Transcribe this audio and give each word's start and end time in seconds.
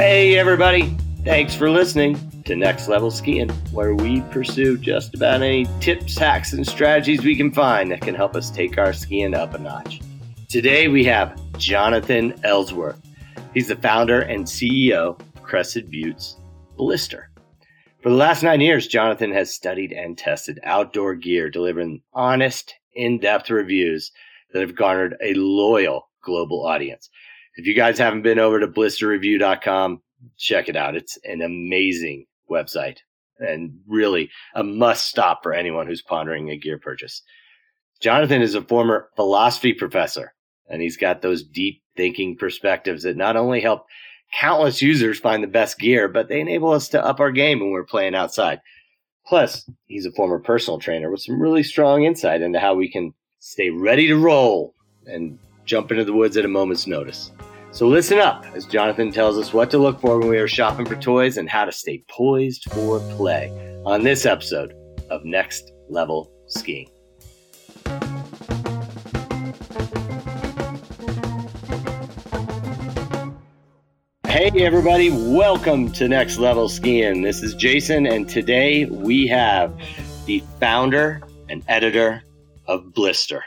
Hey, 0.00 0.38
everybody. 0.38 0.96
Thanks 1.24 1.54
for 1.54 1.68
listening 1.68 2.16
to 2.44 2.56
Next 2.56 2.88
Level 2.88 3.10
Skiing, 3.10 3.50
where 3.70 3.94
we 3.94 4.22
pursue 4.30 4.78
just 4.78 5.14
about 5.14 5.42
any 5.42 5.66
tips, 5.78 6.16
hacks, 6.16 6.54
and 6.54 6.66
strategies 6.66 7.22
we 7.22 7.36
can 7.36 7.52
find 7.52 7.90
that 7.90 8.00
can 8.00 8.14
help 8.14 8.34
us 8.34 8.50
take 8.50 8.78
our 8.78 8.94
skiing 8.94 9.34
up 9.34 9.52
a 9.52 9.58
notch. 9.58 10.00
Today, 10.48 10.88
we 10.88 11.04
have 11.04 11.38
Jonathan 11.58 12.32
Ellsworth. 12.44 12.98
He's 13.52 13.68
the 13.68 13.76
founder 13.76 14.22
and 14.22 14.46
CEO 14.46 15.20
of 15.20 15.42
Crested 15.42 15.90
Butte's 15.90 16.38
Blister. 16.78 17.28
For 18.02 18.08
the 18.08 18.16
last 18.16 18.42
nine 18.42 18.62
years, 18.62 18.86
Jonathan 18.86 19.32
has 19.32 19.52
studied 19.52 19.92
and 19.92 20.16
tested 20.16 20.60
outdoor 20.64 21.14
gear, 21.14 21.50
delivering 21.50 22.00
honest, 22.14 22.74
in 22.94 23.18
depth 23.18 23.50
reviews 23.50 24.12
that 24.54 24.62
have 24.62 24.74
garnered 24.74 25.18
a 25.22 25.34
loyal 25.34 26.08
global 26.24 26.66
audience. 26.66 27.10
If 27.56 27.66
you 27.66 27.74
guys 27.74 27.98
haven't 27.98 28.22
been 28.22 28.38
over 28.38 28.60
to 28.60 28.68
blisterreview.com, 28.68 30.02
check 30.38 30.68
it 30.68 30.76
out. 30.76 30.96
It's 30.96 31.18
an 31.24 31.42
amazing 31.42 32.26
website 32.50 32.98
and 33.38 33.72
really 33.86 34.30
a 34.54 34.62
must 34.62 35.06
stop 35.06 35.42
for 35.42 35.52
anyone 35.52 35.86
who's 35.86 36.02
pondering 36.02 36.50
a 36.50 36.56
gear 36.56 36.78
purchase. 36.78 37.22
Jonathan 38.00 38.42
is 38.42 38.54
a 38.54 38.62
former 38.62 39.08
philosophy 39.16 39.72
professor 39.72 40.34
and 40.68 40.80
he's 40.80 40.96
got 40.96 41.22
those 41.22 41.42
deep 41.42 41.82
thinking 41.96 42.36
perspectives 42.36 43.02
that 43.02 43.16
not 43.16 43.36
only 43.36 43.60
help 43.60 43.86
countless 44.38 44.80
users 44.80 45.18
find 45.18 45.42
the 45.42 45.48
best 45.48 45.78
gear, 45.78 46.08
but 46.08 46.28
they 46.28 46.40
enable 46.40 46.70
us 46.70 46.88
to 46.88 47.04
up 47.04 47.20
our 47.20 47.32
game 47.32 47.60
when 47.60 47.70
we're 47.70 47.84
playing 47.84 48.14
outside. 48.14 48.60
Plus, 49.26 49.68
he's 49.86 50.06
a 50.06 50.12
former 50.12 50.38
personal 50.38 50.78
trainer 50.78 51.10
with 51.10 51.22
some 51.22 51.40
really 51.40 51.62
strong 51.62 52.04
insight 52.04 52.42
into 52.42 52.60
how 52.60 52.74
we 52.74 52.90
can 52.90 53.12
stay 53.40 53.70
ready 53.70 54.06
to 54.06 54.16
roll 54.16 54.74
and 55.06 55.38
jump 55.70 55.92
into 55.92 56.04
the 56.04 56.12
woods 56.12 56.36
at 56.36 56.44
a 56.44 56.48
moment's 56.48 56.88
notice. 56.88 57.30
So 57.70 57.86
listen 57.86 58.18
up 58.18 58.44
as 58.56 58.66
Jonathan 58.66 59.12
tells 59.12 59.38
us 59.38 59.52
what 59.52 59.70
to 59.70 59.78
look 59.78 60.00
for 60.00 60.18
when 60.18 60.28
we 60.28 60.38
are 60.38 60.48
shopping 60.48 60.84
for 60.84 60.96
toys 60.96 61.36
and 61.36 61.48
how 61.48 61.64
to 61.64 61.70
stay 61.70 62.02
poised 62.08 62.64
for 62.72 62.98
play 63.16 63.50
on 63.86 64.02
this 64.02 64.26
episode 64.26 64.74
of 65.10 65.24
Next 65.24 65.70
Level 65.88 66.28
Skiing. 66.48 66.88
Hey, 74.26 74.50
everybody, 74.56 75.10
welcome 75.10 75.92
to 75.92 76.08
Next 76.08 76.38
Level 76.38 76.68
Skiing. 76.68 77.22
This 77.22 77.44
is 77.44 77.54
Jason, 77.54 78.06
and 78.06 78.28
today 78.28 78.86
we 78.86 79.28
have 79.28 79.72
the 80.26 80.42
founder 80.58 81.22
and 81.48 81.62
editor 81.68 82.24
of 82.66 82.92
Blister, 82.92 83.44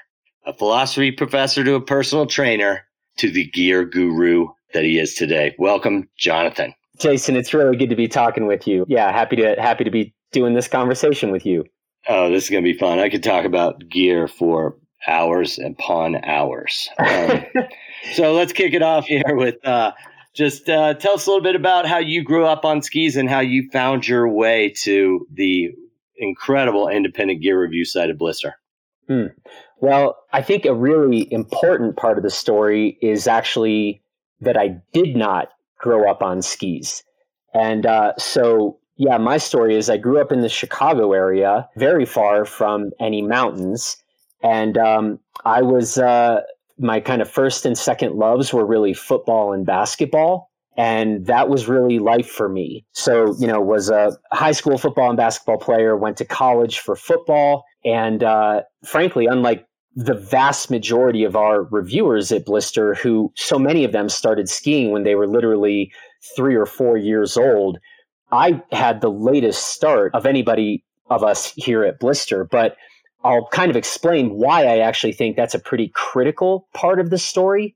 a 0.54 0.58
philosophy 0.58 1.12
professor 1.12 1.64
to 1.64 1.76
a 1.76 1.82
personal 1.82 2.26
trainer 2.26 2.86
to 3.18 3.32
the 3.32 3.46
gear 3.52 3.86
guru 3.86 4.48
that 4.74 4.84
he 4.84 5.00
is 5.00 5.16
today. 5.16 5.56
Welcome, 5.58 6.10
Jonathan. 6.18 6.74
Jason, 7.00 7.36
it's 7.36 7.54
really 7.54 7.76
good 7.76 7.90
to 7.90 7.96
be 7.96 8.08
talking 8.08 8.46
with 8.46 8.68
you. 8.68 8.86
Yeah, 8.88 9.12
happy 9.12 9.36
to 9.38 9.56
happy 9.60 9.84
to 9.84 9.92
be 9.92 10.14
doing 10.32 10.54
this 10.54 10.68
conversation 10.68 11.32
with 11.32 11.46
you. 11.46 11.66
Oh, 12.08 12.30
this 12.30 12.46
is 12.46 12.50
going 12.50 12.64
to 12.64 12.72
be 12.72 12.78
fun. 12.78 13.00
I 13.00 13.10
could 13.10 13.24
talk 13.24 13.46
about 13.46 13.88
gear 13.90 14.28
for 14.28 14.78
hours 15.08 15.58
and 15.58 15.78
pawn 15.78 16.24
hours. 16.24 16.90
Um, 17.00 17.44
so 18.14 18.34
let's 18.34 18.54
kick 18.54 18.74
it 18.74 18.82
off 18.82 19.06
here 19.06 19.36
with 19.36 19.56
uh, 19.66 19.94
just 20.36 20.70
uh, 20.70 20.94
tell 20.96 21.14
us 21.14 21.26
a 21.26 21.30
little 21.30 21.44
bit 21.44 21.56
about 21.56 21.88
how 21.88 21.98
you 21.98 22.24
grew 22.24 22.46
up 22.46 22.64
on 22.66 22.82
skis 22.82 23.16
and 23.16 23.30
how 23.30 23.40
you 23.40 23.70
found 23.72 24.08
your 24.08 24.28
way 24.28 24.74
to 24.82 25.26
the 25.34 25.72
incredible 26.18 26.90
independent 26.90 27.42
gear 27.42 27.60
review 27.60 27.86
site 27.86 28.10
of 28.10 28.18
Blister. 28.18 28.56
Hmm. 29.08 29.28
Well, 29.84 30.16
I 30.32 30.42
think 30.42 30.64
a 30.64 30.74
really 30.74 31.28
important 31.30 31.98
part 31.98 32.18
of 32.18 32.24
the 32.24 32.30
story 32.30 32.98
is 33.02 33.28
actually 33.28 34.02
that 34.40 34.56
I 34.56 34.78
did 34.94 35.18
not 35.18 35.50
grow 35.78 36.10
up 36.10 36.24
on 36.24 36.42
skis. 36.42 37.04
And 37.54 37.86
uh, 37.86 38.14
so, 38.18 38.80
yeah, 38.96 39.18
my 39.18 39.36
story 39.36 39.76
is 39.76 39.90
I 39.90 39.98
grew 39.98 40.22
up 40.22 40.32
in 40.32 40.40
the 40.40 40.48
Chicago 40.48 41.12
area, 41.12 41.68
very 41.76 42.06
far 42.06 42.46
from 42.46 42.92
any 43.02 43.22
mountains. 43.22 43.98
And 44.42 44.78
um, 44.78 45.20
I 45.44 45.62
was 45.64 45.98
uh, 45.98 46.44
my 46.78 47.02
kind 47.02 47.22
of 47.22 47.30
first 47.30 47.66
and 47.66 47.78
second 47.78 48.16
loves 48.16 48.54
were 48.54 48.66
really 48.66 48.94
football 48.94 49.52
and 49.52 49.66
basketball 49.66 50.50
and 50.76 51.28
that 51.28 51.50
was 51.50 51.68
really 51.68 52.00
life 52.00 52.28
for 52.28 52.50
me 52.50 52.84
so 52.94 53.36
you 53.38 53.46
know 53.46 53.62
was 53.62 53.92
a 53.92 54.18
high 54.32 54.52
school 54.52 54.76
football 54.80 55.08
and 55.08 55.18
basketball 55.18 55.60
player 55.60 55.96
went 55.96 56.18
to 56.18 56.26
college 56.26 56.80
for 56.80 56.96
football 56.96 57.64
and 57.86 58.24
uh, 58.24 58.60
frankly 58.84 59.28
unlike 59.28 59.68
the 59.96 60.16
vast 60.16 60.72
majority 60.72 61.24
of 61.24 61.36
our 61.36 61.64
reviewers 61.64 62.32
at 62.32 62.46
blister 62.46 62.96
who 62.96 63.32
so 63.36 63.60
many 63.60 63.84
of 63.84 63.92
them 63.92 64.10
started 64.10 64.50
skiing 64.50 64.92
when 64.92 65.04
they 65.04 65.16
were 65.16 65.28
literally 65.28 65.92
three 66.36 66.56
or 66.56 66.66
four 66.66 66.98
years 66.98 67.38
old 67.38 67.78
i 68.32 68.62
had 68.72 69.02
the 69.02 69.12
latest 69.12 69.68
start 69.68 70.14
of 70.16 70.26
anybody 70.26 70.84
of 71.10 71.24
us 71.24 71.54
here 71.56 71.84
at 71.84 72.00
blister 72.00 72.44
but 72.44 72.76
I'll 73.24 73.48
kind 73.48 73.70
of 73.70 73.76
explain 73.76 74.32
why 74.32 74.66
I 74.66 74.80
actually 74.80 75.14
think 75.14 75.36
that's 75.36 75.56
a 75.56 75.60
pretty 75.60 75.90
critical 75.90 76.68
part 76.74 77.00
of 77.00 77.10
the 77.10 77.18
story. 77.18 77.76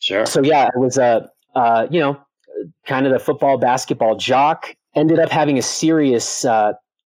Sure. 0.00 0.26
So 0.26 0.42
yeah, 0.42 0.66
it 0.66 0.78
was 0.78 0.98
a 0.98 1.30
uh, 1.54 1.86
you 1.90 2.00
know 2.00 2.18
kind 2.86 3.06
of 3.06 3.12
the 3.12 3.18
football 3.18 3.58
basketball 3.58 4.16
jock. 4.16 4.74
Ended 4.94 5.18
up 5.20 5.30
having 5.30 5.58
a 5.58 5.62
serious 5.62 6.44
uh, 6.44 6.72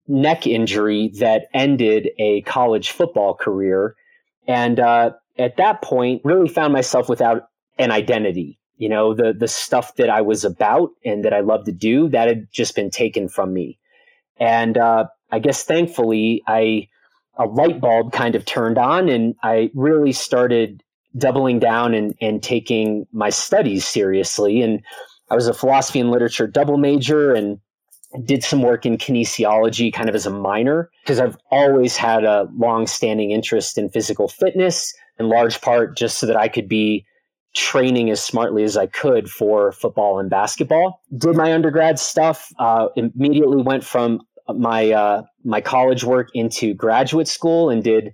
neck 0.07 0.45
injury 0.45 1.11
that 1.19 1.47
ended 1.53 2.09
a 2.19 2.41
college 2.41 2.91
football 2.91 3.33
career, 3.33 3.95
and 4.49 4.79
uh, 4.79 5.11
at 5.37 5.57
that 5.57 5.83
point, 5.83 6.21
really 6.25 6.49
found 6.49 6.73
myself 6.73 7.07
without 7.07 7.49
an 7.77 7.91
identity. 7.91 8.59
You 8.77 8.89
know, 8.89 9.13
the 9.13 9.31
the 9.31 9.47
stuff 9.47 9.95
that 9.95 10.09
I 10.09 10.21
was 10.21 10.43
about 10.43 10.89
and 11.05 11.23
that 11.23 11.33
I 11.33 11.41
loved 11.41 11.67
to 11.67 11.71
do 11.71 12.09
that 12.09 12.27
had 12.27 12.47
just 12.51 12.75
been 12.75 12.89
taken 12.89 13.29
from 13.29 13.53
me, 13.53 13.77
and 14.37 14.77
uh, 14.77 15.05
I 15.31 15.39
guess 15.39 15.63
thankfully 15.63 16.41
I 16.47 16.87
a 17.37 17.45
light 17.45 17.79
bulb 17.79 18.11
kind 18.11 18.35
of 18.35 18.45
turned 18.45 18.77
on 18.77 19.07
and 19.07 19.33
I 19.43 19.71
really 19.73 20.11
started 20.11 20.83
doubling 21.17 21.59
down 21.59 21.93
and, 21.93 22.13
and 22.19 22.43
taking 22.43 23.07
my 23.13 23.29
studies 23.29 23.87
seriously. 23.87 24.61
And 24.61 24.81
I 25.31 25.35
was 25.35 25.47
a 25.47 25.53
philosophy 25.53 26.01
and 26.01 26.11
literature 26.11 26.47
double 26.47 26.77
major 26.77 27.33
and 27.33 27.59
did 28.25 28.43
some 28.43 28.61
work 28.61 28.85
in 28.85 28.97
kinesiology 28.97 29.93
kind 29.93 30.09
of 30.09 30.15
as 30.15 30.25
a 30.25 30.31
minor 30.31 30.89
because 31.03 31.19
I've 31.19 31.37
always 31.51 31.95
had 31.95 32.23
a 32.23 32.47
long 32.57 32.87
standing 32.87 33.31
interest 33.31 33.77
in 33.77 33.89
physical 33.89 34.27
fitness, 34.27 34.93
in 35.19 35.29
large 35.29 35.61
part 35.61 35.97
just 35.97 36.17
so 36.17 36.25
that 36.25 36.35
I 36.35 36.47
could 36.47 36.67
be 36.67 37.05
training 37.55 38.09
as 38.09 38.21
smartly 38.21 38.63
as 38.63 38.77
I 38.77 38.87
could 38.87 39.29
for 39.29 39.71
football 39.71 40.19
and 40.19 40.29
basketball. 40.29 41.01
Did 41.17 41.35
my 41.35 41.53
undergrad 41.53 41.99
stuff, 41.99 42.51
uh, 42.59 42.87
immediately 42.95 43.61
went 43.61 43.83
from 43.83 44.21
my 44.55 44.91
uh, 44.91 45.23
my 45.43 45.61
college 45.61 46.03
work 46.03 46.29
into 46.33 46.73
graduate 46.73 47.27
school 47.27 47.69
and 47.69 47.83
did 47.83 48.11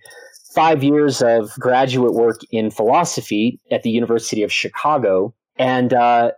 five 0.53 0.83
years 0.83 1.21
of 1.21 1.51
graduate 1.59 2.13
work 2.13 2.39
in 2.51 2.71
philosophy 2.71 3.59
at 3.71 3.83
the 3.83 3.89
University 3.89 4.43
of 4.43 4.51
Chicago 4.51 5.33
and 5.57 5.93
uh, 5.93 6.31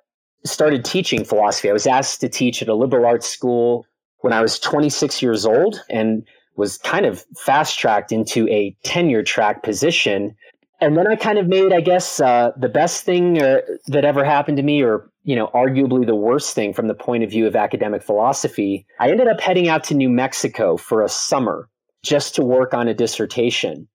started 0.47 0.83
teaching 0.83 1.23
philosophy. 1.23 1.69
I 1.69 1.73
was 1.73 1.87
asked 1.87 2.21
to 2.21 2.29
teach 2.29 2.61
at 2.61 2.67
a 2.67 2.75
liberal 2.75 3.05
arts 3.05 3.27
school 3.27 3.85
when 4.19 4.33
I 4.33 4.41
was 4.41 4.59
26 4.59 5.21
years 5.21 5.45
old 5.45 5.81
and 5.89 6.23
was 6.55 6.77
kind 6.79 7.05
of 7.05 7.23
fast 7.37 7.77
tracked 7.79 8.11
into 8.11 8.47
a 8.49 8.75
tenure 8.83 9.23
track 9.23 9.63
position. 9.63 10.35
And 10.81 10.97
then 10.97 11.07
I 11.07 11.15
kind 11.15 11.37
of 11.37 11.47
made, 11.47 11.71
I 11.71 11.81
guess, 11.81 12.19
uh, 12.19 12.51
the 12.57 12.69
best 12.69 13.03
thing 13.03 13.41
uh, 13.41 13.61
that 13.87 14.05
ever 14.05 14.23
happened 14.23 14.57
to 14.57 14.63
me, 14.63 14.83
or 14.83 15.09
you 15.23 15.35
know, 15.35 15.47
arguably 15.53 16.05
the 16.05 16.15
worst 16.15 16.53
thing 16.55 16.73
from 16.73 16.87
the 16.87 16.93
point 16.93 17.23
of 17.23 17.29
view 17.29 17.47
of 17.47 17.55
academic 17.55 18.01
philosophy, 18.01 18.85
I 18.99 19.09
ended 19.11 19.27
up 19.27 19.39
heading 19.39 19.67
out 19.67 19.83
to 19.85 19.93
New 19.93 20.09
Mexico 20.09 20.77
for 20.77 21.03
a 21.03 21.09
summer 21.09 21.69
just 22.03 22.35
to 22.35 22.43
work 22.43 22.73
on 22.73 22.87
a 22.87 22.93
dissertation. 22.93 23.87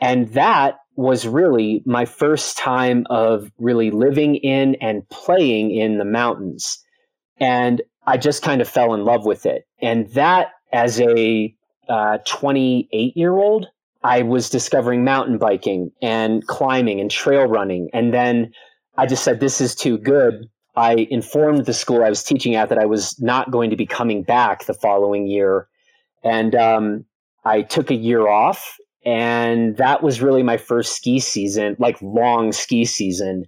And 0.00 0.28
that 0.34 0.76
was 0.96 1.26
really 1.26 1.82
my 1.86 2.04
first 2.04 2.56
time 2.56 3.06
of 3.10 3.50
really 3.58 3.90
living 3.90 4.36
in 4.36 4.74
and 4.76 5.08
playing 5.08 5.70
in 5.70 5.98
the 5.98 6.04
mountains. 6.04 6.82
And 7.38 7.82
I 8.06 8.16
just 8.16 8.42
kind 8.42 8.60
of 8.60 8.68
fell 8.68 8.94
in 8.94 9.04
love 9.04 9.26
with 9.26 9.46
it. 9.46 9.66
And 9.80 10.08
that, 10.10 10.52
as 10.72 11.00
a 11.00 11.54
28 11.88 12.88
uh, 12.90 13.12
year 13.14 13.36
old, 13.36 13.66
I 14.02 14.22
was 14.22 14.50
discovering 14.50 15.04
mountain 15.04 15.38
biking 15.38 15.90
and 16.00 16.46
climbing 16.46 17.00
and 17.00 17.10
trail 17.10 17.44
running. 17.44 17.90
And 17.92 18.14
then 18.14 18.52
I 18.96 19.06
just 19.06 19.24
said, 19.24 19.40
this 19.40 19.60
is 19.60 19.74
too 19.74 19.98
good. 19.98 20.48
I 20.76 21.06
informed 21.10 21.66
the 21.66 21.74
school 21.74 22.04
I 22.04 22.08
was 22.08 22.22
teaching 22.22 22.54
at 22.54 22.68
that 22.68 22.78
I 22.78 22.86
was 22.86 23.20
not 23.20 23.50
going 23.50 23.70
to 23.70 23.76
be 23.76 23.86
coming 23.86 24.22
back 24.22 24.66
the 24.66 24.74
following 24.74 25.26
year. 25.26 25.68
And 26.22 26.54
um, 26.54 27.04
I 27.44 27.62
took 27.62 27.90
a 27.90 27.94
year 27.94 28.28
off. 28.28 28.76
And 29.06 29.76
that 29.78 30.02
was 30.02 30.20
really 30.20 30.42
my 30.42 30.58
first 30.58 30.94
ski 30.94 31.20
season, 31.20 31.76
like 31.78 31.96
long 32.02 32.52
ski 32.52 32.84
season. 32.84 33.44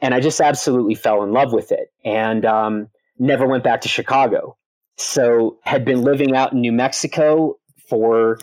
And 0.00 0.14
I 0.14 0.20
just 0.20 0.40
absolutely 0.40 0.94
fell 0.94 1.24
in 1.24 1.32
love 1.32 1.52
with 1.52 1.72
it 1.72 1.88
and 2.04 2.44
um, 2.44 2.88
never 3.18 3.46
went 3.46 3.64
back 3.64 3.80
to 3.80 3.88
Chicago. 3.88 4.56
So, 4.96 5.58
had 5.62 5.84
been 5.84 6.02
living 6.02 6.36
out 6.36 6.52
in 6.52 6.60
New 6.60 6.72
Mexico 6.72 7.54
for 7.88 8.38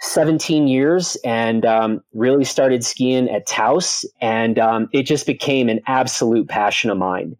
17 0.00 0.68
years 0.68 1.16
and 1.24 1.64
um, 1.66 2.02
really 2.12 2.44
started 2.44 2.84
skiing 2.84 3.28
at 3.28 3.46
Taos. 3.46 4.04
And 4.20 4.58
um, 4.58 4.88
it 4.92 5.04
just 5.04 5.26
became 5.26 5.68
an 5.68 5.80
absolute 5.86 6.48
passion 6.48 6.90
of 6.90 6.98
mine 6.98 7.36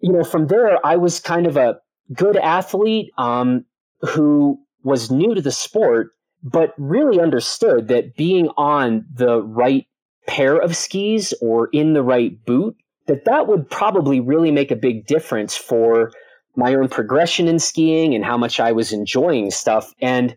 you 0.00 0.12
know, 0.12 0.24
from 0.24 0.46
there, 0.46 0.84
I 0.84 0.96
was 0.96 1.20
kind 1.20 1.46
of 1.46 1.56
a 1.56 1.78
good 2.12 2.36
athlete 2.36 3.10
um, 3.18 3.64
who 4.00 4.58
was 4.82 5.10
new 5.10 5.34
to 5.34 5.42
the 5.42 5.52
sport, 5.52 6.10
but 6.42 6.74
really 6.78 7.20
understood 7.20 7.88
that 7.88 8.16
being 8.16 8.48
on 8.56 9.04
the 9.12 9.42
right 9.42 9.86
pair 10.26 10.56
of 10.56 10.76
skis 10.76 11.34
or 11.40 11.68
in 11.72 11.92
the 11.92 12.02
right 12.02 12.44
boot, 12.44 12.76
that 13.06 13.24
that 13.24 13.46
would 13.46 13.68
probably 13.68 14.20
really 14.20 14.52
make 14.52 14.70
a 14.70 14.76
big 14.76 15.06
difference 15.06 15.56
for 15.56 16.12
my 16.56 16.74
own 16.74 16.88
progression 16.88 17.48
in 17.48 17.58
skiing 17.58 18.14
and 18.14 18.24
how 18.24 18.36
much 18.36 18.60
I 18.60 18.72
was 18.72 18.92
enjoying 18.92 19.50
stuff. 19.50 19.92
And 20.00 20.34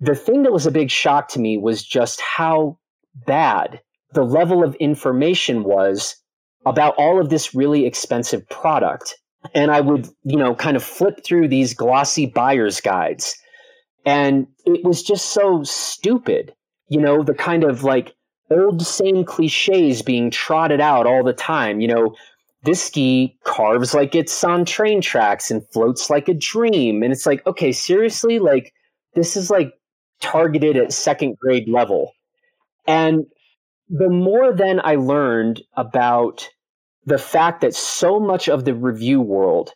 the 0.00 0.14
thing 0.14 0.42
that 0.42 0.52
was 0.52 0.66
a 0.66 0.70
big 0.70 0.90
shock 0.90 1.28
to 1.28 1.40
me 1.40 1.58
was 1.58 1.82
just 1.82 2.20
how 2.20 2.78
bad 3.26 3.80
the 4.12 4.24
level 4.24 4.62
of 4.62 4.74
information 4.76 5.64
was 5.64 6.16
about 6.64 6.94
all 6.96 7.20
of 7.20 7.30
this 7.30 7.54
really 7.54 7.86
expensive 7.86 8.48
product. 8.48 9.16
And 9.54 9.70
I 9.70 9.80
would, 9.80 10.08
you 10.24 10.36
know, 10.36 10.54
kind 10.54 10.76
of 10.76 10.82
flip 10.82 11.24
through 11.24 11.48
these 11.48 11.74
glossy 11.74 12.26
buyer's 12.26 12.80
guides. 12.80 13.36
And 14.06 14.46
it 14.64 14.84
was 14.84 15.02
just 15.02 15.32
so 15.32 15.64
stupid, 15.64 16.54
you 16.88 17.00
know, 17.00 17.24
the 17.24 17.34
kind 17.34 17.64
of 17.64 17.82
like 17.82 18.14
old 18.50 18.86
same 18.86 19.24
cliches 19.24 20.00
being 20.00 20.30
trotted 20.30 20.80
out 20.80 21.06
all 21.06 21.24
the 21.24 21.32
time. 21.32 21.80
You 21.80 21.88
know, 21.88 22.16
this 22.62 22.84
ski 22.84 23.36
carves 23.44 23.94
like 23.94 24.14
it's 24.14 24.44
on 24.44 24.64
train 24.64 25.00
tracks 25.00 25.50
and 25.50 25.68
floats 25.72 26.08
like 26.08 26.28
a 26.28 26.34
dream. 26.34 27.02
And 27.02 27.12
it's 27.12 27.26
like, 27.26 27.44
okay, 27.46 27.72
seriously? 27.72 28.38
Like, 28.38 28.72
this 29.14 29.36
is 29.36 29.50
like 29.50 29.72
targeted 30.20 30.76
at 30.76 30.92
second 30.92 31.36
grade 31.38 31.68
level. 31.68 32.12
And 32.86 33.26
the 33.88 34.08
more 34.08 34.52
then 34.52 34.80
I 34.82 34.94
learned 34.94 35.62
about 35.76 36.48
the 37.04 37.18
fact 37.18 37.60
that 37.60 37.74
so 37.74 38.20
much 38.20 38.48
of 38.48 38.64
the 38.64 38.74
review 38.74 39.20
world 39.20 39.72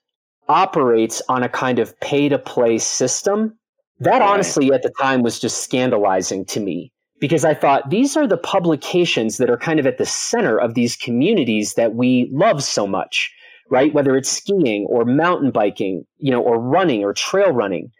operates 0.49 1.23
on 1.29 1.43
a 1.43 1.49
kind 1.49 1.79
of 1.79 1.99
pay 2.01 2.29
to 2.29 2.39
play 2.39 2.79
system, 2.79 3.57
that 4.01 4.19
right. 4.19 4.23
honestly 4.23 4.73
at 4.73 4.83
the 4.83 4.93
time 5.01 5.23
was 5.23 5.39
just 5.39 5.63
scandalizing 5.63 6.45
to 6.47 6.61
me 6.61 6.93
because 7.21 7.45
I 7.45 7.55
thought 7.55 7.91
these 7.91 8.17
are 8.17 8.27
the 8.27 8.39
publications 8.39 9.37
that 9.37 9.51
are 9.51 9.59
kind 9.59 9.79
of 9.79 9.87
at 9.87 9.99
the 9.99 10.07
center 10.07 10.59
of 10.59 10.75
these 10.75 10.97
communities 10.97 11.75
that 11.75 11.95
we 11.95 12.31
love 12.33 12.65
so 12.65 12.87
much, 12.87 13.33
right? 13.71 13.93
Whether 13.93 14.17
it's 14.17 14.31
skiing 14.31 14.87
or 14.89 15.05
mountain 15.05 15.51
biking, 15.51 16.05
you 16.17 16.31
know, 16.31 16.43
or 16.43 16.59
running 16.59 17.05
or 17.05 17.13
trail 17.13 17.53
running. 17.53 17.93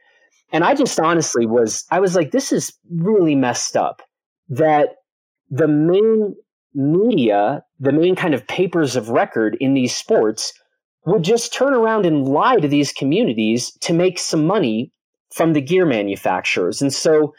And 0.53 0.65
I 0.65 0.75
just 0.75 0.99
honestly 0.99 1.47
was, 1.47 1.85
I 1.91 2.01
was 2.01 2.17
like, 2.17 2.33
this 2.33 2.51
is 2.51 2.73
really 2.91 3.37
messed 3.37 3.77
up 3.77 4.03
that 4.49 4.97
the 5.51 5.69
main 5.69 6.35
media, 6.75 7.63
the 7.79 7.93
main 7.93 8.17
kind 8.17 8.35
of 8.35 8.47
papers 8.47 8.97
of 8.97 9.11
record 9.11 9.57
in 9.61 9.75
these 9.75 9.95
sports 9.95 10.53
would 11.05 11.23
just 11.23 11.53
turn 11.53 11.73
around 11.73 12.07
and 12.07 12.27
lie 12.27 12.57
to 12.57 12.69
these 12.69 12.93
communities 12.93 13.73
to 13.81 13.93
make 13.93 14.19
some 14.19 14.47
money 14.47 14.93
from 15.35 15.53
the 15.53 15.61
gear 15.61 15.87
manufacturers. 15.87 16.83
And 16.83 16.93
so 16.93 17.35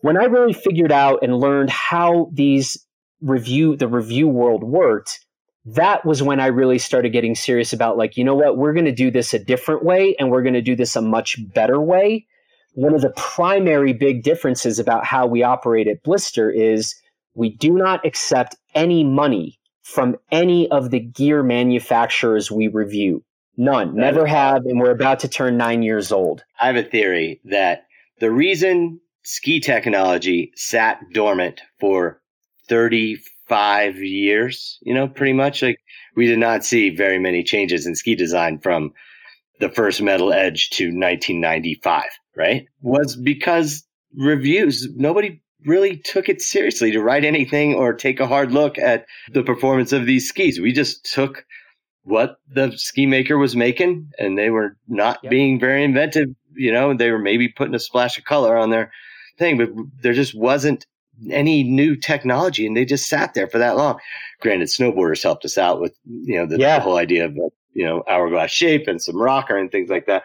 when 0.00 0.16
I 0.16 0.24
really 0.24 0.52
figured 0.52 0.92
out 0.92 1.20
and 1.22 1.38
learned 1.38 1.70
how 1.70 2.30
these 2.32 2.76
review 3.20 3.76
the 3.76 3.88
review 3.88 4.28
world 4.28 4.62
worked, 4.62 5.24
that 5.64 6.04
was 6.04 6.22
when 6.22 6.40
I 6.40 6.46
really 6.46 6.78
started 6.78 7.12
getting 7.12 7.34
serious 7.34 7.72
about 7.72 7.98
like, 7.98 8.16
you 8.16 8.24
know 8.24 8.34
what, 8.34 8.56
we're 8.56 8.72
going 8.72 8.86
to 8.86 8.92
do 8.92 9.10
this 9.10 9.34
a 9.34 9.38
different 9.38 9.84
way 9.84 10.14
and 10.18 10.30
we're 10.30 10.42
going 10.42 10.54
to 10.54 10.62
do 10.62 10.76
this 10.76 10.96
a 10.96 11.02
much 11.02 11.36
better 11.52 11.80
way. 11.80 12.26
One 12.74 12.94
of 12.94 13.02
the 13.02 13.12
primary 13.16 13.92
big 13.92 14.22
differences 14.22 14.78
about 14.78 15.04
how 15.04 15.26
we 15.26 15.42
operate 15.42 15.88
at 15.88 16.02
Blister 16.04 16.50
is 16.50 16.94
we 17.34 17.50
do 17.56 17.72
not 17.72 18.06
accept 18.06 18.56
any 18.74 19.04
money 19.04 19.58
from 19.82 20.16
any 20.30 20.70
of 20.70 20.90
the 20.90 21.00
gear 21.00 21.42
manufacturers 21.42 22.50
we 22.50 22.68
review. 22.68 23.24
None, 23.60 23.96
that 23.96 24.00
never 24.00 24.24
have, 24.24 24.66
and 24.66 24.78
we're 24.78 24.92
about 24.92 25.18
to 25.20 25.28
turn 25.28 25.56
nine 25.56 25.82
years 25.82 26.12
old. 26.12 26.44
I 26.60 26.68
have 26.68 26.76
a 26.76 26.82
theory 26.84 27.40
that 27.46 27.86
the 28.20 28.30
reason 28.30 29.00
ski 29.24 29.58
technology 29.58 30.52
sat 30.54 31.00
dormant 31.12 31.60
for 31.80 32.22
35 32.68 33.96
years, 33.96 34.78
you 34.82 34.94
know, 34.94 35.08
pretty 35.08 35.32
much 35.32 35.60
like 35.62 35.80
we 36.14 36.26
did 36.26 36.38
not 36.38 36.64
see 36.64 36.90
very 36.90 37.18
many 37.18 37.42
changes 37.42 37.84
in 37.84 37.96
ski 37.96 38.14
design 38.14 38.60
from 38.60 38.92
the 39.58 39.68
first 39.68 40.00
metal 40.00 40.32
edge 40.32 40.70
to 40.70 40.84
1995, 40.84 42.04
right? 42.36 42.66
Was 42.82 43.16
because 43.16 43.84
reviews, 44.16 44.88
nobody 44.94 45.42
really 45.66 45.96
took 45.96 46.28
it 46.28 46.40
seriously 46.40 46.92
to 46.92 47.02
write 47.02 47.24
anything 47.24 47.74
or 47.74 47.92
take 47.92 48.20
a 48.20 48.26
hard 48.26 48.52
look 48.52 48.78
at 48.78 49.04
the 49.32 49.42
performance 49.42 49.92
of 49.92 50.06
these 50.06 50.28
skis. 50.28 50.60
We 50.60 50.72
just 50.72 51.04
took 51.12 51.44
what 52.08 52.36
the 52.48 52.72
ski 52.76 53.06
maker 53.06 53.36
was 53.36 53.54
making 53.54 54.10
and 54.18 54.38
they 54.38 54.50
were 54.50 54.76
not 54.88 55.18
yep. 55.22 55.30
being 55.30 55.60
very 55.60 55.84
inventive. 55.84 56.28
You 56.54 56.72
know, 56.72 56.94
they 56.94 57.10
were 57.10 57.18
maybe 57.18 57.48
putting 57.48 57.74
a 57.74 57.78
splash 57.78 58.18
of 58.18 58.24
color 58.24 58.56
on 58.56 58.70
their 58.70 58.90
thing, 59.38 59.58
but 59.58 59.68
there 60.02 60.14
just 60.14 60.34
wasn't 60.34 60.86
any 61.30 61.62
new 61.62 61.96
technology 61.96 62.66
and 62.66 62.76
they 62.76 62.84
just 62.84 63.08
sat 63.08 63.34
there 63.34 63.48
for 63.48 63.58
that 63.58 63.76
long. 63.76 63.98
Granted, 64.40 64.68
snowboarders 64.68 65.22
helped 65.22 65.44
us 65.44 65.58
out 65.58 65.80
with, 65.80 65.94
you 66.04 66.38
know, 66.38 66.46
the, 66.46 66.58
yeah. 66.58 66.78
the 66.78 66.84
whole 66.84 66.96
idea 66.96 67.26
of, 67.26 67.36
you 67.74 67.84
know, 67.84 68.02
hourglass 68.08 68.50
shape 68.50 68.88
and 68.88 69.02
some 69.02 69.20
rocker 69.20 69.56
and 69.56 69.70
things 69.70 69.90
like 69.90 70.06
that. 70.06 70.22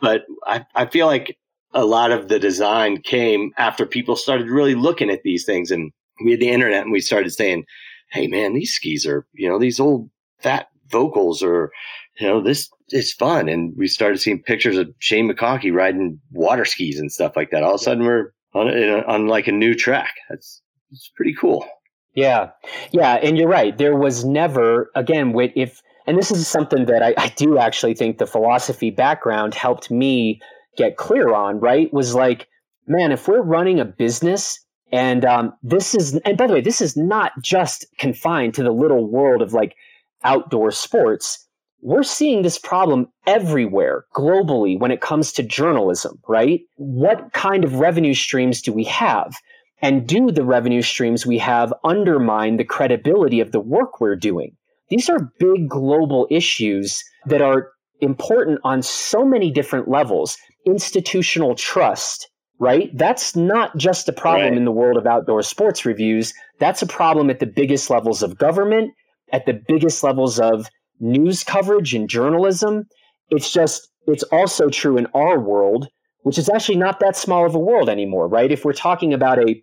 But 0.00 0.22
I, 0.46 0.66
I 0.74 0.86
feel 0.86 1.06
like 1.06 1.38
a 1.72 1.84
lot 1.84 2.10
of 2.10 2.28
the 2.28 2.38
design 2.38 3.00
came 3.00 3.52
after 3.56 3.86
people 3.86 4.16
started 4.16 4.50
really 4.50 4.74
looking 4.74 5.08
at 5.08 5.22
these 5.22 5.44
things 5.44 5.70
and 5.70 5.92
we 6.24 6.32
had 6.32 6.40
the 6.40 6.50
internet 6.50 6.82
and 6.82 6.92
we 6.92 7.00
started 7.00 7.30
saying, 7.30 7.64
Hey 8.10 8.26
man, 8.26 8.54
these 8.54 8.74
skis 8.74 9.06
are, 9.06 9.24
you 9.32 9.48
know, 9.48 9.58
these 9.58 9.80
old 9.80 10.10
fat 10.40 10.66
Volkls 10.92 11.42
or 11.42 11.72
you 12.20 12.26
know, 12.26 12.42
this 12.42 12.68
is 12.90 13.12
fun. 13.12 13.48
And 13.48 13.74
we 13.76 13.86
started 13.88 14.18
seeing 14.18 14.42
pictures 14.42 14.76
of 14.76 14.92
Shane 14.98 15.30
McConkey 15.30 15.72
riding 15.72 16.20
water 16.30 16.64
skis 16.64 16.98
and 16.98 17.10
stuff 17.10 17.32
like 17.36 17.50
that. 17.50 17.62
All 17.62 17.74
of 17.74 17.80
a 17.80 17.84
sudden 17.84 18.04
we're 18.04 18.32
on, 18.54 18.68
a, 18.68 19.02
on 19.06 19.26
like 19.26 19.46
a 19.46 19.52
new 19.52 19.74
track. 19.74 20.14
That's, 20.28 20.62
it's 20.90 21.10
pretty 21.16 21.34
cool. 21.34 21.66
Yeah. 22.14 22.50
Yeah. 22.90 23.14
And 23.14 23.38
you're 23.38 23.48
right. 23.48 23.76
There 23.76 23.96
was 23.96 24.24
never, 24.24 24.90
again, 24.94 25.32
with 25.32 25.52
if, 25.56 25.80
and 26.06 26.18
this 26.18 26.30
is 26.30 26.46
something 26.46 26.86
that 26.86 27.02
I, 27.02 27.14
I 27.16 27.28
do 27.28 27.58
actually 27.58 27.94
think 27.94 28.18
the 28.18 28.26
philosophy 28.26 28.90
background 28.90 29.54
helped 29.54 29.90
me 29.90 30.40
get 30.76 30.96
clear 30.96 31.32
on, 31.32 31.60
right? 31.60 31.92
Was 31.92 32.14
like, 32.14 32.48
man, 32.86 33.12
if 33.12 33.26
we're 33.28 33.40
running 33.40 33.80
a 33.80 33.84
business 33.86 34.58
and 34.90 35.24
um, 35.24 35.54
this 35.62 35.94
is, 35.94 36.16
and 36.26 36.36
by 36.36 36.46
the 36.46 36.52
way, 36.52 36.60
this 36.60 36.82
is 36.82 36.96
not 36.96 37.32
just 37.40 37.86
confined 37.98 38.52
to 38.54 38.62
the 38.62 38.72
little 38.72 39.08
world 39.08 39.40
of 39.40 39.54
like 39.54 39.74
outdoor 40.24 40.70
sports. 40.70 41.46
We're 41.80 42.04
seeing 42.04 42.42
this 42.42 42.58
problem 42.58 43.08
everywhere 43.26 44.04
globally 44.14 44.78
when 44.78 44.92
it 44.92 45.00
comes 45.00 45.32
to 45.32 45.42
journalism, 45.42 46.20
right? 46.28 46.60
What 46.76 47.32
kind 47.32 47.64
of 47.64 47.80
revenue 47.80 48.14
streams 48.14 48.62
do 48.62 48.72
we 48.72 48.84
have? 48.84 49.34
And 49.80 50.06
do 50.06 50.30
the 50.30 50.44
revenue 50.44 50.82
streams 50.82 51.26
we 51.26 51.38
have 51.38 51.74
undermine 51.82 52.56
the 52.56 52.64
credibility 52.64 53.40
of 53.40 53.50
the 53.50 53.60
work 53.60 54.00
we're 54.00 54.14
doing? 54.14 54.56
These 54.90 55.08
are 55.08 55.32
big 55.40 55.68
global 55.68 56.28
issues 56.30 57.02
that 57.26 57.42
are 57.42 57.70
important 58.00 58.60
on 58.62 58.82
so 58.82 59.24
many 59.24 59.50
different 59.50 59.88
levels 59.88 60.36
institutional 60.66 61.54
trust, 61.54 62.28
right? 62.58 62.90
That's 62.94 63.34
not 63.34 63.76
just 63.76 64.08
a 64.08 64.12
problem 64.12 64.50
right. 64.50 64.56
in 64.56 64.64
the 64.64 64.70
world 64.70 64.96
of 64.96 65.06
outdoor 65.06 65.42
sports 65.42 65.84
reviews. 65.84 66.32
That's 66.60 66.82
a 66.82 66.86
problem 66.86 67.30
at 67.30 67.40
the 67.40 67.46
biggest 67.46 67.90
levels 67.90 68.22
of 68.22 68.38
government, 68.38 68.92
at 69.32 69.46
the 69.46 69.60
biggest 69.66 70.02
levels 70.02 70.38
of 70.38 70.68
news 71.00 71.42
coverage 71.42 71.94
and 71.94 72.08
journalism. 72.08 72.84
It's 73.30 73.52
just, 73.52 73.88
it's 74.06 74.22
also 74.24 74.68
true 74.68 74.96
in 74.96 75.06
our 75.14 75.40
world, 75.40 75.88
which 76.22 76.38
is 76.38 76.48
actually 76.48 76.78
not 76.78 77.00
that 77.00 77.16
small 77.16 77.46
of 77.46 77.54
a 77.54 77.58
world 77.58 77.88
anymore, 77.88 78.28
right? 78.28 78.52
If 78.52 78.64
we're 78.64 78.72
talking 78.72 79.12
about 79.12 79.38
a 79.38 79.62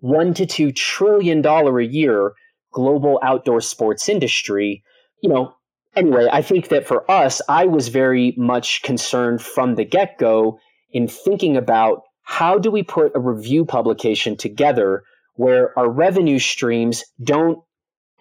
one 0.00 0.34
to 0.34 0.46
two 0.46 0.72
trillion 0.72 1.40
dollar 1.40 1.80
a 1.80 1.86
year 1.86 2.32
global 2.72 3.18
outdoor 3.22 3.60
sports 3.60 4.08
industry, 4.08 4.82
you 5.22 5.30
know, 5.30 5.54
anyway, 5.94 6.28
I 6.30 6.42
think 6.42 6.68
that 6.68 6.86
for 6.86 7.10
us, 7.10 7.40
I 7.48 7.66
was 7.66 7.88
very 7.88 8.34
much 8.36 8.82
concerned 8.82 9.40
from 9.40 9.74
the 9.74 9.84
get 9.84 10.18
go 10.18 10.58
in 10.92 11.08
thinking 11.08 11.56
about 11.56 12.02
how 12.22 12.58
do 12.58 12.70
we 12.70 12.82
put 12.82 13.12
a 13.14 13.20
review 13.20 13.64
publication 13.64 14.36
together 14.36 15.04
where 15.36 15.78
our 15.78 15.88
revenue 15.88 16.38
streams 16.38 17.04
don't 17.22 17.58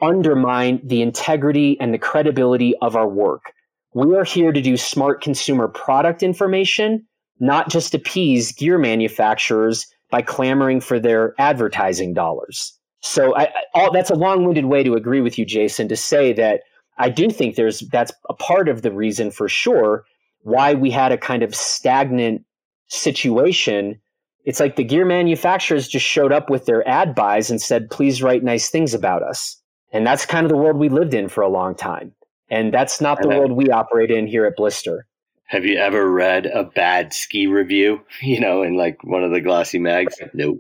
undermine 0.02 0.82
the 0.84 1.02
integrity 1.02 1.78
and 1.80 1.94
the 1.94 1.98
credibility 1.98 2.76
of 2.82 2.96
our 2.96 3.08
work. 3.08 3.54
We 3.94 4.16
are 4.16 4.26
here 4.26 4.52
to 4.52 4.62
do 4.62 4.76
smart 4.76 5.22
consumer 5.22 5.68
product 5.68 6.22
information, 6.22 7.06
not 7.40 7.70
just 7.70 7.96
appease 7.96 8.52
gear 8.52 8.78
manufacturers 8.78 9.88
by 10.12 10.22
clamoring 10.22 10.82
for 10.82 11.00
their 11.00 11.34
advertising 11.40 12.14
dollars. 12.14 12.78
So 13.02 13.36
I, 13.36 13.50
all, 13.74 13.92
that's 13.92 14.10
a 14.10 14.16
long-winded 14.16 14.66
way 14.66 14.84
to 14.84 14.96
agree 14.96 15.22
with 15.22 15.38
you, 15.38 15.46
Jason, 15.46 15.88
to 15.88 15.96
say 15.96 16.34
that 16.34 16.62
I 16.98 17.10
do 17.10 17.30
think 17.30 17.56
there's 17.56 17.82
that's 17.92 18.12
a 18.30 18.34
part 18.34 18.68
of 18.68 18.82
the 18.82 18.92
reason 18.92 19.32
for 19.32 19.48
sure 19.48 20.06
why 20.42 20.74
we 20.74 20.92
had 20.92 21.12
a 21.12 21.18
kind 21.18 21.44
of 21.44 21.56
stagnant 21.56 22.44
situation. 22.88 24.00
It's 24.44 24.60
like 24.60 24.76
the 24.76 24.84
gear 24.84 25.06
manufacturers 25.06 25.88
just 25.88 26.06
showed 26.06 26.32
up 26.32 26.50
with 26.50 26.66
their 26.66 26.88
ad 26.88 27.16
buys 27.16 27.50
and 27.50 27.62
said, 27.62 27.90
please 27.90 28.22
write 28.22 28.44
nice 28.44 28.70
things 28.70 28.94
about 28.94 29.24
us. 29.24 29.62
And 29.96 30.06
that's 30.06 30.26
kind 30.26 30.46
of 30.46 30.50
the 30.50 30.58
world 30.58 30.76
we 30.76 30.90
lived 30.90 31.14
in 31.14 31.30
for 31.30 31.42
a 31.42 31.48
long 31.48 31.74
time. 31.74 32.12
And 32.50 32.74
that's 32.74 33.00
not 33.00 33.22
the 33.22 33.30
world 33.30 33.54
we 33.54 33.72
operate 33.72 34.12
in 34.12 34.28
here 34.28 34.46
at 34.46 34.58
Blister. 34.58 35.08
Have 35.46 35.64
you 35.64 35.78
ever 35.78 36.12
read 36.12 36.48
a 36.48 36.66
bad 36.66 37.14
ski 37.14 37.48
review, 37.48 38.02
you 38.22 38.42
know, 38.42 38.62
in 38.62 38.76
like 38.76 39.02
one 39.06 39.24
of 39.24 39.32
the 39.32 39.40
glossy 39.40 39.80
mags? 39.80 40.16
Nope. 40.34 40.60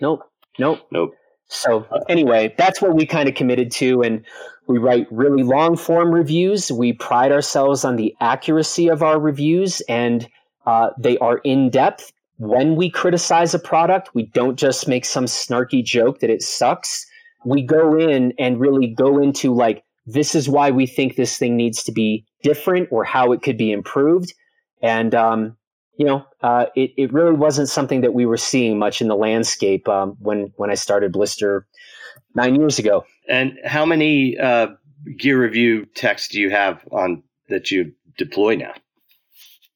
Nope. 0.00 0.20
Nope. 0.60 0.86
Nope. 0.92 1.14
So 1.48 1.84
anyway, 2.08 2.54
that's 2.56 2.80
what 2.80 2.94
we 2.94 3.04
kind 3.04 3.28
of 3.28 3.34
committed 3.34 3.72
to 3.72 4.00
and 4.00 4.24
we 4.68 4.78
write 4.78 5.08
really 5.10 5.42
long 5.42 5.76
form 5.76 6.14
reviews. 6.14 6.70
We 6.70 6.92
pride 6.92 7.32
ourselves 7.32 7.84
on 7.84 7.96
the 7.96 8.14
accuracy 8.20 8.86
of 8.86 9.02
our 9.02 9.18
reviews 9.18 9.80
and 9.88 10.28
uh, 10.66 10.90
they 11.00 11.18
are 11.18 11.38
in 11.38 11.68
depth. 11.68 12.12
When 12.38 12.76
we 12.76 12.90
criticize 12.90 13.54
a 13.54 13.58
product, 13.58 14.14
we 14.14 14.26
don't 14.26 14.56
just 14.56 14.86
make 14.86 15.04
some 15.04 15.24
snarky 15.24 15.84
joke 15.84 16.20
that 16.20 16.30
it 16.30 16.42
sucks. 16.42 17.06
We 17.44 17.62
go 17.62 17.98
in 17.98 18.32
and 18.38 18.60
really 18.60 18.88
go 18.88 19.20
into 19.20 19.54
like, 19.54 19.84
this 20.06 20.34
is 20.34 20.48
why 20.48 20.70
we 20.70 20.86
think 20.86 21.16
this 21.16 21.36
thing 21.38 21.56
needs 21.56 21.82
to 21.84 21.92
be 21.92 22.24
different 22.42 22.88
or 22.90 23.04
how 23.04 23.32
it 23.32 23.42
could 23.42 23.56
be 23.56 23.72
improved. 23.72 24.32
And, 24.82 25.14
um, 25.14 25.56
you 25.96 26.06
know, 26.06 26.24
uh, 26.40 26.66
it, 26.74 26.90
it 26.96 27.12
really 27.12 27.34
wasn't 27.34 27.68
something 27.68 28.00
that 28.00 28.14
we 28.14 28.26
were 28.26 28.36
seeing 28.36 28.78
much 28.78 29.00
in 29.00 29.08
the 29.08 29.14
landscape 29.14 29.88
um, 29.88 30.16
when, 30.18 30.52
when 30.56 30.70
I 30.70 30.74
started 30.74 31.12
Blister 31.12 31.66
nine 32.34 32.56
years 32.56 32.78
ago. 32.78 33.04
And 33.28 33.58
how 33.64 33.84
many 33.86 34.36
uh, 34.38 34.68
gear 35.18 35.40
review 35.40 35.86
texts 35.94 36.28
do 36.28 36.40
you 36.40 36.50
have 36.50 36.82
on 36.90 37.22
that 37.48 37.70
you 37.70 37.92
deploy 38.18 38.56
now? 38.56 38.72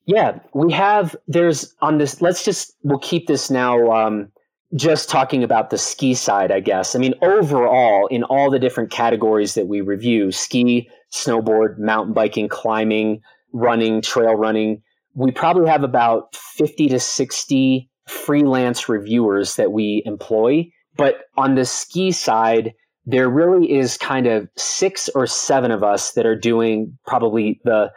Yeah, 0.07 0.39
we 0.55 0.73
have. 0.73 1.17
There's 1.27 1.75
on 1.81 1.99
this. 1.99 2.23
Let's 2.23 2.45
just 2.45 2.73
we'll 2.85 3.01
keep 3.01 3.27
this 3.27 3.51
now. 3.51 3.91
Um, 3.91 4.31
just 4.75 5.09
talking 5.09 5.45
about 5.45 5.71
the 5.71 5.79
ski 5.79 6.15
side, 6.15 6.51
I 6.51 6.61
guess. 6.61 6.95
I 6.95 6.99
mean, 6.99 7.15
overall, 7.23 8.07
in 8.09 8.25
all 8.25 8.51
the 8.51 8.59
different 8.59 8.91
categories 8.91 9.55
that 9.55 9.69
we 9.69 9.81
review 9.81 10.33
ski, 10.33 10.91
snowboard, 11.13 11.79
mountain 11.79 12.15
biking, 12.15 12.49
climbing, 12.49 13.21
running, 13.53 14.03
trail 14.03 14.35
running 14.35 14.83
we 15.17 15.33
probably 15.33 15.69
have 15.69 15.83
about 15.83 16.37
50 16.37 16.89
to 16.89 17.01
60 17.01 17.91
freelance 18.07 18.89
reviewers 18.89 19.57
that 19.57 19.73
we 19.73 20.03
employ. 20.05 20.69
But 20.97 21.23
on 21.37 21.55
the 21.55 21.65
ski 21.65 22.13
side, 22.13 22.75
there 23.07 23.29
really 23.29 23.73
is 23.73 23.97
kind 23.97 24.27
of 24.27 24.49
six 24.57 25.09
or 25.09 25.27
seven 25.27 25.71
of 25.71 25.83
us 25.83 26.13
that 26.13 26.27
are 26.27 26.39
doing 26.39 26.99
probably 27.07 27.61
the 27.65 27.91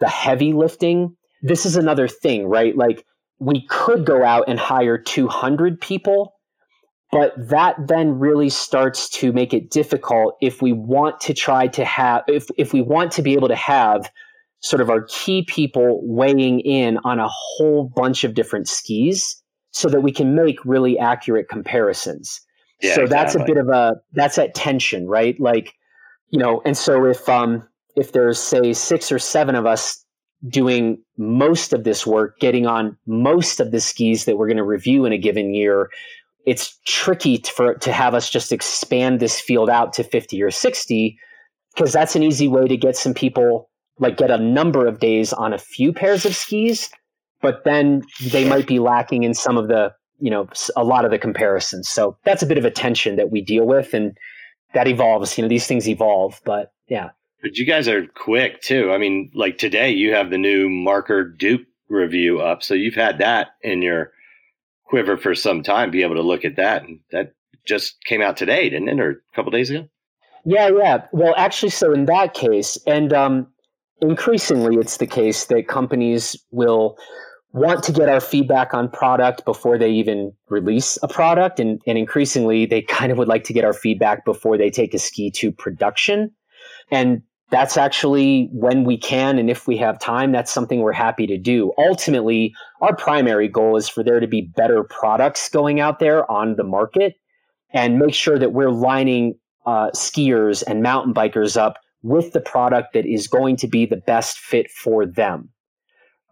the 0.00 0.08
heavy 0.08 0.52
lifting. 0.52 1.16
This 1.40 1.64
is 1.64 1.76
another 1.76 2.08
thing, 2.08 2.46
right? 2.46 2.76
Like 2.76 3.06
we 3.38 3.66
could 3.66 4.04
go 4.04 4.24
out 4.24 4.44
and 4.48 4.58
hire 4.58 4.98
200 4.98 5.80
people, 5.80 6.34
but 7.12 7.32
that 7.36 7.76
then 7.86 8.18
really 8.18 8.48
starts 8.48 9.08
to 9.10 9.32
make 9.32 9.52
it 9.52 9.70
difficult 9.70 10.36
if 10.40 10.62
we 10.62 10.72
want 10.72 11.20
to 11.20 11.34
try 11.34 11.66
to 11.68 11.84
have 11.84 12.22
if 12.28 12.46
if 12.56 12.72
we 12.72 12.80
want 12.82 13.12
to 13.12 13.22
be 13.22 13.34
able 13.34 13.48
to 13.48 13.56
have 13.56 14.10
sort 14.60 14.80
of 14.80 14.90
our 14.90 15.02
key 15.08 15.44
people 15.44 16.00
weighing 16.02 16.60
in 16.60 16.98
on 17.04 17.18
a 17.18 17.28
whole 17.28 17.92
bunch 17.94 18.24
of 18.24 18.34
different 18.34 18.66
skis 18.66 19.42
so 19.70 19.88
that 19.88 20.00
we 20.00 20.10
can 20.10 20.34
make 20.34 20.64
really 20.64 20.98
accurate 20.98 21.48
comparisons. 21.48 22.40
Yeah, 22.80 22.94
so 22.94 23.02
exactly. 23.02 23.16
that's 23.16 23.34
a 23.34 23.44
bit 23.44 23.58
of 23.58 23.68
a 23.68 23.96
that's 24.12 24.36
that 24.36 24.54
tension, 24.54 25.06
right? 25.06 25.38
Like, 25.38 25.74
you 26.30 26.38
know, 26.38 26.62
and 26.64 26.76
so 26.76 27.04
if 27.04 27.28
um 27.28 27.66
if 27.96 28.12
there's 28.12 28.38
say 28.38 28.72
six 28.72 29.12
or 29.12 29.18
seven 29.18 29.54
of 29.54 29.66
us 29.66 30.04
doing 30.48 30.98
most 31.16 31.72
of 31.72 31.84
this 31.84 32.06
work, 32.06 32.38
getting 32.38 32.66
on 32.66 32.96
most 33.06 33.60
of 33.60 33.70
the 33.70 33.80
skis 33.80 34.24
that 34.24 34.36
we're 34.36 34.46
going 34.46 34.56
to 34.56 34.64
review 34.64 35.04
in 35.04 35.12
a 35.12 35.18
given 35.18 35.54
year, 35.54 35.90
it's 36.44 36.78
tricky 36.86 37.38
to, 37.38 37.52
for 37.52 37.74
to 37.74 37.92
have 37.92 38.14
us 38.14 38.30
just 38.30 38.52
expand 38.52 39.20
this 39.20 39.40
field 39.40 39.68
out 39.68 39.92
to 39.94 40.04
50 40.04 40.42
or 40.42 40.50
60 40.50 41.18
because 41.74 41.92
that's 41.92 42.16
an 42.16 42.22
easy 42.22 42.48
way 42.48 42.66
to 42.68 42.76
get 42.76 42.96
some 42.96 43.14
people 43.14 43.68
like 43.98 44.16
get 44.16 44.30
a 44.30 44.38
number 44.38 44.86
of 44.86 45.00
days 45.00 45.32
on 45.32 45.52
a 45.52 45.58
few 45.58 45.92
pairs 45.92 46.24
of 46.24 46.34
skis, 46.34 46.90
but 47.40 47.64
then 47.64 48.02
they 48.20 48.48
might 48.48 48.66
be 48.66 48.78
lacking 48.78 49.24
in 49.24 49.34
some 49.34 49.56
of 49.56 49.68
the, 49.68 49.92
you 50.20 50.30
know, 50.30 50.48
a 50.76 50.84
lot 50.84 51.04
of 51.04 51.10
the 51.10 51.18
comparisons. 51.18 51.88
So 51.88 52.16
that's 52.24 52.42
a 52.42 52.46
bit 52.46 52.58
of 52.58 52.64
a 52.64 52.70
tension 52.70 53.16
that 53.16 53.30
we 53.30 53.40
deal 53.40 53.66
with 53.66 53.94
and 53.94 54.16
that 54.74 54.86
evolves. 54.86 55.36
You 55.36 55.42
know, 55.42 55.48
these 55.48 55.66
things 55.66 55.88
evolve, 55.88 56.40
but 56.44 56.72
yeah. 56.88 57.10
But 57.46 57.58
you 57.58 57.64
guys 57.64 57.86
are 57.86 58.08
quick 58.08 58.60
too. 58.60 58.90
I 58.90 58.98
mean, 58.98 59.30
like 59.32 59.56
today 59.56 59.92
you 59.92 60.12
have 60.12 60.30
the 60.30 60.36
new 60.36 60.68
Marker 60.68 61.22
Duke 61.22 61.60
review 61.88 62.40
up. 62.40 62.64
So 62.64 62.74
you've 62.74 62.96
had 62.96 63.18
that 63.18 63.50
in 63.62 63.82
your 63.82 64.10
quiver 64.82 65.16
for 65.16 65.32
some 65.36 65.62
time, 65.62 65.92
be 65.92 66.02
able 66.02 66.16
to 66.16 66.22
look 66.22 66.44
at 66.44 66.56
that. 66.56 66.82
And 66.82 66.98
that 67.12 67.34
just 67.64 68.02
came 68.04 68.20
out 68.20 68.36
today, 68.36 68.68
didn't 68.68 68.88
it? 68.88 68.98
Or 68.98 69.10
a 69.10 69.36
couple 69.36 69.52
days 69.52 69.70
ago? 69.70 69.86
Yeah, 70.44 70.70
yeah. 70.76 71.06
Well, 71.12 71.34
actually, 71.36 71.70
so 71.70 71.92
in 71.92 72.06
that 72.06 72.34
case, 72.34 72.78
and 72.84 73.12
um, 73.12 73.46
increasingly 74.00 74.74
it's 74.78 74.96
the 74.96 75.06
case 75.06 75.44
that 75.44 75.68
companies 75.68 76.36
will 76.50 76.98
want 77.52 77.84
to 77.84 77.92
get 77.92 78.08
our 78.08 78.20
feedback 78.20 78.74
on 78.74 78.90
product 78.90 79.44
before 79.44 79.78
they 79.78 79.92
even 79.92 80.32
release 80.48 80.98
a 81.04 81.06
product 81.06 81.60
and, 81.60 81.80
and 81.86 81.96
increasingly 81.96 82.66
they 82.66 82.82
kind 82.88 83.12
of 83.12 83.18
would 83.18 83.28
like 83.28 83.44
to 83.44 83.52
get 83.52 83.64
our 83.64 83.72
feedback 83.72 84.24
before 84.24 84.58
they 84.58 84.68
take 84.68 84.94
a 84.94 84.98
ski 84.98 85.30
to 85.30 85.52
production 85.52 86.32
and 86.90 87.22
that's 87.50 87.76
actually 87.76 88.48
when 88.52 88.84
we 88.84 88.96
can 88.96 89.38
and 89.38 89.48
if 89.48 89.66
we 89.66 89.76
have 89.76 89.98
time 89.98 90.32
that's 90.32 90.52
something 90.52 90.80
we're 90.80 90.92
happy 90.92 91.26
to 91.26 91.38
do 91.38 91.72
ultimately 91.78 92.54
our 92.80 92.94
primary 92.96 93.48
goal 93.48 93.76
is 93.76 93.88
for 93.88 94.02
there 94.02 94.20
to 94.20 94.26
be 94.26 94.42
better 94.42 94.82
products 94.84 95.48
going 95.48 95.80
out 95.80 95.98
there 95.98 96.28
on 96.30 96.56
the 96.56 96.64
market 96.64 97.14
and 97.72 97.98
make 97.98 98.14
sure 98.14 98.38
that 98.38 98.52
we're 98.52 98.70
lining 98.70 99.34
uh, 99.66 99.90
skiers 99.90 100.62
and 100.66 100.82
mountain 100.82 101.12
bikers 101.12 101.56
up 101.56 101.76
with 102.02 102.32
the 102.32 102.40
product 102.40 102.94
that 102.94 103.04
is 103.04 103.26
going 103.26 103.56
to 103.56 103.66
be 103.66 103.84
the 103.84 103.96
best 103.96 104.38
fit 104.38 104.70
for 104.70 105.04
them. 105.04 105.50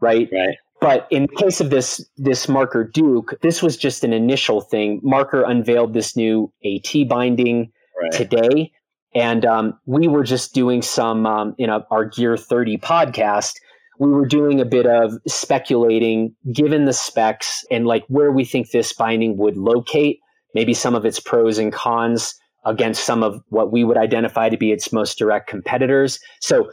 Right. 0.00 0.28
Right. 0.32 0.56
But 0.80 1.06
in 1.10 1.22
the 1.22 1.36
case 1.36 1.60
of 1.60 1.70
this 1.70 2.04
this 2.16 2.48
marker 2.48 2.84
Duke, 2.84 3.34
this 3.40 3.62
was 3.62 3.76
just 3.76 4.04
an 4.04 4.12
initial 4.12 4.60
thing. 4.60 5.00
Marker 5.02 5.42
unveiled 5.42 5.94
this 5.94 6.14
new 6.16 6.52
AT 6.64 7.08
binding 7.08 7.72
right. 8.00 8.12
today, 8.12 8.72
and 9.14 9.44
um, 9.44 9.78
we 9.86 10.08
were 10.08 10.24
just 10.24 10.54
doing 10.54 10.82
some 10.82 11.26
um, 11.26 11.54
in 11.58 11.70
a, 11.70 11.86
our 11.90 12.04
Gear 12.04 12.36
30 12.36 12.78
podcast. 12.78 13.54
We 13.98 14.10
were 14.10 14.26
doing 14.26 14.60
a 14.60 14.64
bit 14.64 14.86
of 14.86 15.12
speculating, 15.28 16.34
given 16.52 16.84
the 16.84 16.92
specs 16.92 17.64
and 17.70 17.86
like 17.86 18.04
where 18.08 18.32
we 18.32 18.44
think 18.44 18.70
this 18.70 18.92
binding 18.92 19.36
would 19.36 19.56
locate, 19.56 20.18
maybe 20.52 20.74
some 20.74 20.96
of 20.96 21.04
its 21.04 21.20
pros 21.20 21.58
and 21.58 21.72
cons 21.72 22.34
against 22.64 23.04
some 23.04 23.22
of 23.22 23.40
what 23.50 23.70
we 23.70 23.84
would 23.84 23.96
identify 23.96 24.48
to 24.48 24.56
be 24.56 24.72
its 24.72 24.92
most 24.92 25.18
direct 25.18 25.48
competitors. 25.48 26.18
So 26.40 26.70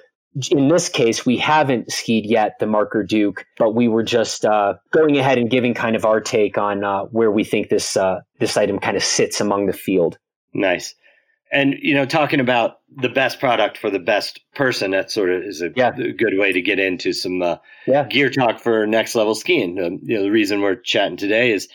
in 0.50 0.70
this 0.70 0.88
case, 0.88 1.26
we 1.26 1.38
haven't 1.38 1.92
skied 1.92 2.26
yet 2.26 2.58
the 2.60 2.66
Marker 2.66 3.04
Duke, 3.04 3.46
but 3.58 3.76
we 3.76 3.88
were 3.88 4.04
just 4.04 4.46
uh, 4.46 4.76
going 4.92 5.18
ahead 5.18 5.38
and 5.38 5.50
giving 5.50 5.74
kind 5.74 5.96
of 5.96 6.06
our 6.06 6.22
take 6.22 6.58
on 6.58 6.84
uh, 6.84 7.04
where 7.06 7.32
we 7.32 7.44
think 7.44 7.70
this 7.70 7.98
uh, 7.98 8.22
this 8.40 8.56
item 8.56 8.80
kind 8.80 8.96
of 8.96 9.04
sits 9.04 9.42
among 9.42 9.66
the 9.66 9.74
field. 9.74 10.18
Nice. 10.54 10.96
And 11.52 11.76
you 11.82 11.94
know, 11.94 12.06
talking 12.06 12.40
about 12.40 12.80
the 12.96 13.10
best 13.10 13.40
product 13.40 13.78
for 13.78 13.90
the 13.90 14.00
best 14.00 14.40
person, 14.56 14.92
that 14.92 15.12
sort 15.12 15.30
of 15.32 15.44
is 15.44 15.62
a, 15.62 15.72
yeah. 15.76 15.92
good 15.92 16.38
way 16.38 16.54
to 16.54 16.62
get 16.62 16.80
into 16.80 17.14
some 17.14 17.42
uh, 17.42 17.58
yeah. 17.86 18.06
gear 18.06 18.30
talk 18.30 18.60
for 18.60 18.88
next 18.88 19.16
level 19.16 19.36
skiing. 19.36 19.78
Um, 19.84 20.00
you 20.04 20.18
know, 20.18 20.24
the 20.24 20.32
reason 20.32 20.62
we're 20.62 20.76
chatting 20.76 21.18
today 21.18 21.52
is 21.52 21.68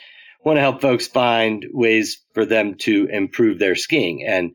want 0.43 0.57
to 0.57 0.61
help 0.61 0.81
folks 0.81 1.07
find 1.07 1.65
ways 1.71 2.19
for 2.33 2.45
them 2.45 2.75
to 2.75 3.07
improve 3.11 3.59
their 3.59 3.75
skiing. 3.75 4.23
And 4.25 4.51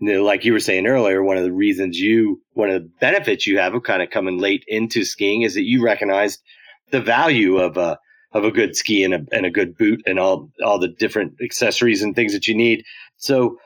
you 0.00 0.14
know, 0.14 0.24
like 0.24 0.44
you 0.44 0.52
were 0.52 0.60
saying 0.60 0.86
earlier, 0.86 1.22
one 1.22 1.36
of 1.36 1.44
the 1.44 1.52
reasons 1.52 1.98
you, 1.98 2.40
one 2.52 2.70
of 2.70 2.82
the 2.82 2.88
benefits 3.00 3.46
you 3.46 3.58
have 3.58 3.74
of 3.74 3.82
kind 3.82 4.02
of 4.02 4.10
coming 4.10 4.38
late 4.38 4.64
into 4.68 5.04
skiing 5.04 5.42
is 5.42 5.54
that 5.54 5.64
you 5.64 5.82
recognized 5.82 6.40
the 6.90 7.00
value 7.00 7.58
of 7.58 7.76
a 7.76 7.98
of 8.32 8.44
a 8.44 8.50
good 8.50 8.76
ski 8.76 9.04
and 9.04 9.14
a 9.14 9.24
and 9.32 9.46
a 9.46 9.50
good 9.50 9.76
boot 9.76 10.02
and 10.06 10.18
all 10.18 10.50
all 10.64 10.78
the 10.78 10.88
different 10.88 11.34
accessories 11.42 12.02
and 12.02 12.14
things 12.14 12.32
that 12.32 12.46
you 12.46 12.54
need. 12.54 12.84
So, 13.16 13.56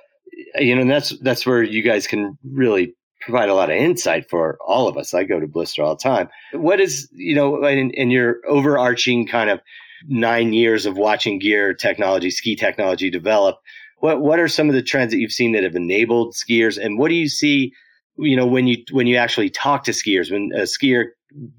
you 0.57 0.75
know, 0.75 0.85
that's 0.87 1.17
that's 1.21 1.47
where 1.47 1.63
you 1.63 1.83
guys 1.83 2.07
can 2.07 2.39
really 2.45 2.95
provide 3.21 3.49
a 3.49 3.55
lot 3.55 3.71
of 3.71 3.77
insight 3.77 4.29
for 4.29 4.59
all 4.67 4.89
of 4.89 4.97
us. 4.97 5.15
I 5.15 5.25
go 5.25 5.41
to 5.41 5.47
Blister 5.47 5.83
all 5.83 5.95
the 5.95 6.03
time. 6.03 6.29
What 6.53 6.81
is 6.81 7.09
you 7.13 7.35
know 7.35 7.65
in, 7.65 7.91
in 7.93 8.11
your 8.11 8.39
overarching 8.47 9.27
kind 9.27 9.51
of 9.51 9.61
nine 10.09 10.53
years 10.53 10.87
of 10.87 10.97
watching 10.97 11.39
gear 11.39 11.75
technology, 11.75 12.31
ski 12.31 12.57
technology 12.57 13.11
develop, 13.11 13.59
what 14.03 14.21
what 14.21 14.41
are 14.41 14.49
some 14.49 14.69
of 14.69 14.75
the 14.75 14.83
trends 14.83 15.13
that 15.13 15.19
you've 15.19 15.33
seen 15.33 15.53
that 15.53 15.63
have 15.63 15.77
enabled 15.77 16.35
skiers, 16.35 16.77
and 16.77 16.99
what 16.99 17.09
do 17.09 17.15
you 17.15 17.29
see? 17.29 17.73
You 18.17 18.37
know, 18.37 18.47
when 18.47 18.67
you 18.67 18.85
when 18.91 19.07
you 19.07 19.17
actually 19.17 19.49
talk 19.49 19.85
to 19.85 19.93
skiers, 19.93 20.31
when 20.31 20.51
a 20.55 20.63
skier 20.63 21.07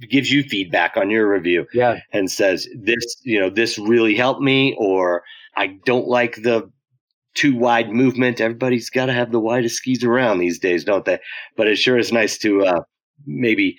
gives 0.10 0.30
you 0.30 0.44
feedback 0.44 0.98
on 0.98 1.10
your 1.10 1.28
review, 1.28 1.66
yeah. 1.74 2.02
and 2.12 2.30
says 2.30 2.68
this, 2.76 3.16
you 3.24 3.40
know, 3.40 3.50
this 3.50 3.80
really 3.80 4.14
helped 4.14 4.42
me, 4.42 4.76
or 4.78 5.24
I 5.56 5.80
don't 5.86 6.08
like 6.08 6.36
the 6.36 6.70
too 7.34 7.56
wide 7.56 7.90
movement. 7.90 8.42
Everybody's 8.42 8.90
got 8.90 9.08
to 9.08 9.14
have 9.14 9.32
the 9.32 9.40
widest 9.40 9.78
skis 9.78 10.04
around 10.04 10.38
these 10.38 10.60
days, 10.60 10.84
don't 10.84 11.06
they? 11.06 11.20
But 11.56 11.68
it 11.68 11.78
sure 11.78 11.98
is 11.98 12.12
nice 12.12 12.38
to 12.40 12.66
uh, 12.66 12.82
maybe 13.26 13.78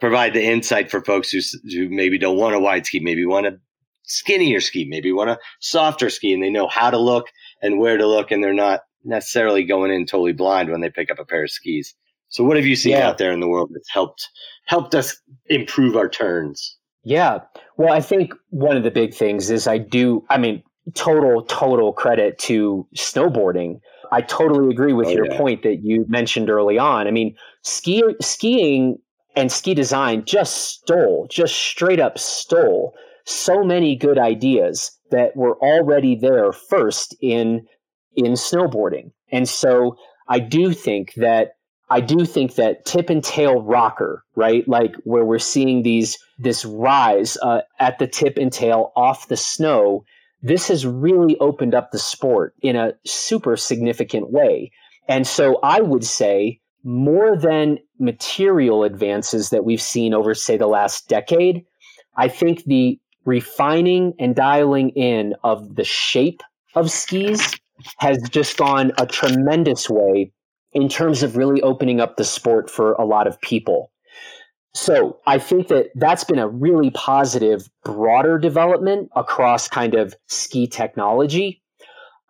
provide 0.00 0.34
the 0.34 0.44
insight 0.44 0.90
for 0.90 1.02
folks 1.02 1.30
who 1.30 1.40
who 1.70 1.88
maybe 1.88 2.18
don't 2.18 2.36
want 2.36 2.54
a 2.54 2.60
wide 2.60 2.86
ski, 2.86 3.00
maybe 3.00 3.24
want 3.24 3.46
a 3.46 3.58
skinnier 4.04 4.60
ski, 4.60 4.84
maybe 4.88 5.12
want 5.12 5.30
a 5.30 5.38
softer 5.60 6.10
ski, 6.10 6.32
and 6.32 6.42
they 6.42 6.50
know 6.50 6.68
how 6.68 6.90
to 6.90 6.98
look 6.98 7.26
and 7.62 7.78
where 7.78 7.96
to 7.96 8.06
look, 8.06 8.30
and 8.30 8.42
they're 8.42 8.52
not 8.52 8.80
necessarily 9.04 9.64
going 9.64 9.90
in 9.90 10.06
totally 10.06 10.32
blind 10.32 10.70
when 10.70 10.80
they 10.80 10.90
pick 10.90 11.10
up 11.10 11.18
a 11.18 11.24
pair 11.24 11.44
of 11.44 11.50
skis. 11.50 11.94
So 12.28 12.44
what 12.44 12.56
have 12.56 12.66
you 12.66 12.76
seen 12.76 12.92
yeah. 12.92 13.08
out 13.08 13.18
there 13.18 13.32
in 13.32 13.40
the 13.40 13.48
world 13.48 13.70
that's 13.72 13.90
helped 13.92 14.28
helped 14.66 14.94
us 14.94 15.20
improve 15.46 15.96
our 15.96 16.08
turns? 16.08 16.78
Yeah. 17.04 17.40
Well, 17.76 17.92
I 17.92 18.00
think 18.00 18.32
one 18.50 18.76
of 18.76 18.84
the 18.84 18.90
big 18.90 19.12
things 19.12 19.50
is 19.50 19.66
I 19.66 19.78
do 19.78 20.24
I 20.30 20.38
mean 20.38 20.62
total 20.94 21.42
total 21.44 21.92
credit 21.92 22.38
to 22.40 22.86
snowboarding. 22.96 23.80
I 24.10 24.20
totally 24.20 24.70
agree 24.70 24.92
with 24.92 25.08
oh, 25.08 25.12
your 25.12 25.26
yeah. 25.26 25.38
point 25.38 25.62
that 25.62 25.80
you 25.82 26.04
mentioned 26.08 26.50
early 26.50 26.78
on. 26.78 27.06
I 27.06 27.10
mean, 27.10 27.34
ski 27.62 28.02
skiing 28.20 28.98
and 29.34 29.50
ski 29.50 29.74
design 29.74 30.24
just 30.24 30.68
stole, 30.68 31.26
just 31.30 31.54
straight 31.54 32.00
up 32.00 32.18
stole 32.18 32.94
so 33.24 33.62
many 33.62 33.96
good 33.96 34.18
ideas 34.18 34.90
that 35.10 35.36
were 35.36 35.56
already 35.58 36.16
there 36.16 36.52
first 36.52 37.16
in 37.20 37.66
in 38.16 38.32
snowboarding. 38.32 39.12
And 39.30 39.48
so 39.48 39.96
I 40.28 40.38
do 40.38 40.72
think 40.72 41.14
that 41.14 41.52
I 41.90 42.00
do 42.00 42.24
think 42.24 42.54
that 42.54 42.84
tip 42.84 43.10
and 43.10 43.22
tail 43.22 43.62
rocker, 43.62 44.24
right? 44.34 44.66
Like 44.66 44.94
where 45.04 45.24
we're 45.24 45.38
seeing 45.38 45.82
these 45.82 46.18
this 46.38 46.64
rise 46.64 47.36
uh, 47.42 47.60
at 47.78 47.98
the 47.98 48.06
tip 48.06 48.38
and 48.38 48.52
tail 48.52 48.92
off 48.96 49.28
the 49.28 49.36
snow. 49.36 50.04
This 50.42 50.68
has 50.68 50.84
really 50.84 51.38
opened 51.38 51.74
up 51.74 51.90
the 51.90 51.98
sport 51.98 52.54
in 52.62 52.76
a 52.76 52.94
super 53.06 53.56
significant 53.56 54.30
way. 54.30 54.72
And 55.08 55.26
so 55.26 55.58
I 55.62 55.80
would 55.80 56.04
say 56.04 56.60
more 56.84 57.36
than 57.36 57.78
material 57.98 58.82
advances 58.82 59.50
that 59.50 59.64
we've 59.64 59.82
seen 59.82 60.14
over, 60.14 60.34
say, 60.34 60.56
the 60.56 60.66
last 60.66 61.08
decade, 61.08 61.64
I 62.16 62.28
think 62.28 62.64
the 62.64 62.98
refining 63.24 64.14
and 64.18 64.34
dialing 64.34 64.90
in 64.90 65.34
of 65.44 65.76
the 65.76 65.84
shape 65.84 66.42
of 66.74 66.90
skis 66.90 67.54
has 67.98 68.18
just 68.30 68.56
gone 68.56 68.92
a 68.98 69.06
tremendous 69.06 69.88
way 69.88 70.32
in 70.72 70.88
terms 70.88 71.22
of 71.22 71.36
really 71.36 71.62
opening 71.62 72.00
up 72.00 72.16
the 72.16 72.24
sport 72.24 72.68
for 72.68 72.94
a 72.94 73.04
lot 73.04 73.26
of 73.26 73.40
people. 73.40 73.91
So 74.74 75.18
I 75.26 75.38
think 75.38 75.68
that 75.68 75.90
that's 75.94 76.24
been 76.24 76.38
a 76.38 76.48
really 76.48 76.90
positive, 76.90 77.68
broader 77.84 78.38
development 78.38 79.10
across 79.14 79.68
kind 79.68 79.94
of 79.94 80.14
ski 80.28 80.66
technology. 80.66 81.62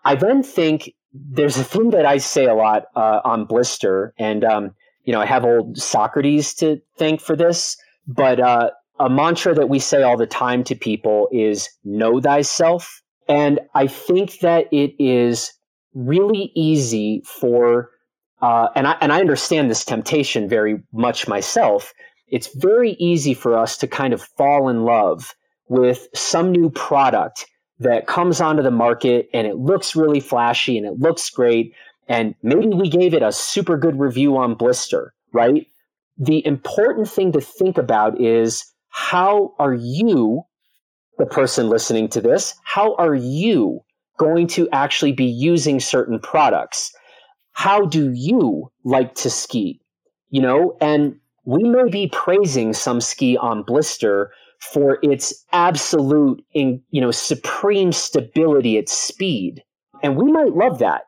I 0.05 0.17
then 0.17 0.43
think 0.43 0.93
there's 1.13 1.57
a 1.57 1.65
thing 1.65 1.91
that 1.91 2.07
I 2.07 2.19
say 2.19 2.47
a 2.47 2.55
lot 2.55 2.85
uh, 2.97 3.21
on 3.25 3.45
Blister, 3.45 4.15
and 4.19 4.45
um, 4.45 4.75
you 5.05 5.13
know 5.13 5.21
I 5.21 5.27
have 5.27 5.45
old 5.45 5.79
Socrates 5.79 6.55
to 6.55 6.81
thank 6.97 7.21
for 7.21 7.37
this, 7.37 7.77
but 8.07 8.41
uh, 8.41 8.71
a 8.99 9.09
mantra 9.09 9.55
that 9.55 9.69
we 9.69 9.79
say 9.79 10.03
all 10.03 10.17
the 10.17 10.27
time 10.27 10.65
to 10.65 10.75
people 10.75 11.29
is 11.31 11.69
"Know 11.85 12.21
thyself," 12.21 13.03
and 13.29 13.61
I 13.75 13.87
think 13.87 14.41
that 14.41 14.67
it 14.73 14.95
is 14.99 15.53
really 15.95 16.51
easy 16.57 17.23
for, 17.25 17.91
uh, 18.41 18.69
and 18.75 18.89
I 18.89 18.97
and 19.01 19.13
I 19.13 19.21
understand 19.21 19.71
this 19.71 19.85
temptation 19.85 20.49
very 20.49 20.83
much 20.93 21.29
myself. 21.29 21.93
It's 22.33 22.49
very 22.57 22.93
easy 22.93 23.35
for 23.35 23.57
us 23.57 23.77
to 23.77 23.87
kind 23.87 24.15
of 24.15 24.23
fall 24.23 24.71
in 24.71 24.85
love 24.85 25.35
with 25.69 26.09
some 26.15 26.51
new 26.51 26.71
product 26.71 27.47
that 27.79 28.07
comes 28.07 28.41
onto 28.41 28.63
the 28.63 28.71
market 28.71 29.29
and 29.35 29.47
it 29.47 29.59
looks 29.59 29.95
really 29.95 30.19
flashy 30.19 30.79
and 30.79 30.87
it 30.87 30.99
looks 30.99 31.29
great. 31.29 31.75
And 32.09 32.35
maybe 32.43 32.69
we 32.69 32.89
gave 32.89 33.13
it 33.13 33.23
a 33.23 33.33
super 33.33 33.77
good 33.77 34.01
review 34.01 34.39
on 34.39 34.55
Blister, 34.55 35.13
right? 35.35 35.67
The 36.17 36.45
important 36.47 37.09
thing 37.09 37.33
to 37.33 37.41
think 37.41 37.77
about 37.77 38.19
is 38.19 38.65
how 38.89 39.55
are 39.59 39.75
you, 39.75 40.43
the 41.19 41.27
person 41.27 41.69
listening 41.69 42.09
to 42.09 42.23
this, 42.23 42.55
how 42.65 42.95
are 42.95 43.15
you 43.15 43.81
going 44.17 44.47
to 44.47 44.71
actually 44.71 45.13
be 45.13 45.27
using 45.27 45.81
certain 45.81 46.19
products? 46.19 46.93
How 47.53 47.85
do 47.85 48.11
you 48.15 48.71
like 48.85 49.15
to 49.17 49.29
ski? 49.29 49.81
You 50.31 50.41
know, 50.41 50.79
and 50.81 51.17
we 51.45 51.63
may 51.65 51.89
be 51.91 52.09
praising 52.09 52.73
some 52.73 53.01
ski 53.01 53.37
on 53.37 53.63
Blister 53.63 54.33
for 54.61 54.99
its 55.03 55.45
absolute 55.53 56.45
in, 56.55 56.81
you 56.91 57.01
know 57.01 57.11
supreme 57.11 57.91
stability 57.91 58.79
at 58.79 58.89
speed 58.89 59.63
and 60.03 60.17
we 60.17 60.31
might 60.33 60.55
love 60.55 60.79
that. 60.79 61.03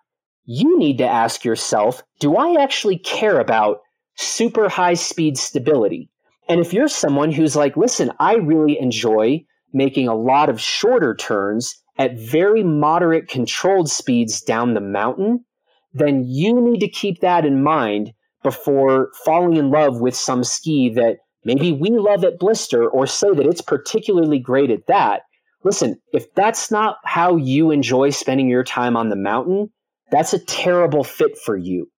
You 0.45 0.79
need 0.79 0.99
to 0.99 1.07
ask 1.07 1.45
yourself 1.45 2.03
do 2.19 2.37
i 2.37 2.61
actually 2.61 2.99
care 2.99 3.39
about 3.39 3.79
super 4.17 4.69
high 4.69 4.95
speed 4.95 5.39
stability? 5.39 6.11
And 6.49 6.61
if 6.61 6.73
you're 6.73 6.89
someone 6.89 7.31
who's 7.31 7.55
like 7.55 7.77
listen 7.77 8.11
i 8.19 8.35
really 8.35 8.79
enjoy 8.81 9.45
making 9.73 10.09
a 10.09 10.17
lot 10.17 10.49
of 10.49 10.61
shorter 10.61 11.15
turns 11.15 11.81
at 11.97 12.19
very 12.19 12.65
moderate 12.65 13.29
controlled 13.29 13.89
speeds 13.89 14.43
down 14.43 14.75
the 14.75 14.81
mountain 14.81 15.45
then 15.93 16.25
you 16.27 16.61
need 16.61 16.81
to 16.81 16.89
keep 16.89 17.21
that 17.21 17.45
in 17.45 17.63
mind 17.63 18.13
before 18.45 19.11
falling 19.25 19.57
in 19.57 19.71
love 19.71 20.01
with 20.01 20.15
some 20.15 20.45
ski 20.45 20.89
that 20.91 21.19
maybe 21.45 21.73
we 21.73 21.91
love 21.91 22.23
at 22.23 22.39
Blister 22.39 22.89
or 22.89 23.09
say 23.09 23.33
that 23.35 23.47
it's 23.47 23.61
particularly 23.61 24.39
great 24.39 24.71
at 24.71 24.87
that. 24.87 25.23
Listen, 25.65 26.01
if 26.13 26.33
that's 26.35 26.71
not 26.71 26.99
how 27.05 27.37
you 27.37 27.73
enjoy 27.73 28.11
spending 28.11 28.49
your 28.49 28.63
time 28.63 28.97
on 28.97 29.09
the 29.09 29.17
mountain, 29.17 29.71
that's 30.11 30.33
a 30.33 30.39
terrible 30.39 31.03
fit 31.03 31.37
for 31.39 31.57
you. 31.57 31.91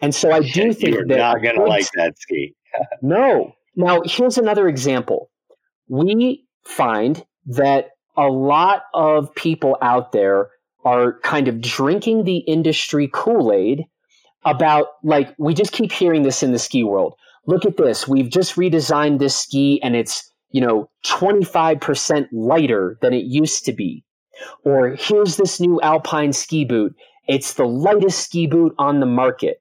And 0.00 0.14
so 0.14 0.32
I 0.32 0.40
do 0.40 0.72
think 0.72 0.94
You're 0.94 1.06
that 1.06 1.18
not 1.18 1.42
going 1.42 1.56
to 1.56 1.64
like 1.64 1.88
that 1.94 2.18
ski. 2.18 2.54
no. 3.02 3.52
Now, 3.76 4.02
here's 4.04 4.38
another 4.38 4.68
example. 4.68 5.30
We 5.88 6.46
find 6.64 7.24
that 7.46 7.90
a 8.16 8.28
lot 8.28 8.84
of 8.94 9.34
people 9.34 9.76
out 9.82 10.12
there 10.12 10.48
are 10.84 11.18
kind 11.20 11.48
of 11.48 11.60
drinking 11.60 12.24
the 12.24 12.38
industry 12.38 13.08
Kool 13.12 13.52
Aid 13.52 13.84
about, 14.44 14.86
like, 15.02 15.34
we 15.38 15.54
just 15.54 15.72
keep 15.72 15.92
hearing 15.92 16.22
this 16.22 16.42
in 16.42 16.52
the 16.52 16.58
ski 16.58 16.84
world 16.84 17.14
look 17.46 17.64
at 17.64 17.76
this. 17.76 18.08
We've 18.08 18.30
just 18.30 18.56
redesigned 18.56 19.18
this 19.18 19.36
ski 19.36 19.80
and 19.82 19.94
it's, 19.94 20.30
you 20.50 20.60
know, 20.60 20.88
25% 21.06 22.28
lighter 22.32 22.98
than 23.02 23.12
it 23.12 23.24
used 23.24 23.64
to 23.66 23.72
be. 23.72 24.04
Or 24.64 24.90
here's 24.90 25.36
this 25.36 25.60
new 25.60 25.80
Alpine 25.80 26.32
ski 26.32 26.64
boot. 26.64 26.94
It's 27.28 27.54
the 27.54 27.66
lightest 27.66 28.20
ski 28.20 28.46
boot 28.46 28.74
on 28.78 29.00
the 29.00 29.06
market. 29.06 29.58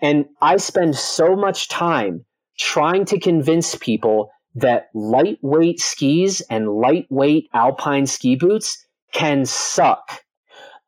And 0.00 0.26
I 0.42 0.56
spend 0.56 0.96
so 0.96 1.36
much 1.36 1.68
time 1.68 2.24
trying 2.58 3.04
to 3.06 3.18
convince 3.18 3.74
people 3.74 4.30
that 4.54 4.88
lightweight 4.94 5.80
skis 5.80 6.40
and 6.50 6.68
lightweight 6.68 7.48
Alpine 7.54 8.06
ski 8.06 8.36
boots 8.36 8.84
can 9.12 9.44
suck. 9.44 10.20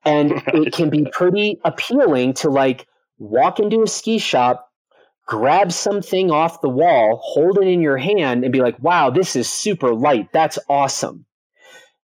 And 0.04 0.42
it 0.48 0.72
can 0.72 0.90
be 0.90 1.06
pretty 1.12 1.58
appealing 1.64 2.34
to 2.34 2.50
like 2.50 2.86
walk 3.18 3.60
into 3.60 3.82
a 3.82 3.86
ski 3.86 4.18
shop 4.18 4.68
grab 5.28 5.70
something 5.70 6.30
off 6.30 6.62
the 6.62 6.70
wall, 6.70 7.20
hold 7.22 7.58
it 7.58 7.68
in 7.68 7.82
your 7.82 7.98
hand, 7.98 8.42
and 8.42 8.52
be 8.52 8.62
like, 8.62 8.82
wow, 8.82 9.10
this 9.10 9.36
is 9.36 9.48
super 9.48 9.94
light. 9.94 10.32
That's 10.32 10.58
awesome. 10.70 11.26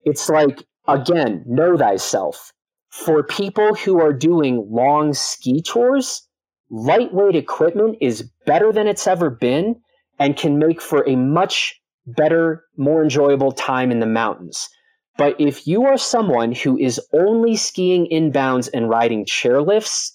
It's 0.04 0.28
like, 0.28 0.62
again, 0.86 1.42
know 1.46 1.76
thyself. 1.76 2.52
For 2.90 3.22
people 3.24 3.74
who 3.74 3.98
are 3.98 4.12
doing 4.12 4.68
long 4.70 5.14
ski 5.14 5.62
tours, 5.62 6.28
lightweight 6.70 7.34
equipment 7.34 7.96
is 8.02 8.30
better 8.44 8.72
than 8.72 8.86
it's 8.86 9.06
ever 9.06 9.30
been 9.30 9.76
and 10.18 10.36
can 10.36 10.58
make 10.58 10.82
for 10.82 11.02
a 11.08 11.16
much 11.16 11.80
better, 12.06 12.64
more 12.76 13.02
enjoyable 13.02 13.52
time 13.52 13.90
in 13.90 14.00
the 14.00 14.06
mountains. 14.06 14.68
But 15.16 15.40
if 15.40 15.66
you 15.66 15.86
are 15.86 15.96
someone 15.96 16.52
who 16.52 16.76
is 16.76 17.00
only 17.14 17.56
skiing 17.56 18.06
inbounds 18.12 18.68
and 18.72 18.90
riding 18.90 19.24
chairlifts, 19.24 20.10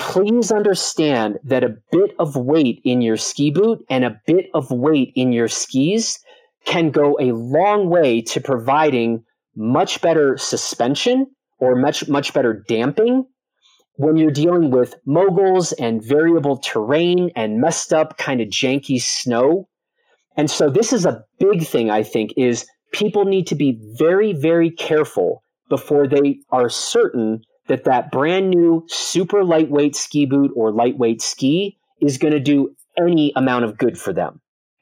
please 0.00 0.50
understand 0.50 1.38
that 1.44 1.62
a 1.62 1.76
bit 1.92 2.12
of 2.18 2.34
weight 2.34 2.80
in 2.84 3.02
your 3.02 3.18
ski 3.18 3.50
boot 3.50 3.84
and 3.88 4.04
a 4.04 4.20
bit 4.26 4.46
of 4.54 4.70
weight 4.70 5.12
in 5.14 5.30
your 5.30 5.46
skis 5.46 6.18
can 6.64 6.90
go 6.90 7.16
a 7.20 7.32
long 7.32 7.88
way 7.88 8.20
to 8.22 8.40
providing 8.40 9.22
much 9.54 10.00
better 10.00 10.36
suspension 10.36 11.26
or 11.58 11.76
much 11.76 12.08
much 12.08 12.32
better 12.32 12.64
damping 12.66 13.24
when 13.96 14.16
you're 14.16 14.30
dealing 14.30 14.70
with 14.70 14.94
moguls 15.04 15.72
and 15.72 16.02
variable 16.02 16.56
terrain 16.56 17.30
and 17.36 17.60
messed 17.60 17.92
up 17.92 18.16
kind 18.16 18.40
of 18.40 18.48
janky 18.48 19.00
snow. 19.00 19.68
And 20.36 20.50
so 20.50 20.70
this 20.70 20.92
is 20.94 21.04
a 21.04 21.22
big 21.38 21.66
thing 21.66 21.90
I 21.90 22.02
think 22.02 22.32
is 22.38 22.66
people 22.92 23.26
need 23.26 23.46
to 23.48 23.54
be 23.54 23.78
very 23.98 24.32
very 24.32 24.70
careful 24.70 25.42
before 25.68 26.08
they 26.08 26.38
are 26.50 26.70
certain 26.70 27.42
that 27.70 27.84
that 27.84 28.10
brand 28.10 28.50
new 28.50 28.84
super 28.88 29.44
lightweight 29.44 29.94
ski 29.96 30.26
boot 30.26 30.50
or 30.56 30.72
lightweight 30.72 31.22
ski 31.22 31.78
is 32.00 32.18
going 32.18 32.32
to 32.32 32.40
do 32.40 32.74
any 32.98 33.32
amount 33.36 33.64
of 33.64 33.78
good 33.78 33.96
for 33.96 34.12
them. 34.12 34.40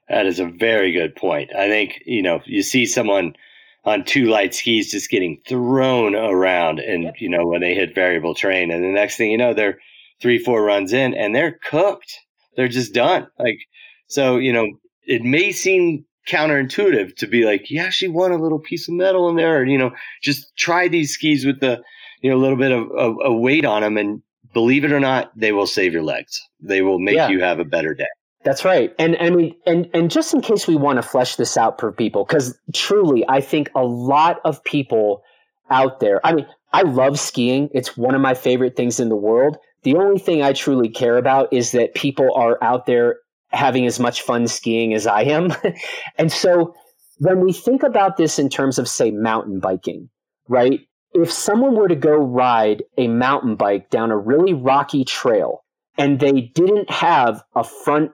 That 0.08 0.24
is 0.24 0.40
a 0.40 0.46
very 0.46 0.90
good 0.90 1.14
point. 1.14 1.54
I 1.54 1.68
think, 1.68 2.02
you 2.06 2.22
know, 2.22 2.40
you 2.46 2.62
see 2.62 2.86
someone 2.86 3.36
on 3.84 4.04
two 4.04 4.24
light 4.24 4.54
skis 4.54 4.90
just 4.90 5.10
getting 5.10 5.38
thrown 5.46 6.14
around 6.14 6.80
and, 6.80 7.04
yep. 7.04 7.14
you 7.18 7.28
know, 7.28 7.46
when 7.46 7.60
they 7.60 7.74
hit 7.74 7.94
variable 7.94 8.34
terrain. 8.34 8.70
And 8.70 8.82
the 8.82 8.88
next 8.88 9.16
thing 9.16 9.30
you 9.30 9.38
know, 9.38 9.52
they're 9.52 9.78
three, 10.20 10.38
four 10.38 10.64
runs 10.64 10.94
in 10.94 11.14
and 11.14 11.34
they're 11.34 11.60
cooked. 11.62 12.20
They're 12.56 12.68
just 12.68 12.94
done. 12.94 13.28
Like, 13.38 13.58
so, 14.06 14.38
you 14.38 14.52
know, 14.52 14.66
it 15.06 15.22
may 15.22 15.52
seem 15.52 16.06
counterintuitive 16.26 17.16
to 17.16 17.26
be 17.26 17.44
like, 17.44 17.70
you 17.70 17.80
actually 17.80 18.08
want 18.08 18.32
a 18.32 18.38
little 18.38 18.58
piece 18.58 18.88
of 18.88 18.94
metal 18.94 19.28
in 19.28 19.36
there, 19.36 19.58
or, 19.58 19.64
you 19.64 19.78
know, 19.78 19.92
just 20.22 20.56
try 20.56 20.88
these 20.88 21.12
skis 21.12 21.44
with 21.44 21.60
the, 21.60 21.82
you 22.20 22.30
know 22.30 22.36
a 22.36 22.40
little 22.40 22.56
bit 22.56 22.72
of, 22.72 22.90
of, 22.92 23.16
of 23.22 23.38
weight 23.38 23.64
on 23.64 23.82
them 23.82 23.96
and 23.96 24.22
believe 24.52 24.84
it 24.84 24.92
or 24.92 25.00
not, 25.00 25.30
they 25.36 25.52
will 25.52 25.66
save 25.66 25.92
your 25.92 26.02
legs. 26.02 26.40
They 26.60 26.82
will 26.82 26.98
make 26.98 27.16
yeah. 27.16 27.28
you 27.28 27.40
have 27.40 27.58
a 27.58 27.64
better 27.64 27.94
day. 27.94 28.06
That's 28.44 28.64
right. 28.64 28.94
And 28.98 29.16
I 29.20 29.30
mean 29.30 29.54
and 29.66 29.88
and 29.92 30.10
just 30.10 30.32
in 30.32 30.40
case 30.40 30.66
we 30.66 30.76
want 30.76 30.96
to 30.96 31.02
flesh 31.02 31.36
this 31.36 31.56
out 31.56 31.80
for 31.80 31.92
people 31.92 32.24
cuz 32.24 32.58
truly 32.72 33.24
I 33.28 33.40
think 33.40 33.70
a 33.74 33.84
lot 33.84 34.40
of 34.44 34.62
people 34.64 35.22
out 35.70 36.00
there. 36.00 36.24
I 36.24 36.32
mean, 36.32 36.46
I 36.72 36.82
love 36.82 37.18
skiing. 37.18 37.68
It's 37.72 37.96
one 37.96 38.14
of 38.14 38.20
my 38.20 38.34
favorite 38.34 38.76
things 38.76 39.00
in 39.00 39.08
the 39.08 39.16
world. 39.16 39.56
The 39.82 39.96
only 39.96 40.18
thing 40.18 40.42
I 40.42 40.52
truly 40.52 40.88
care 40.88 41.16
about 41.16 41.52
is 41.52 41.72
that 41.72 41.94
people 41.94 42.32
are 42.34 42.62
out 42.62 42.86
there 42.86 43.18
having 43.50 43.86
as 43.86 43.98
much 43.98 44.22
fun 44.22 44.46
skiing 44.48 44.92
as 44.92 45.06
I 45.06 45.22
am. 45.22 45.54
and 46.18 46.30
so 46.30 46.74
when 47.18 47.40
we 47.40 47.52
think 47.52 47.82
about 47.82 48.16
this 48.16 48.38
in 48.38 48.48
terms 48.48 48.78
of, 48.78 48.88
say, 48.88 49.10
mountain 49.10 49.60
biking, 49.60 50.08
right? 50.48 50.80
If 51.12 51.32
someone 51.32 51.74
were 51.74 51.88
to 51.88 51.96
go 51.96 52.16
ride 52.16 52.82
a 52.96 53.08
mountain 53.08 53.56
bike 53.56 53.90
down 53.90 54.10
a 54.10 54.18
really 54.18 54.52
rocky 54.52 55.04
trail 55.04 55.64
and 55.96 56.20
they 56.20 56.40
didn't 56.40 56.90
have 56.90 57.42
a 57.56 57.64
front 57.64 58.12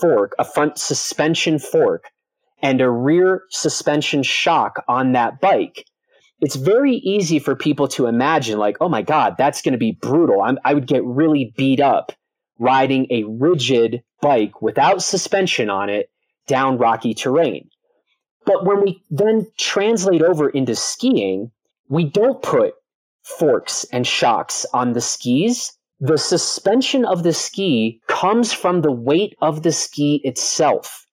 fork, 0.00 0.34
a 0.38 0.44
front 0.44 0.78
suspension 0.78 1.58
fork, 1.58 2.10
and 2.62 2.80
a 2.80 2.90
rear 2.90 3.42
suspension 3.50 4.22
shock 4.22 4.84
on 4.86 5.12
that 5.12 5.40
bike, 5.40 5.84
it's 6.40 6.56
very 6.56 6.94
easy 6.96 7.38
for 7.38 7.54
people 7.54 7.88
to 7.88 8.06
imagine, 8.06 8.58
like, 8.58 8.76
oh 8.80 8.88
my 8.88 9.02
God, 9.02 9.36
that's 9.38 9.62
going 9.62 9.72
to 9.72 9.78
be 9.78 9.92
brutal. 9.92 10.42
I'm, 10.42 10.58
I 10.64 10.74
would 10.74 10.86
get 10.86 11.04
really 11.04 11.54
beat 11.56 11.80
up 11.80 12.12
riding 12.58 13.06
a 13.10 13.24
rigid 13.24 14.02
bike 14.20 14.60
without 14.60 15.02
suspension 15.02 15.70
on 15.70 15.88
it 15.88 16.10
down 16.46 16.78
rocky 16.78 17.14
terrain. 17.14 17.68
But 18.44 18.64
when 18.64 18.82
we 18.82 19.04
then 19.10 19.46
translate 19.58 20.22
over 20.22 20.48
into 20.48 20.74
skiing, 20.74 21.50
we 21.88 22.04
don't 22.04 22.42
put 22.42 22.74
forks 23.22 23.84
and 23.92 24.06
shocks 24.06 24.66
on 24.72 24.92
the 24.92 25.00
skis. 25.00 25.72
The 26.00 26.18
suspension 26.18 27.04
of 27.04 27.22
the 27.22 27.32
ski 27.32 28.00
comes 28.08 28.52
from 28.52 28.80
the 28.80 28.92
weight 28.92 29.36
of 29.40 29.62
the 29.62 29.72
ski 29.72 30.20
itself. 30.24 31.06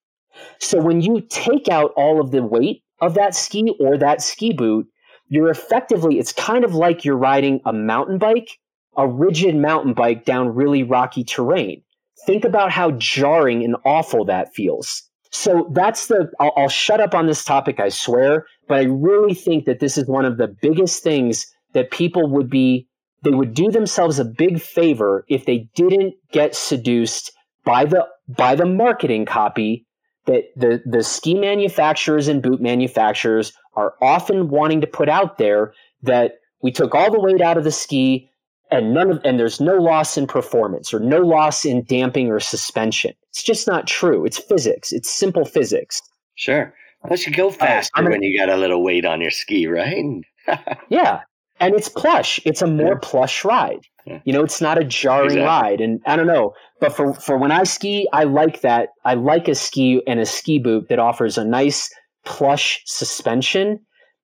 So 0.59 0.81
when 0.81 1.01
you 1.01 1.21
take 1.29 1.69
out 1.69 1.91
all 1.95 2.19
of 2.19 2.31
the 2.31 2.43
weight 2.43 2.83
of 3.01 3.13
that 3.13 3.35
ski 3.35 3.75
or 3.79 3.97
that 3.97 4.21
ski 4.21 4.53
boot, 4.53 4.87
you're 5.27 5.49
effectively, 5.49 6.17
it's 6.17 6.33
kind 6.33 6.63
of 6.63 6.73
like 6.73 7.05
you're 7.05 7.17
riding 7.17 7.61
a 7.65 7.73
mountain 7.73 8.17
bike, 8.17 8.57
a 8.97 9.07
rigid 9.07 9.55
mountain 9.55 9.93
bike 9.93 10.25
down 10.25 10.55
really 10.55 10.83
rocky 10.83 11.23
terrain. 11.23 11.83
Think 12.25 12.43
about 12.43 12.71
how 12.71 12.91
jarring 12.91 13.63
and 13.63 13.75
awful 13.85 14.25
that 14.25 14.53
feels. 14.53 15.03
So 15.31 15.69
that's 15.71 16.07
the, 16.07 16.31
I'll, 16.39 16.51
I'll 16.57 16.69
shut 16.69 16.99
up 16.99 17.13
on 17.13 17.27
this 17.27 17.45
topic, 17.45 17.79
I 17.79 17.89
swear, 17.89 18.47
but 18.69 18.77
I 18.77 18.83
really 18.83 19.33
think 19.33 19.65
that 19.65 19.79
this 19.79 19.97
is 19.97 20.05
one 20.07 20.23
of 20.23 20.37
the 20.37 20.47
biggest 20.47 21.03
things 21.03 21.47
that 21.73 21.91
people 21.91 22.29
would 22.29 22.49
be, 22.49 22.87
they 23.23 23.31
would 23.31 23.55
do 23.55 23.71
themselves 23.71 24.19
a 24.19 24.25
big 24.25 24.61
favor 24.61 25.25
if 25.27 25.45
they 25.45 25.67
didn't 25.75 26.13
get 26.31 26.55
seduced 26.55 27.31
by 27.65 27.83
the, 27.83 28.07
by 28.27 28.55
the 28.55 28.65
marketing 28.65 29.25
copy 29.25 29.85
that 30.27 30.43
the, 30.55 30.81
the 30.85 31.03
ski 31.03 31.33
manufacturers 31.33 32.27
and 32.27 32.43
boot 32.43 32.61
manufacturers 32.61 33.51
are 33.75 33.95
often 34.01 34.49
wanting 34.49 34.81
to 34.81 34.87
put 34.87 35.09
out 35.09 35.39
there 35.39 35.73
that 36.03 36.33
we 36.61 36.71
took 36.71 36.93
all 36.93 37.11
the 37.11 37.19
weight 37.19 37.41
out 37.41 37.57
of 37.57 37.63
the 37.63 37.71
ski 37.71 38.29
and 38.69 38.93
none 38.93 39.09
of 39.09 39.21
and 39.25 39.39
there's 39.39 39.59
no 39.59 39.77
loss 39.77 40.15
in 40.15 40.27
performance 40.27 40.93
or 40.93 40.99
no 40.99 41.21
loss 41.21 41.65
in 41.65 41.83
damping 41.85 42.29
or 42.29 42.39
suspension. 42.39 43.13
It's 43.29 43.41
just 43.41 43.65
not 43.65 43.87
true. 43.87 44.25
It's 44.25 44.37
physics. 44.37 44.91
It's 44.91 45.11
simple 45.11 45.45
physics. 45.45 46.01
Sure. 46.35 46.71
Unless 47.03 47.25
you 47.25 47.33
go 47.33 47.49
faster 47.49 48.01
uh, 48.01 48.09
when 48.09 48.21
you 48.23 48.37
got 48.37 48.49
a 48.49 48.57
little 48.57 48.83
weight 48.83 49.05
on 49.05 49.21
your 49.21 49.31
ski, 49.31 49.67
right? 49.67 50.03
yeah. 50.89 51.21
And 51.59 51.75
it's 51.75 51.89
plush. 51.89 52.39
It's 52.45 52.61
a 52.61 52.67
more 52.67 52.93
yeah. 52.93 52.99
plush 53.01 53.43
ride. 53.43 53.81
Yeah. 54.05 54.19
You 54.23 54.33
know, 54.33 54.43
it's 54.43 54.61
not 54.61 54.77
a 54.77 54.83
jarring 54.83 55.37
exactly. 55.37 55.43
ride. 55.43 55.81
And 55.81 56.01
I 56.05 56.15
don't 56.15 56.27
know, 56.27 56.53
but 56.79 56.95
for, 56.95 57.13
for 57.13 57.37
when 57.37 57.51
I 57.51 57.63
ski, 57.63 58.07
I 58.13 58.23
like 58.23 58.61
that. 58.61 58.89
I 59.05 59.13
like 59.13 59.47
a 59.47 59.55
ski 59.55 60.01
and 60.07 60.19
a 60.19 60.25
ski 60.25 60.59
boot 60.59 60.87
that 60.89 60.99
offers 60.99 61.37
a 61.37 61.45
nice 61.45 61.89
plush 62.25 62.81
suspension. 62.85 63.79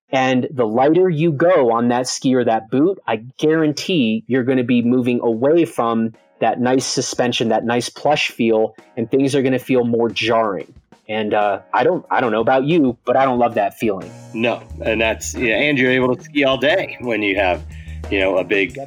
And 0.10 0.48
the 0.52 0.66
lighter 0.66 1.10
you 1.10 1.32
go 1.32 1.72
on 1.72 1.90
that 1.90 2.08
ski 2.08 2.36
or 2.36 2.46
that 2.46 2.70
boot, 2.70 3.00
I 3.08 3.18
guarantee 3.38 4.24
you're 4.28 4.44
going 4.44 4.58
to 4.58 4.64
be 4.64 4.82
moving 4.82 5.20
away 5.22 5.66
from 5.66 6.14
that 6.40 6.60
nice 6.60 6.86
suspension, 6.86 7.50
that 7.50 7.66
nice 7.66 7.90
plush 7.90 8.30
feel, 8.30 8.76
and 8.98 9.10
things 9.10 9.36
are 9.36 9.42
going 9.42 9.54
to 9.54 9.60
feel 9.60 9.84
more 9.84 10.10
jarring. 10.10 10.74
And 11.08 11.34
uh, 11.34 11.62
I 11.74 11.84
don't, 11.84 12.06
I 12.10 12.20
don't 12.20 12.32
know 12.32 12.42
about 12.42 12.64
you, 12.64 12.98
but 13.06 13.16
I 13.16 13.26
don't 13.26 13.38
love 13.38 13.54
that 13.56 13.78
feeling. 13.78 14.12
No, 14.34 14.64
and 14.82 15.00
that's 15.00 15.36
yeah, 15.36 15.56
and 15.56 15.78
you're 15.78 15.92
able 15.92 16.16
to 16.16 16.24
ski 16.24 16.44
all 16.44 16.58
day 16.58 16.98
when 17.02 17.22
you 17.22 17.36
have, 17.36 17.64
you 18.10 18.20
know, 18.20 18.38
a 18.38 18.44
big, 18.44 18.78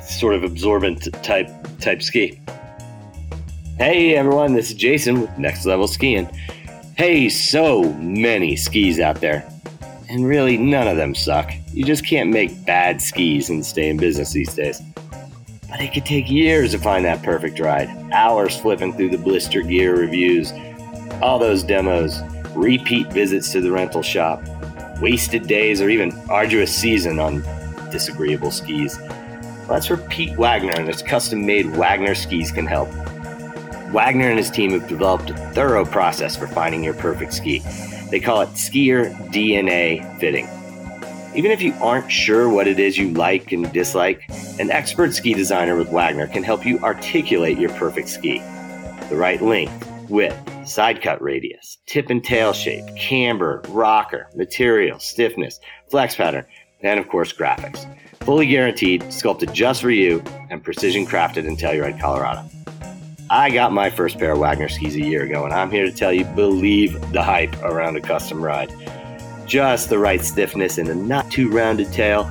sort 0.00 0.34
of 0.34 0.42
absorbent 0.42 1.08
type 1.22 1.48
type 1.78 2.02
ski. 2.02 2.40
Hey 3.78 4.16
everyone, 4.16 4.54
this 4.54 4.70
is 4.70 4.76
Jason 4.76 5.20
with 5.20 5.38
Next 5.38 5.66
Level 5.66 5.86
Skiing. 5.86 6.28
Hey, 6.96 7.28
so 7.28 7.92
many 7.92 8.56
skis 8.56 8.98
out 9.00 9.20
there. 9.20 9.46
And 10.08 10.26
really, 10.26 10.56
none 10.56 10.88
of 10.88 10.96
them 10.96 11.14
suck. 11.14 11.52
You 11.72 11.84
just 11.84 12.06
can't 12.06 12.30
make 12.30 12.64
bad 12.64 13.02
skis 13.02 13.50
and 13.50 13.66
stay 13.66 13.90
in 13.90 13.98
business 13.98 14.32
these 14.32 14.54
days. 14.54 14.80
But 15.68 15.80
it 15.80 15.92
could 15.92 16.06
take 16.06 16.30
years 16.30 16.70
to 16.72 16.78
find 16.78 17.04
that 17.04 17.22
perfect 17.22 17.60
ride. 17.60 17.90
Hours 18.12 18.56
flipping 18.56 18.94
through 18.94 19.10
the 19.10 19.18
blister 19.18 19.60
gear 19.60 19.94
reviews, 19.94 20.52
all 21.22 21.38
those 21.38 21.62
demos, 21.62 22.20
repeat 22.54 23.12
visits 23.12 23.52
to 23.52 23.60
the 23.60 23.70
rental 23.70 24.02
shop, 24.02 24.42
wasted 25.00 25.46
days, 25.46 25.80
or 25.80 25.88
even 25.88 26.12
arduous 26.28 26.74
season 26.74 27.18
on 27.18 27.42
disagreeable 27.90 28.50
skis. 28.50 28.98
Well, 28.98 29.68
that's 29.68 29.90
where 29.90 29.98
Pete 30.08 30.36
Wagner 30.36 30.74
and 30.76 30.86
his 30.86 31.02
custom 31.02 31.44
made 31.44 31.66
Wagner 31.76 32.14
skis 32.14 32.52
can 32.52 32.66
help. 32.66 32.88
Wagner 33.92 34.28
and 34.28 34.38
his 34.38 34.50
team 34.50 34.72
have 34.72 34.88
developed 34.88 35.30
a 35.30 35.34
thorough 35.52 35.84
process 35.84 36.36
for 36.36 36.46
finding 36.46 36.84
your 36.84 36.94
perfect 36.94 37.32
ski. 37.32 37.62
They 38.10 38.20
call 38.20 38.42
it 38.42 38.50
skier 38.50 39.14
DNA 39.32 40.18
fitting. 40.18 40.48
Even 41.34 41.50
if 41.50 41.60
you 41.60 41.74
aren't 41.80 42.10
sure 42.10 42.48
what 42.48 42.66
it 42.66 42.78
is 42.78 42.96
you 42.96 43.10
like 43.10 43.52
and 43.52 43.70
dislike, 43.72 44.22
an 44.58 44.70
expert 44.70 45.12
ski 45.12 45.34
designer 45.34 45.76
with 45.76 45.88
Wagner 45.88 46.26
can 46.26 46.42
help 46.42 46.64
you 46.64 46.78
articulate 46.80 47.58
your 47.58 47.70
perfect 47.70 48.08
ski. 48.08 48.38
The 49.08 49.16
right 49.16 49.40
length, 49.42 49.90
width, 50.08 50.68
side 50.68 51.02
cut 51.02 51.20
radius, 51.22 51.78
tip 51.86 52.10
and 52.10 52.22
tail 52.22 52.52
shape, 52.52 52.84
camber, 52.96 53.62
rocker, 53.68 54.28
material, 54.34 54.98
stiffness, 54.98 55.60
flex 55.88 56.14
pattern, 56.14 56.44
and 56.82 57.00
of 57.00 57.08
course 57.08 57.32
graphics. 57.32 57.86
Fully 58.20 58.46
guaranteed, 58.46 59.12
sculpted 59.12 59.52
just 59.52 59.80
for 59.80 59.90
you, 59.90 60.22
and 60.50 60.62
precision 60.62 61.06
crafted 61.06 61.44
in 61.44 61.56
Telluride, 61.56 62.00
Colorado. 62.00 62.48
I 63.30 63.50
got 63.50 63.72
my 63.72 63.90
first 63.90 64.18
pair 64.18 64.32
of 64.32 64.38
Wagner 64.38 64.68
skis 64.68 64.94
a 64.94 65.00
year 65.00 65.24
ago, 65.24 65.44
and 65.44 65.52
I'm 65.52 65.70
here 65.70 65.84
to 65.84 65.92
tell 65.92 66.12
you 66.12 66.24
believe 66.24 67.00
the 67.12 67.22
hype 67.22 67.60
around 67.62 67.96
a 67.96 68.00
custom 68.00 68.42
ride. 68.42 68.72
Just 69.46 69.88
the 69.88 69.98
right 69.98 70.20
stiffness 70.20 70.78
in 70.78 70.88
a 70.88 70.94
not 70.94 71.30
too 71.30 71.48
rounded 71.50 71.92
tail, 71.92 72.30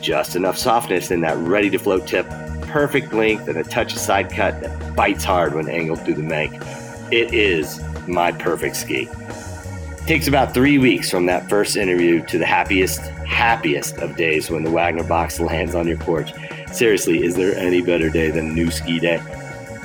just 0.00 0.36
enough 0.36 0.58
softness 0.58 1.10
in 1.10 1.20
that 1.22 1.36
ready 1.38 1.70
to 1.70 1.78
float 1.78 2.06
tip, 2.06 2.28
perfect 2.62 3.12
length, 3.12 3.48
and 3.48 3.58
a 3.58 3.64
touch 3.64 3.92
of 3.92 3.98
side 3.98 4.30
cut 4.30 4.60
that 4.60 4.96
bites 4.96 5.24
hard 5.24 5.54
when 5.54 5.68
angled 5.68 6.00
through 6.00 6.14
the 6.14 6.22
mank. 6.22 6.60
It 7.10 7.32
is 7.32 7.80
my 8.08 8.32
perfect 8.32 8.76
ski. 8.76 9.08
It 9.10 10.06
takes 10.06 10.26
about 10.26 10.52
three 10.52 10.78
weeks 10.78 11.10
from 11.10 11.26
that 11.26 11.48
first 11.48 11.76
interview 11.76 12.24
to 12.26 12.38
the 12.38 12.46
happiest, 12.46 13.00
happiest 13.26 13.98
of 13.98 14.16
days 14.16 14.50
when 14.50 14.64
the 14.64 14.70
Wagner 14.70 15.04
box 15.04 15.40
lands 15.40 15.74
on 15.74 15.86
your 15.86 15.96
porch. 15.98 16.32
Seriously, 16.72 17.24
is 17.24 17.36
there 17.36 17.56
any 17.56 17.82
better 17.82 18.10
day 18.10 18.30
than 18.30 18.54
new 18.54 18.70
ski 18.70 18.98
day? 18.98 19.22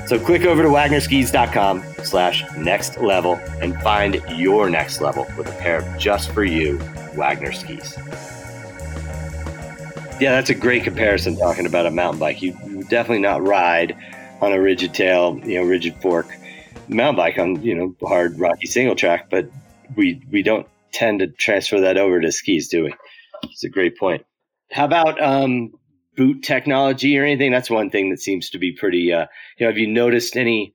So 0.06 0.18
click 0.18 0.44
over 0.44 0.62
to 0.62 0.68
wagnerskis.com 0.68 1.84
slash 2.02 2.44
next 2.56 2.98
level 2.98 3.36
and 3.60 3.80
find 3.80 4.20
your 4.30 4.68
next 4.68 5.00
level 5.00 5.26
with 5.36 5.48
a 5.48 5.52
pair 5.52 5.78
of 5.78 5.98
just 5.98 6.32
for 6.32 6.42
you 6.42 6.78
Wagner 7.14 7.52
skis. 7.52 7.96
Yeah, 10.20 10.32
that's 10.32 10.50
a 10.50 10.54
great 10.54 10.84
comparison 10.84 11.36
talking 11.36 11.64
about 11.64 11.86
a 11.86 11.90
mountain 11.90 12.18
bike. 12.18 12.42
You, 12.42 12.58
you 12.66 12.82
definitely 12.84 13.20
not 13.20 13.46
ride 13.46 13.96
on 14.40 14.52
a 14.52 14.60
rigid 14.60 14.92
tail, 14.92 15.40
you 15.44 15.60
know, 15.60 15.66
rigid 15.66 15.94
fork 16.02 16.36
mountain 16.94 17.16
bike 17.16 17.38
on, 17.38 17.62
you 17.62 17.74
know, 17.74 17.94
hard 18.06 18.38
rocky 18.38 18.66
single 18.66 18.96
track, 18.96 19.30
but 19.30 19.50
we 19.96 20.22
we 20.30 20.42
don't 20.42 20.66
tend 20.92 21.20
to 21.20 21.28
transfer 21.28 21.80
that 21.80 21.96
over 21.96 22.20
to 22.20 22.32
skis, 22.32 22.68
do 22.68 22.84
we? 22.84 22.94
It's 23.44 23.64
a 23.64 23.68
great 23.68 23.98
point. 23.98 24.24
How 24.70 24.84
about 24.84 25.20
um, 25.22 25.72
boot 26.20 26.42
technology 26.42 27.18
or 27.18 27.24
anything. 27.24 27.50
That's 27.50 27.70
one 27.70 27.88
thing 27.88 28.10
that 28.10 28.20
seems 28.20 28.50
to 28.50 28.58
be 28.58 28.72
pretty. 28.72 29.12
Uh, 29.12 29.26
you 29.56 29.64
know, 29.64 29.70
have 29.70 29.78
you 29.78 29.86
noticed 29.86 30.36
any 30.36 30.74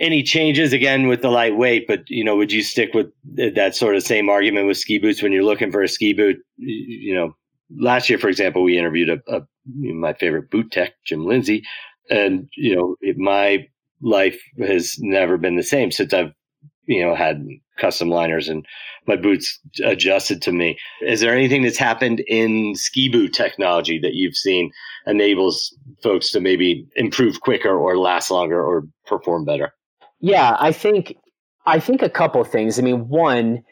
any 0.00 0.22
changes 0.22 0.72
again 0.72 1.06
with 1.06 1.22
the 1.22 1.30
lightweight? 1.30 1.86
But 1.86 2.08
you 2.08 2.24
know, 2.24 2.36
would 2.36 2.52
you 2.52 2.62
stick 2.62 2.92
with 2.92 3.06
that 3.34 3.76
sort 3.76 3.96
of 3.96 4.02
same 4.02 4.28
argument 4.28 4.66
with 4.66 4.78
ski 4.78 4.98
boots 4.98 5.22
when 5.22 5.32
you're 5.32 5.44
looking 5.44 5.70
for 5.70 5.82
a 5.82 5.88
ski 5.88 6.12
boot? 6.12 6.38
You 6.56 7.14
know, 7.14 7.36
last 7.78 8.08
year, 8.08 8.18
for 8.18 8.28
example, 8.28 8.64
we 8.64 8.76
interviewed 8.76 9.10
a, 9.10 9.20
a 9.32 9.42
my 9.66 10.14
favorite 10.14 10.50
boot 10.50 10.72
tech, 10.72 10.94
Jim 11.04 11.24
Lindsay, 11.24 11.64
and 12.10 12.48
you 12.56 12.74
know, 12.74 12.96
it, 13.00 13.18
my 13.18 13.68
life 14.02 14.40
has 14.58 14.96
never 14.98 15.36
been 15.36 15.56
the 15.56 15.62
same 15.62 15.90
since 15.90 16.12
I've 16.12 16.32
you 16.86 17.04
know 17.04 17.14
had 17.14 17.46
custom 17.78 18.08
liners 18.08 18.48
and 18.48 18.64
my 19.06 19.16
boots 19.16 19.60
adjusted 19.84 20.42
to 20.42 20.52
me. 20.52 20.78
Is 21.02 21.20
there 21.20 21.34
anything 21.34 21.62
that's 21.62 21.78
happened 21.78 22.20
in 22.26 22.74
ski 22.74 23.08
boot 23.08 23.32
technology 23.32 23.98
that 24.00 24.14
you've 24.14 24.36
seen 24.36 24.72
enables 25.06 25.76
folks 26.02 26.30
to 26.30 26.40
maybe 26.40 26.86
improve 26.96 27.40
quicker 27.40 27.76
or 27.76 27.98
last 27.98 28.30
longer 28.30 28.62
or 28.62 28.84
perform 29.06 29.44
better? 29.44 29.72
Yeah, 30.20 30.56
I 30.58 30.72
think 30.72 31.14
I 31.66 31.80
think 31.80 32.02
a 32.02 32.10
couple 32.10 32.42
things. 32.44 32.78
I 32.78 32.82
mean, 32.82 33.08
one, 33.08 33.62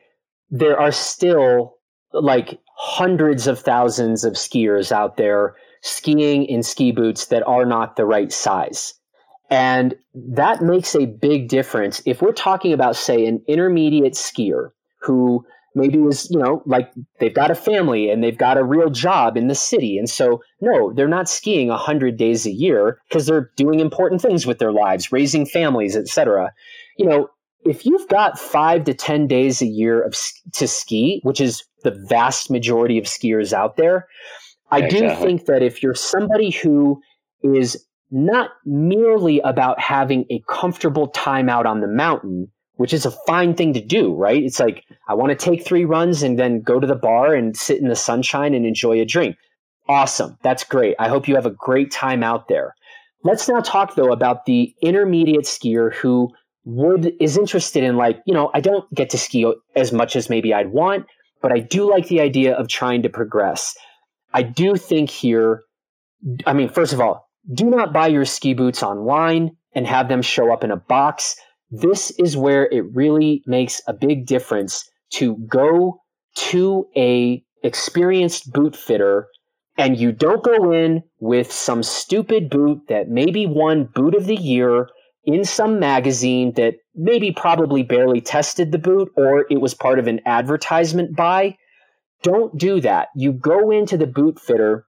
there 0.50 0.78
are 0.78 0.92
still 0.92 1.74
like 2.12 2.58
hundreds 2.76 3.46
of 3.46 3.58
thousands 3.58 4.24
of 4.24 4.34
skiers 4.34 4.92
out 4.92 5.16
there 5.16 5.54
skiing 5.82 6.44
in 6.44 6.62
ski 6.62 6.92
boots 6.92 7.26
that 7.26 7.46
are 7.46 7.64
not 7.64 7.96
the 7.96 8.04
right 8.04 8.32
size. 8.32 8.94
And 9.54 9.94
that 10.14 10.62
makes 10.62 10.96
a 10.96 11.06
big 11.06 11.46
difference. 11.46 12.02
If 12.06 12.20
we're 12.20 12.32
talking 12.32 12.72
about, 12.72 12.96
say, 12.96 13.24
an 13.24 13.40
intermediate 13.46 14.14
skier 14.14 14.70
who 15.00 15.46
maybe 15.76 16.00
is, 16.00 16.28
you 16.28 16.40
know, 16.40 16.60
like 16.66 16.90
they've 17.20 17.34
got 17.34 17.52
a 17.52 17.54
family 17.54 18.10
and 18.10 18.22
they've 18.22 18.36
got 18.36 18.58
a 18.58 18.64
real 18.64 18.90
job 18.90 19.36
in 19.36 19.46
the 19.46 19.54
city. 19.54 19.96
And 19.96 20.10
so, 20.10 20.42
no, 20.60 20.92
they're 20.92 21.06
not 21.06 21.28
skiing 21.28 21.68
100 21.68 22.16
days 22.16 22.46
a 22.46 22.50
year 22.50 22.98
because 23.08 23.26
they're 23.26 23.52
doing 23.54 23.78
important 23.78 24.20
things 24.20 24.44
with 24.44 24.58
their 24.58 24.72
lives, 24.72 25.12
raising 25.12 25.46
families, 25.46 25.96
etc. 25.96 26.52
You 26.98 27.06
know, 27.06 27.30
if 27.64 27.86
you've 27.86 28.08
got 28.08 28.40
five 28.40 28.82
to 28.84 28.94
10 28.94 29.28
days 29.28 29.62
a 29.62 29.66
year 29.66 30.02
of, 30.02 30.16
to 30.54 30.66
ski, 30.66 31.20
which 31.22 31.40
is 31.40 31.62
the 31.84 31.92
vast 32.08 32.50
majority 32.50 32.98
of 32.98 33.04
skiers 33.04 33.52
out 33.52 33.76
there, 33.76 34.08
I 34.72 34.88
do 34.88 35.14
think 35.14 35.46
that 35.46 35.62
if 35.62 35.80
you're 35.80 35.94
somebody 35.94 36.50
who 36.50 37.00
is 37.44 37.86
not 38.14 38.50
merely 38.64 39.40
about 39.40 39.80
having 39.80 40.24
a 40.30 40.40
comfortable 40.48 41.08
time 41.08 41.48
out 41.48 41.66
on 41.66 41.80
the 41.80 41.88
mountain, 41.88 42.46
which 42.76 42.94
is 42.94 43.04
a 43.04 43.10
fine 43.10 43.54
thing 43.54 43.74
to 43.74 43.80
do, 43.80 44.14
right? 44.14 44.42
It's 44.42 44.60
like, 44.60 44.84
I 45.08 45.14
want 45.14 45.30
to 45.30 45.36
take 45.36 45.66
three 45.66 45.84
runs 45.84 46.22
and 46.22 46.38
then 46.38 46.62
go 46.62 46.78
to 46.78 46.86
the 46.86 46.94
bar 46.94 47.34
and 47.34 47.56
sit 47.56 47.80
in 47.80 47.88
the 47.88 47.96
sunshine 47.96 48.54
and 48.54 48.64
enjoy 48.64 49.00
a 49.00 49.04
drink. 49.04 49.36
Awesome. 49.88 50.38
That's 50.42 50.62
great. 50.62 50.94
I 51.00 51.08
hope 51.08 51.26
you 51.26 51.34
have 51.34 51.44
a 51.44 51.50
great 51.50 51.90
time 51.90 52.22
out 52.22 52.46
there. 52.46 52.74
Let's 53.24 53.48
now 53.48 53.60
talk 53.60 53.96
though 53.96 54.12
about 54.12 54.46
the 54.46 54.72
intermediate 54.80 55.44
skier 55.44 55.92
who 55.92 56.30
would 56.64 57.12
is 57.20 57.36
interested 57.36 57.82
in 57.82 57.96
like, 57.96 58.20
you 58.26 58.32
know, 58.32 58.50
I 58.54 58.60
don't 58.60 58.90
get 58.94 59.10
to 59.10 59.18
ski 59.18 59.52
as 59.74 59.92
much 59.92 60.14
as 60.14 60.30
maybe 60.30 60.54
I'd 60.54 60.70
want, 60.70 61.06
but 61.42 61.52
I 61.52 61.58
do 61.58 61.90
like 61.90 62.06
the 62.06 62.20
idea 62.20 62.54
of 62.54 62.68
trying 62.68 63.02
to 63.02 63.08
progress. 63.08 63.74
I 64.32 64.42
do 64.42 64.76
think 64.76 65.10
here 65.10 65.62
I 66.46 66.52
mean, 66.52 66.68
first 66.68 66.92
of 66.92 67.00
all, 67.00 67.23
do 67.52 67.66
not 67.66 67.92
buy 67.92 68.06
your 68.06 68.24
ski 68.24 68.54
boots 68.54 68.82
online 68.82 69.56
and 69.74 69.86
have 69.86 70.08
them 70.08 70.22
show 70.22 70.52
up 70.52 70.64
in 70.64 70.70
a 70.70 70.76
box. 70.76 71.36
This 71.70 72.10
is 72.12 72.36
where 72.36 72.66
it 72.66 72.84
really 72.94 73.42
makes 73.46 73.82
a 73.86 73.92
big 73.92 74.26
difference 74.26 74.88
to 75.14 75.36
go 75.48 76.00
to 76.36 76.86
a 76.96 77.42
experienced 77.62 78.52
boot 78.52 78.76
fitter 78.76 79.28
and 79.76 79.96
you 79.98 80.12
don't 80.12 80.44
go 80.44 80.72
in 80.72 81.02
with 81.18 81.50
some 81.50 81.82
stupid 81.82 82.48
boot 82.48 82.80
that 82.88 83.08
maybe 83.08 83.46
won 83.46 83.88
boot 83.94 84.14
of 84.14 84.26
the 84.26 84.36
year 84.36 84.88
in 85.24 85.44
some 85.44 85.80
magazine 85.80 86.52
that 86.52 86.74
maybe 86.94 87.32
probably 87.32 87.82
barely 87.82 88.20
tested 88.20 88.70
the 88.70 88.78
boot 88.78 89.10
or 89.16 89.46
it 89.50 89.60
was 89.60 89.74
part 89.74 89.98
of 89.98 90.06
an 90.06 90.20
advertisement 90.26 91.16
buy. 91.16 91.56
Don't 92.22 92.56
do 92.56 92.80
that. 92.80 93.08
You 93.16 93.32
go 93.32 93.70
into 93.70 93.96
the 93.96 94.06
boot 94.06 94.38
fitter 94.38 94.86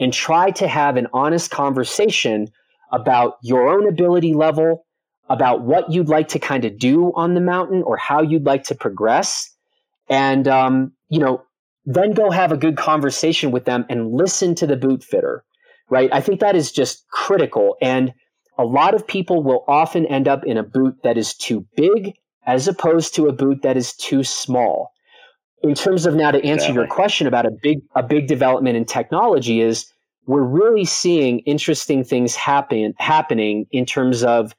and 0.00 0.12
try 0.12 0.50
to 0.52 0.68
have 0.68 0.96
an 0.96 1.08
honest 1.12 1.50
conversation 1.50 2.48
about 2.92 3.34
your 3.42 3.68
own 3.68 3.86
ability 3.88 4.34
level, 4.34 4.86
about 5.28 5.62
what 5.62 5.90
you'd 5.92 6.08
like 6.08 6.28
to 6.28 6.38
kind 6.38 6.64
of 6.64 6.78
do 6.78 7.12
on 7.14 7.34
the 7.34 7.40
mountain 7.40 7.82
or 7.82 7.96
how 7.96 8.22
you'd 8.22 8.46
like 8.46 8.64
to 8.64 8.74
progress. 8.74 9.54
And, 10.08 10.48
um, 10.48 10.92
you 11.10 11.20
know, 11.20 11.42
then 11.84 12.12
go 12.12 12.30
have 12.30 12.52
a 12.52 12.56
good 12.56 12.76
conversation 12.76 13.50
with 13.50 13.64
them 13.64 13.84
and 13.88 14.12
listen 14.12 14.54
to 14.56 14.66
the 14.66 14.76
boot 14.76 15.02
fitter, 15.02 15.44
right? 15.90 16.10
I 16.12 16.20
think 16.20 16.40
that 16.40 16.56
is 16.56 16.72
just 16.72 17.06
critical. 17.10 17.76
And 17.82 18.12
a 18.58 18.64
lot 18.64 18.94
of 18.94 19.06
people 19.06 19.42
will 19.42 19.64
often 19.68 20.06
end 20.06 20.28
up 20.28 20.44
in 20.44 20.56
a 20.56 20.62
boot 20.62 20.96
that 21.02 21.18
is 21.18 21.34
too 21.34 21.66
big 21.76 22.14
as 22.46 22.66
opposed 22.68 23.14
to 23.14 23.26
a 23.26 23.32
boot 23.32 23.62
that 23.62 23.76
is 23.76 23.94
too 23.94 24.24
small 24.24 24.92
in 25.62 25.74
terms 25.74 26.06
of 26.06 26.14
now 26.14 26.30
to 26.30 26.38
answer 26.38 26.52
exactly. 26.52 26.74
your 26.74 26.86
question 26.86 27.26
about 27.26 27.46
a 27.46 27.50
big 27.50 27.80
a 27.94 28.02
big 28.02 28.26
development 28.26 28.76
in 28.76 28.84
technology 28.84 29.60
is 29.60 29.92
we're 30.26 30.42
really 30.42 30.84
seeing 30.84 31.40
interesting 31.40 32.04
things 32.04 32.34
happen 32.36 32.94
happening 32.98 33.66
in 33.70 33.86
terms 33.86 34.22
of 34.22 34.54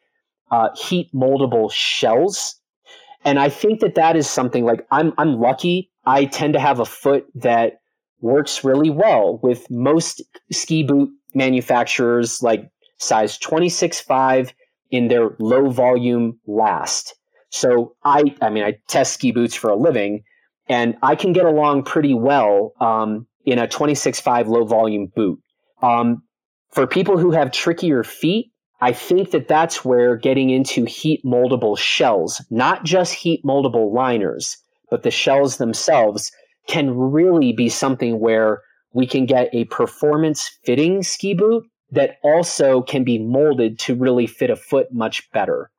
uh, 0.51 0.69
heat 0.75 1.09
moldable 1.13 1.71
shells. 1.71 2.55
And 3.23 3.39
i 3.39 3.49
think 3.49 3.79
that 3.81 3.95
that 3.95 4.15
is 4.15 4.29
something 4.29 4.65
like 4.65 4.85
i'm 4.91 5.13
i'm 5.17 5.39
lucky. 5.39 5.91
I 6.05 6.25
tend 6.25 6.53
to 6.53 6.59
have 6.59 6.79
a 6.79 6.85
foot 6.85 7.25
that 7.35 7.81
works 8.21 8.63
really 8.63 8.89
well 8.89 9.39
with 9.43 9.69
most 9.69 10.21
ski 10.51 10.83
boot 10.83 11.09
manufacturers 11.35 12.41
like 12.41 12.67
size 12.97 13.37
26.5 13.37 14.51
in 14.89 15.07
their 15.07 15.29
low 15.39 15.69
volume 15.69 16.39
last. 16.45 17.15
So 17.49 17.95
i 18.03 18.35
i 18.41 18.49
mean 18.49 18.63
i 18.63 18.77
test 18.87 19.13
ski 19.13 19.31
boots 19.31 19.55
for 19.55 19.69
a 19.69 19.75
living 19.75 20.23
and 20.69 20.95
I 21.01 21.15
can 21.15 21.33
get 21.33 21.45
along 21.45 21.83
pretty 21.83 22.13
well 22.13 22.73
um, 22.79 23.27
in 23.45 23.57
a 23.57 23.67
26.5 23.67 24.47
low 24.47 24.63
volume 24.63 25.07
boot. 25.07 25.39
Um, 25.81 26.23
for 26.71 26.85
people 26.85 27.17
who 27.17 27.31
have 27.31 27.51
trickier 27.51 28.03
feet, 28.03 28.51
I 28.79 28.93
think 28.93 29.31
that 29.31 29.47
that's 29.47 29.83
where 29.83 30.15
getting 30.15 30.51
into 30.51 30.85
heat 30.85 31.25
moldable 31.25 31.77
shells, 31.77 32.41
not 32.49 32.85
just 32.85 33.13
heat 33.13 33.43
moldable 33.43 33.91
liners, 33.93 34.57
but 34.89 35.03
the 35.03 35.11
shells 35.11 35.57
themselves 35.57 36.31
can 36.67 36.95
really 36.95 37.51
be 37.51 37.67
something 37.67 38.19
where 38.19 38.61
we 38.93 39.05
can 39.05 39.25
get 39.25 39.49
a 39.53 39.65
performance 39.65 40.49
fitting 40.63 41.03
ski 41.03 41.33
boot 41.33 41.63
that 41.91 42.17
also 42.23 42.81
can 42.83 43.03
be 43.03 43.17
molded 43.17 43.79
to 43.79 43.95
really 43.95 44.27
fit 44.27 44.49
a 44.49 44.55
foot 44.55 44.93
much 44.93 45.29
better. 45.31 45.71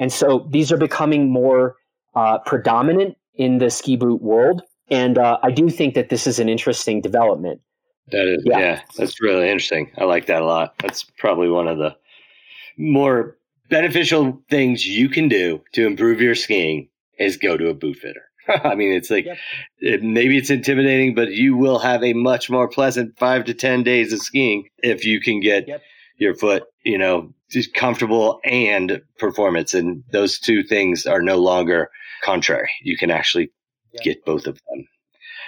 And 0.00 0.12
so 0.12 0.48
these 0.50 0.72
are 0.72 0.78
becoming 0.78 1.30
more 1.30 1.76
uh, 2.14 2.38
predominant 2.38 3.16
in 3.38 3.58
the 3.58 3.70
ski 3.70 3.96
boot 3.96 4.20
world. 4.20 4.62
And 4.90 5.18
uh, 5.18 5.38
I 5.42 5.50
do 5.50 5.70
think 5.70 5.94
that 5.94 6.08
this 6.08 6.26
is 6.26 6.38
an 6.38 6.48
interesting 6.48 7.00
development. 7.00 7.60
That 8.10 8.26
is, 8.26 8.42
yeah. 8.44 8.58
yeah, 8.58 8.80
that's 8.96 9.20
really 9.20 9.48
interesting. 9.48 9.90
I 9.98 10.04
like 10.04 10.26
that 10.26 10.42
a 10.42 10.46
lot. 10.46 10.74
That's 10.78 11.04
probably 11.18 11.48
one 11.48 11.68
of 11.68 11.78
the 11.78 11.94
more 12.78 13.36
beneficial 13.68 14.42
things 14.48 14.86
you 14.86 15.08
can 15.08 15.28
do 15.28 15.62
to 15.72 15.86
improve 15.86 16.20
your 16.20 16.34
skiing 16.34 16.88
is 17.18 17.36
go 17.36 17.56
to 17.56 17.68
a 17.68 17.74
boot 17.74 17.96
fitter. 17.96 18.22
I 18.64 18.74
mean, 18.74 18.92
it's 18.92 19.10
like 19.10 19.26
yep. 19.26 19.36
it, 19.78 20.02
maybe 20.02 20.38
it's 20.38 20.48
intimidating, 20.48 21.14
but 21.14 21.32
you 21.32 21.56
will 21.56 21.80
have 21.80 22.02
a 22.02 22.14
much 22.14 22.48
more 22.48 22.68
pleasant 22.68 23.18
five 23.18 23.44
to 23.44 23.54
10 23.54 23.82
days 23.82 24.12
of 24.12 24.20
skiing 24.20 24.68
if 24.78 25.04
you 25.04 25.20
can 25.20 25.40
get 25.40 25.68
yep. 25.68 25.82
Your 26.18 26.34
foot, 26.34 26.64
you 26.84 26.98
know, 26.98 27.32
just 27.50 27.74
comfortable 27.74 28.40
and 28.44 29.00
performance. 29.18 29.74
And 29.74 30.04
those 30.12 30.38
two 30.38 30.62
things 30.62 31.06
are 31.06 31.22
no 31.22 31.38
longer 31.38 31.90
contrary. 32.22 32.70
You 32.82 32.96
can 32.96 33.10
actually 33.10 33.50
yeah. 33.92 34.02
get 34.02 34.24
both 34.24 34.46
of 34.46 34.60
them. 34.68 34.86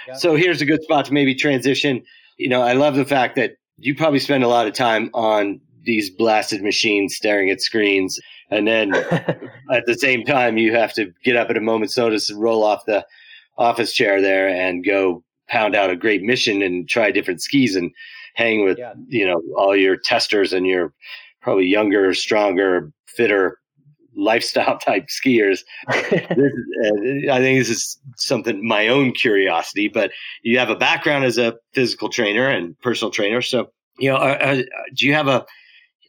Yeah. 0.07 0.13
So 0.15 0.35
here's 0.35 0.61
a 0.61 0.65
good 0.65 0.81
spot 0.83 1.05
to 1.05 1.13
maybe 1.13 1.35
transition. 1.35 2.03
You 2.37 2.49
know, 2.49 2.61
I 2.61 2.73
love 2.73 2.95
the 2.95 3.05
fact 3.05 3.35
that 3.35 3.53
you 3.77 3.95
probably 3.95 4.19
spend 4.19 4.43
a 4.43 4.47
lot 4.47 4.67
of 4.67 4.73
time 4.73 5.09
on 5.13 5.59
these 5.83 6.09
blasted 6.09 6.63
machines 6.63 7.15
staring 7.15 7.49
at 7.49 7.61
screens. 7.61 8.19
And 8.49 8.67
then 8.67 8.93
at 9.71 9.85
the 9.85 9.95
same 9.97 10.23
time, 10.23 10.57
you 10.57 10.73
have 10.73 10.93
to 10.93 11.11
get 11.23 11.35
up 11.35 11.49
at 11.49 11.57
a 11.57 11.61
moment's 11.61 11.97
notice 11.97 12.29
and 12.29 12.41
roll 12.41 12.63
off 12.63 12.85
the 12.85 13.05
office 13.57 13.93
chair 13.93 14.21
there 14.21 14.47
and 14.47 14.85
go 14.85 15.23
pound 15.47 15.75
out 15.75 15.89
a 15.89 15.95
great 15.95 16.21
mission 16.21 16.61
and 16.61 16.87
try 16.87 17.11
different 17.11 17.41
skis 17.41 17.75
and 17.75 17.91
hang 18.35 18.63
with, 18.63 18.77
yeah. 18.77 18.93
you 19.07 19.25
know, 19.25 19.41
all 19.57 19.75
your 19.75 19.97
testers 19.97 20.53
and 20.53 20.65
your 20.65 20.93
probably 21.41 21.65
younger, 21.65 22.13
stronger, 22.13 22.91
fitter 23.07 23.57
lifestyle 24.15 24.77
type 24.85 25.07
skiers. 25.07 25.59
this, 26.11 26.53
uh, 26.85 27.31
I 27.31 27.39
think 27.39 27.59
this 27.59 27.69
is 27.69 27.99
something 28.15 28.65
my 28.65 28.87
own 28.87 29.11
curiosity, 29.13 29.87
but 29.87 30.11
you 30.43 30.59
have 30.59 30.69
a 30.69 30.75
background 30.75 31.25
as 31.25 31.37
a 31.37 31.55
physical 31.73 32.09
trainer 32.09 32.47
and 32.47 32.79
personal 32.81 33.11
trainer. 33.11 33.41
So, 33.41 33.71
you 33.99 34.09
know, 34.09 34.17
uh, 34.17 34.37
uh, 34.41 34.61
do 34.95 35.05
you 35.05 35.13
have 35.13 35.27
a, 35.27 35.45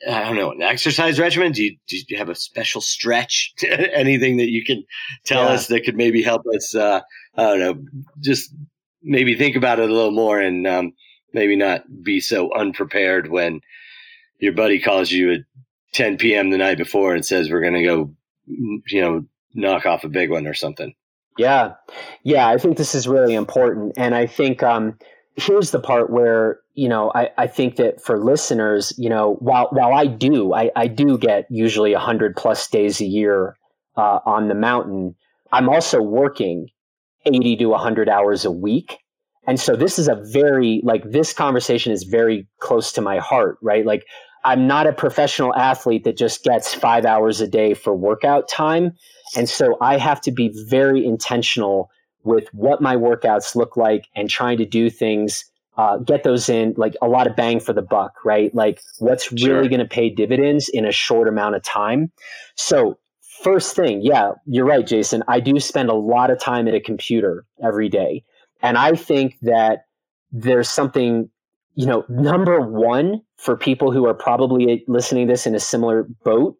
I 0.09 0.25
don't 0.25 0.37
know, 0.37 0.51
an 0.51 0.63
exercise 0.63 1.19
regimen? 1.21 1.53
Do 1.53 1.63
you, 1.63 1.77
do 1.87 1.97
you 2.09 2.17
have 2.17 2.29
a 2.29 2.35
special 2.35 2.81
stretch? 2.81 3.55
Anything 3.95 4.37
that 4.39 4.51
you 4.51 4.65
can 4.65 4.85
tell 5.25 5.45
yeah. 5.45 5.55
us 5.55 5.69
that 5.69 5.85
could 5.85 5.97
maybe 5.97 6.23
help 6.23 6.43
us, 6.55 6.75
uh, 6.75 7.01
I 7.37 7.43
don't 7.43 7.59
know, 7.61 8.05
just 8.21 8.53
maybe 9.03 9.37
think 9.37 9.57
about 9.57 9.79
it 9.79 9.89
a 9.89 9.93
little 9.93 10.13
more 10.13 10.41
and 10.41 10.67
um, 10.67 10.93
maybe 11.33 11.57
not 11.57 11.85
be 12.03 12.21
so 12.21 12.53
unprepared 12.55 13.29
when 13.29 13.61
your 14.39 14.53
buddy 14.53 14.81
calls 14.81 15.11
you 15.11 15.33
at 15.33 15.41
10 15.93 16.17
p.m. 16.17 16.51
the 16.51 16.59
night 16.59 16.79
before 16.79 17.15
and 17.15 17.25
says 17.25 17.51
we're 17.51 17.61
going 17.61 17.75
to 17.75 17.83
go, 17.83 18.11
you 18.47 19.01
know, 19.01 19.25
knock 19.55 19.87
off 19.87 20.05
a 20.05 20.09
big 20.09 20.31
one 20.31 20.47
or 20.47 20.55
something. 20.55 20.95
Yeah. 21.39 21.75
Yeah. 22.25 22.49
I 22.49 22.59
think 22.59 22.77
this 22.77 22.95
is 22.95 23.09
really 23.09 23.35
important. 23.35 23.95
And 23.97 24.15
I 24.15 24.27
think, 24.27 24.63
um, 24.63 24.99
here's 25.37 25.71
the 25.71 25.81
part 25.81 26.11
where, 26.11 26.61
you 26.75 26.89
know, 26.89 27.11
I, 27.15 27.31
I 27.39 27.47
think 27.47 27.77
that 27.77 28.03
for 28.03 28.23
listeners, 28.23 28.93
you 28.99 29.09
know, 29.09 29.35
while, 29.41 29.69
while 29.71 29.93
I 29.93 30.07
do, 30.07 30.53
I, 30.53 30.71
I 30.77 30.89
do 30.89 31.17
get 31.17 31.47
usually 31.51 31.93
hundred 31.95 32.37
plus 32.37 32.69
days 32.69 33.01
a 33.01 33.07
year, 33.07 33.57
uh, 33.97 34.21
on 34.25 34.49
the 34.49 34.55
mountain. 34.55 35.15
I'm 35.53 35.69
also 35.69 36.01
working 36.01 36.69
80 37.27 37.57
to 37.57 37.67
100 37.67 38.09
hours 38.09 38.45
a 38.45 38.51
week. 38.51 38.99
And 39.47 39.59
so 39.59 39.75
this 39.75 39.99
is 39.99 40.09
a 40.09 40.15
very, 40.15 40.81
like, 40.85 41.03
this 41.11 41.33
conversation 41.33 41.93
is 41.93 42.05
very 42.05 42.47
close 42.61 42.93
to 42.93 43.01
my 43.01 43.19
heart, 43.19 43.59
right? 43.61 43.85
Like, 43.85 44.07
I'm 44.45 44.67
not 44.67 44.87
a 44.87 44.93
professional 44.93 45.55
athlete 45.55 46.05
that 46.05 46.17
just 46.17 46.43
gets 46.45 46.75
five 46.75 47.05
hours 47.05 47.41
a 47.41 47.47
day 47.47 47.75
for 47.75 47.95
workout 47.95 48.49
time. 48.49 48.93
And 49.37 49.49
so 49.49 49.77
I 49.81 49.99
have 49.99 50.21
to 50.23 50.33
be 50.33 50.53
very 50.69 51.05
intentional 51.05 51.91
with 52.25 52.49
what 52.53 52.81
my 52.81 52.97
workouts 52.97 53.55
look 53.57 53.77
like 53.77 54.07
and 54.15 54.29
trying 54.29 54.59
to 54.59 54.67
do 54.67 54.91
things, 54.91 55.45
uh, 55.77 55.99
get 55.99 56.23
those 56.23 56.49
in, 56.49 56.75
like 56.77 56.95
a 57.03 57.09
lot 57.09 57.27
of 57.27 57.37
bang 57.37 57.61
for 57.61 57.73
the 57.73 57.83
buck, 57.83 58.25
right? 58.25 58.55
Like 58.55 58.81
what's 58.99 59.25
sure. 59.25 59.57
really 59.57 59.69
going 59.69 59.81
to 59.81 59.87
pay 59.87 60.11
dividends 60.11 60.69
in 60.69 60.85
a 60.85 60.93
short 60.93 61.29
amount 61.29 61.57
of 61.57 61.63
time. 61.63 62.13
So, 62.57 62.99
first 63.43 63.75
thing, 63.75 64.03
yeah, 64.03 64.33
you're 64.47 64.67
right, 64.67 64.87
Jason. 64.87 65.23
I 65.27 65.41
do 65.41 65.59
spend 65.59 65.89
a 65.89 65.95
lot 65.95 66.31
of 66.31 66.39
time 66.39 66.69
at 66.69 66.75
a 66.75 66.81
computer 66.81 67.45
every 67.63 67.89
day. 67.89 68.25
And 68.63 68.79
I 68.79 68.95
think 68.95 69.37
that 69.43 69.87
there's 70.31 70.71
something, 70.71 71.29
you 71.75 71.87
know, 71.87 72.05
number 72.09 72.61
one 72.61 73.23
for 73.37 73.57
people 73.57 73.93
who 73.93 74.07
are 74.07 74.15
probably 74.15 74.85
listening 74.87 75.27
to 75.27 75.33
this 75.33 75.47
in 75.47 75.55
a 75.55 75.61
similar 75.61 76.05
boat, 76.25 76.57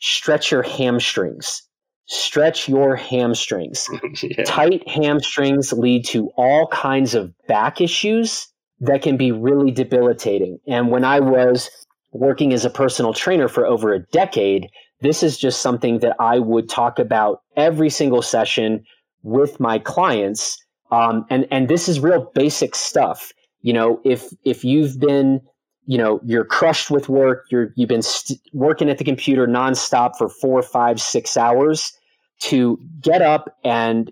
stretch 0.00 0.50
your 0.50 0.62
hamstrings. 0.62 1.62
Stretch 2.06 2.68
your 2.68 2.96
hamstrings. 2.96 3.88
yeah. 4.22 4.44
Tight 4.44 4.86
hamstrings 4.88 5.72
lead 5.72 6.04
to 6.06 6.28
all 6.36 6.66
kinds 6.68 7.14
of 7.14 7.32
back 7.46 7.80
issues 7.80 8.48
that 8.80 9.02
can 9.02 9.16
be 9.16 9.32
really 9.32 9.70
debilitating. 9.70 10.58
And 10.66 10.90
when 10.90 11.04
I 11.04 11.20
was 11.20 11.70
working 12.12 12.52
as 12.52 12.64
a 12.64 12.70
personal 12.70 13.12
trainer 13.12 13.48
for 13.48 13.66
over 13.66 13.92
a 13.92 14.00
decade, 14.00 14.68
this 15.00 15.22
is 15.22 15.38
just 15.38 15.62
something 15.62 15.98
that 16.00 16.16
I 16.18 16.38
would 16.38 16.68
talk 16.68 16.98
about 16.98 17.42
every 17.56 17.90
single 17.90 18.22
session 18.22 18.84
with 19.22 19.58
my 19.58 19.78
clients 19.78 20.63
um, 20.90 21.26
and 21.30 21.46
and 21.50 21.68
this 21.68 21.88
is 21.88 22.00
real 22.00 22.30
basic 22.34 22.74
stuff. 22.74 23.32
You 23.62 23.72
know, 23.72 24.00
if 24.04 24.28
if 24.44 24.64
you've 24.64 24.98
been 25.00 25.40
you 25.86 25.98
know 25.98 26.20
you're 26.24 26.44
crushed 26.44 26.90
with 26.90 27.08
work 27.08 27.44
you're 27.50 27.72
you've 27.76 27.88
been 27.88 28.02
st- 28.02 28.40
working 28.52 28.88
at 28.88 28.98
the 28.98 29.04
computer 29.04 29.46
nonstop 29.46 30.16
for 30.16 30.28
four 30.28 30.62
five 30.62 31.00
six 31.00 31.36
hours 31.36 31.92
to 32.40 32.78
get 33.00 33.22
up 33.22 33.56
and 33.64 34.10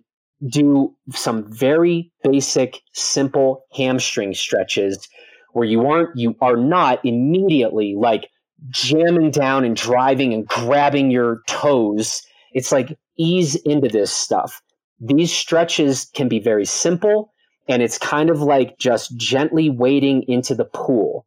do 0.49 0.95
some 1.11 1.51
very 1.53 2.11
basic 2.25 2.81
simple 2.93 3.65
hamstring 3.73 4.35
stretches 4.35 5.09
where 5.53 5.67
you 5.67 5.87
aren't 5.87 6.15
you 6.17 6.35
are 6.41 6.57
not 6.57 7.03
immediately 7.05 7.95
like 7.97 8.29
jamming 8.71 9.31
down 9.31 9.65
and 9.65 9.77
driving 9.77 10.33
and 10.35 10.47
grabbing 10.47 11.11
your 11.11 11.41
toes 11.47 12.23
it's 12.53 12.73
like 12.73 12.99
ease 13.17 13.55
into 13.65 13.89
this 13.89 14.11
stuff 14.11 14.61
these 15.03 15.33
stretches 15.33 16.07
can 16.15 16.29
be 16.29 16.39
very 16.39 16.65
simple 16.65 17.33
and 17.69 17.83
it's 17.83 17.99
kind 17.99 18.31
of 18.31 18.41
like 18.41 18.79
just 18.79 19.17
gently 19.17 19.71
wading 19.71 20.23
into 20.29 20.55
the 20.55 20.65
pool 20.65 21.27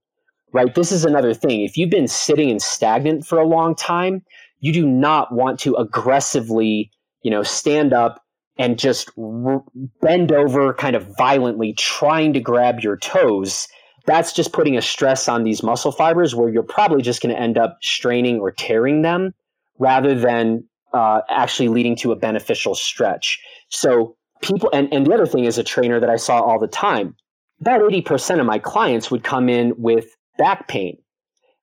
right? 0.53 0.73
This 0.73 0.93
is 0.93 1.03
another 1.03 1.33
thing. 1.33 1.63
If 1.63 1.75
you've 1.75 1.89
been 1.89 2.07
sitting 2.07 2.49
and 2.49 2.61
stagnant 2.61 3.25
for 3.25 3.37
a 3.37 3.47
long 3.47 3.75
time 3.75 4.23
you 4.61 4.71
do 4.71 4.87
not 4.87 5.33
want 5.33 5.59
to 5.59 5.75
aggressively 5.75 6.89
you 7.21 7.31
know 7.31 7.43
stand 7.43 7.93
up 7.93 8.21
and 8.57 8.79
just 8.79 9.11
r- 9.17 9.63
bend 10.01 10.31
over 10.31 10.73
kind 10.73 10.95
of 10.95 11.15
violently 11.17 11.73
trying 11.73 12.33
to 12.33 12.39
grab 12.39 12.79
your 12.79 12.97
toes. 12.97 13.67
That's 14.05 14.31
just 14.31 14.53
putting 14.53 14.77
a 14.77 14.81
stress 14.81 15.27
on 15.27 15.43
these 15.43 15.63
muscle 15.63 15.91
fibers 15.91 16.35
where 16.35 16.49
you're 16.49 16.63
probably 16.63 17.01
just 17.01 17.21
going 17.21 17.35
to 17.35 17.41
end 17.41 17.57
up 17.57 17.79
straining 17.81 18.39
or 18.39 18.51
tearing 18.51 19.01
them 19.01 19.33
rather 19.79 20.15
than 20.17 20.63
uh, 20.95 21.21
actually 21.29 21.67
leading 21.67 21.95
to 21.97 22.13
a 22.13 22.15
beneficial 22.15 22.73
stretch. 22.73 23.39
So 23.67 24.15
people, 24.41 24.69
and, 24.71 24.91
and 24.93 25.05
the 25.05 25.13
other 25.13 25.25
thing 25.25 25.43
is 25.43 25.57
a 25.57 25.63
trainer 25.63 25.99
that 25.99 26.09
I 26.09 26.15
saw 26.15 26.39
all 26.39 26.57
the 26.57 26.67
time, 26.67 27.15
about 27.59 27.81
80% 27.81 28.39
of 28.39 28.45
my 28.45 28.59
clients 28.59 29.11
would 29.11 29.23
come 29.23 29.49
in 29.49 29.73
with 29.77 30.07
back 30.37 30.69
pain. 30.69 30.97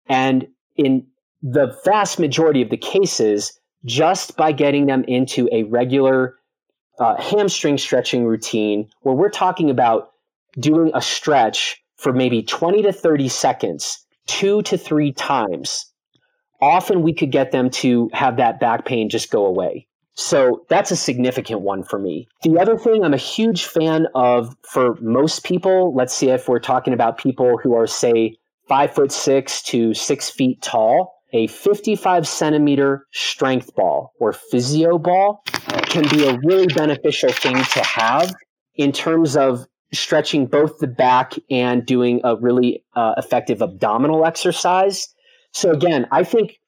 And 0.07 0.47
in 0.77 1.07
the 1.43 1.75
vast 1.85 2.19
majority 2.19 2.61
of 2.61 2.69
the 2.69 2.77
cases, 2.77 3.59
just 3.87 4.37
by 4.37 4.53
getting 4.53 4.87
them 4.87 5.03
into 5.09 5.49
a 5.51 5.63
regular 5.65 6.37
uh, 6.99 7.21
hamstring 7.21 7.79
stretching 7.79 8.27
routine 8.27 8.89
where 9.01 9.15
we're 9.15 9.31
talking 9.31 9.71
about 9.71 10.11
doing 10.59 10.91
a 10.95 11.01
stretch 11.01 11.83
for 11.97 12.13
maybe 12.13 12.43
20 12.43 12.83
to 12.83 12.93
30 12.93 13.29
seconds, 13.29 13.99
two 14.27 14.61
to 14.63 14.77
three 14.77 15.11
times 15.11 15.92
often 16.63 17.03
we 17.03 17.13
could 17.13 17.33
get 17.33 17.51
them 17.51 17.69
to 17.69 18.09
have 18.15 18.39
that 18.39 18.61
back 18.61 18.87
pain 18.87 19.11
just 19.11 19.31
go 19.31 19.45
away. 19.45 19.87
So 20.15 20.65
that's 20.69 20.91
a 20.91 20.97
significant 20.97 21.63
one 21.63 21.83
for 21.83 21.99
me. 21.99 22.29
The 22.43 22.59
other 22.59 22.79
thing 22.79 23.03
I'm 23.03 23.15
a 23.15 23.19
huge 23.19 23.65
fan 23.65 24.07
of 24.15 24.55
for 24.63 24.97
most 25.01 25.45
people, 25.45 25.95
let's 25.95 26.15
see 26.15 26.29
if 26.29 26.49
we're 26.49 26.61
talking 26.61 26.93
about 26.93 27.19
people 27.19 27.59
who 27.59 27.75
are, 27.75 27.87
say, 27.87 28.37
five 28.69 28.95
foot 28.95 29.11
six 29.11 29.63
to 29.65 29.95
six 29.95 30.31
feet 30.31 30.63
tall, 30.63 31.15
a 31.33 31.47
55 31.47 32.29
centimeter 32.29 33.07
strength 33.13 33.75
ball 33.75 34.13
or 34.21 34.33
physio 34.33 34.99
ball 34.99 35.43
can 35.87 36.07
be 36.09 36.27
a 36.27 36.39
really 36.45 36.67
beneficial 36.67 37.33
thing 37.33 37.57
to 37.57 37.83
have 37.83 38.35
in 38.75 38.93
terms 38.93 39.35
of 39.37 39.67
stretching 39.93 40.47
both 40.47 40.79
the 40.79 40.87
back 40.87 41.35
and 41.51 41.87
doing 41.87 42.21
a 42.25 42.37
really 42.37 42.85
uh, 42.95 43.15
effective 43.17 43.63
abdominal 43.63 44.25
exercise. 44.25 45.09
So 45.53 45.71
again, 45.71 46.07
I 46.11 46.25
think 46.25 46.59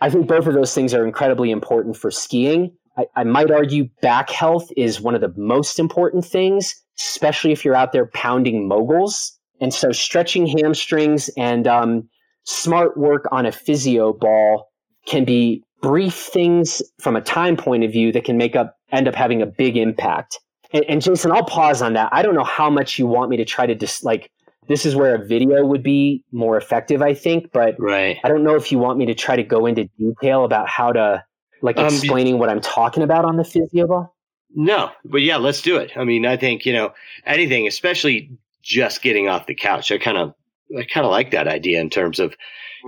I 0.00 0.10
think 0.10 0.26
both 0.26 0.46
of 0.46 0.54
those 0.54 0.74
things 0.74 0.94
are 0.94 1.06
incredibly 1.06 1.50
important 1.50 1.96
for 1.96 2.10
skiing. 2.10 2.72
I, 2.96 3.06
I 3.16 3.24
might 3.24 3.50
argue 3.50 3.88
back 4.00 4.30
health 4.30 4.70
is 4.76 5.00
one 5.00 5.14
of 5.14 5.20
the 5.20 5.32
most 5.36 5.78
important 5.78 6.24
things, 6.24 6.74
especially 6.98 7.52
if 7.52 7.64
you're 7.64 7.76
out 7.76 7.92
there 7.92 8.06
pounding 8.06 8.66
moguls. 8.66 9.38
And 9.60 9.72
so 9.74 9.92
stretching 9.92 10.46
hamstrings 10.46 11.28
and 11.36 11.66
um, 11.66 12.08
smart 12.44 12.96
work 12.96 13.28
on 13.30 13.44
a 13.44 13.52
physio 13.52 14.14
ball 14.14 14.70
can 15.06 15.24
be 15.24 15.62
brief 15.82 16.14
things 16.14 16.82
from 17.00 17.16
a 17.16 17.20
time 17.20 17.56
point 17.56 17.84
of 17.84 17.92
view 17.92 18.12
that 18.12 18.24
can 18.24 18.36
make 18.36 18.56
up 18.56 18.76
end 18.92 19.06
up 19.06 19.14
having 19.14 19.42
a 19.42 19.46
big 19.46 19.76
impact. 19.76 20.38
And, 20.72 20.84
and 20.88 21.02
Jason, 21.02 21.32
I'll 21.32 21.44
pause 21.44 21.82
on 21.82 21.92
that. 21.94 22.08
I 22.12 22.22
don't 22.22 22.34
know 22.34 22.44
how 22.44 22.70
much 22.70 22.98
you 22.98 23.06
want 23.06 23.30
me 23.30 23.36
to 23.36 23.44
try 23.44 23.66
to 23.66 23.74
just 23.74 24.04
like 24.04 24.30
this 24.70 24.86
is 24.86 24.94
where 24.94 25.16
a 25.16 25.26
video 25.26 25.66
would 25.66 25.82
be 25.82 26.24
more 26.30 26.56
effective, 26.56 27.02
I 27.02 27.12
think. 27.12 27.50
But 27.52 27.74
right. 27.80 28.18
I 28.22 28.28
don't 28.28 28.44
know 28.44 28.54
if 28.54 28.70
you 28.70 28.78
want 28.78 28.98
me 28.98 29.06
to 29.06 29.14
try 29.16 29.34
to 29.34 29.42
go 29.42 29.66
into 29.66 29.90
detail 29.98 30.44
about 30.44 30.68
how 30.68 30.92
to 30.92 31.24
like 31.60 31.76
um, 31.76 31.86
explaining 31.86 32.38
what 32.38 32.48
I'm 32.48 32.60
talking 32.60 33.02
about 33.02 33.24
on 33.24 33.36
the 33.36 33.42
physio 33.42 33.88
ball. 33.88 34.14
No, 34.54 34.90
but 35.04 35.22
yeah, 35.22 35.38
let's 35.38 35.60
do 35.60 35.76
it. 35.76 35.90
I 35.96 36.04
mean, 36.04 36.24
I 36.24 36.36
think 36.36 36.64
you 36.66 36.72
know 36.72 36.92
anything, 37.26 37.66
especially 37.66 38.30
just 38.62 39.02
getting 39.02 39.28
off 39.28 39.46
the 39.46 39.56
couch. 39.56 39.90
I 39.90 39.98
kind 39.98 40.16
of, 40.16 40.34
I 40.78 40.84
kind 40.84 41.04
of 41.04 41.10
like 41.10 41.32
that 41.32 41.48
idea 41.48 41.80
in 41.80 41.90
terms 41.90 42.20
of 42.20 42.36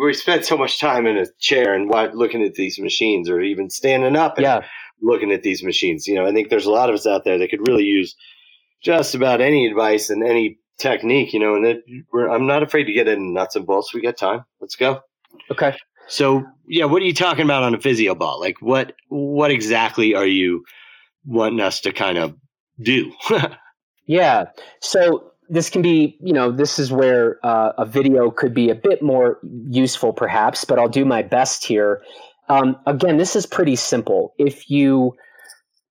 we 0.01 0.15
spent 0.15 0.45
so 0.45 0.57
much 0.57 0.79
time 0.79 1.07
in 1.07 1.17
a 1.17 1.27
chair 1.41 1.75
and 1.75 1.91
looking 2.15 2.45
at 2.45 2.55
these 2.55 2.79
machines, 2.79 3.29
or 3.29 3.41
even 3.41 3.71
standing 3.71 4.15
up 4.15 4.39
and 4.39 4.45
yeah. 4.45 4.65
looking 5.01 5.33
at 5.33 5.43
these 5.43 5.65
machines. 5.65 6.07
You 6.07 6.15
know, 6.15 6.27
I 6.27 6.33
think 6.33 6.49
there's 6.49 6.67
a 6.67 6.71
lot 6.71 6.91
of 6.91 6.95
us 6.95 7.09
out 7.09 7.25
there 7.25 7.39
that 7.39 7.51
could 7.51 7.67
really 7.67 7.85
use 7.85 8.15
just 8.83 9.17
about 9.17 9.41
any 9.41 9.67
advice 9.67 10.11
and 10.11 10.25
any 10.25 10.59
technique, 10.83 11.33
you 11.33 11.41
know, 11.41 11.55
and 11.55 11.65
it, 11.65 11.85
I'm 12.15 12.47
not 12.47 12.63
afraid 12.63 12.85
to 12.85 12.93
get 12.93 13.09
in 13.09 13.33
nuts 13.33 13.57
and 13.57 13.67
bolts. 13.67 13.95
We 13.95 14.03
got 14.03 14.17
time. 14.17 14.45
Let's 14.61 14.77
go. 14.77 15.01
Okay. 15.51 15.77
So 16.09 16.45
yeah, 16.67 16.85
what 16.85 17.01
are 17.01 17.07
you 17.07 17.15
talking 17.15 17.45
about 17.45 17.63
on 17.63 17.75
a 17.75 17.81
physio 17.81 18.15
ball? 18.15 18.41
Like 18.41 18.61
what 18.61 18.95
what 19.09 19.51
exactly 19.51 20.15
are 20.15 20.27
you 20.27 20.65
wanting 21.25 21.61
us 21.61 21.81
to 21.81 21.93
kind 21.93 22.19
of 22.19 22.35
do? 22.81 23.13
yeah. 24.07 24.47
So 24.81 25.33
this 25.49 25.71
can 25.71 25.83
be, 25.83 26.19
you 26.21 26.33
know, 26.33 26.51
this 26.51 26.79
is 26.79 26.91
where 26.91 27.39
uh, 27.45 27.73
a 27.79 27.85
video 27.85 28.31
could 28.31 28.55
be 28.55 28.71
a 28.71 28.75
bit 28.75 29.03
more 29.03 29.39
useful, 29.69 30.13
perhaps, 30.13 30.65
but 30.65 30.79
I'll 30.79 30.89
do 30.89 31.05
my 31.05 31.23
best 31.23 31.65
here. 31.65 32.03
Um, 32.49 32.77
again, 32.87 33.19
this 33.19 33.37
is 33.37 33.47
pretty 33.47 33.77
simple. 33.77 34.35
If 34.39 34.71
you, 34.71 35.15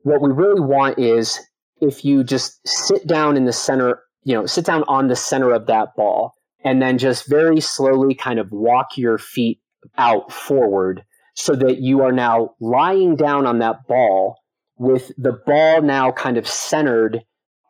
what 0.01 0.22
we 0.22 0.32
really 0.32 0.61
want 0.61 0.99
is 0.99 1.39
if 1.80 2.03
you 2.03 2.24
just 2.24 2.59
sit 2.68 3.05
down 3.07 3.38
in 3.38 3.45
the 3.45 3.53
center 3.53 4.01
you 4.24 4.36
know, 4.36 4.45
sit 4.45 4.65
down 4.65 4.84
on 4.88 5.07
the 5.07 5.15
center 5.15 5.51
of 5.51 5.67
that 5.67 5.95
ball 5.95 6.34
and 6.63 6.82
then 6.82 6.97
just 6.97 7.28
very 7.28 7.59
slowly 7.59 8.13
kind 8.13 8.39
of 8.39 8.51
walk 8.51 8.97
your 8.97 9.17
feet 9.17 9.59
out 9.97 10.32
forward 10.32 11.03
so 11.34 11.55
that 11.55 11.80
you 11.80 12.01
are 12.01 12.11
now 12.11 12.51
lying 12.59 13.15
down 13.15 13.45
on 13.45 13.59
that 13.59 13.88
ball 13.88 14.38
with 14.78 15.11
the 15.17 15.32
ball 15.45 15.82
now 15.82 16.11
kind 16.11 16.38
of 16.38 16.47
centered 16.47 17.22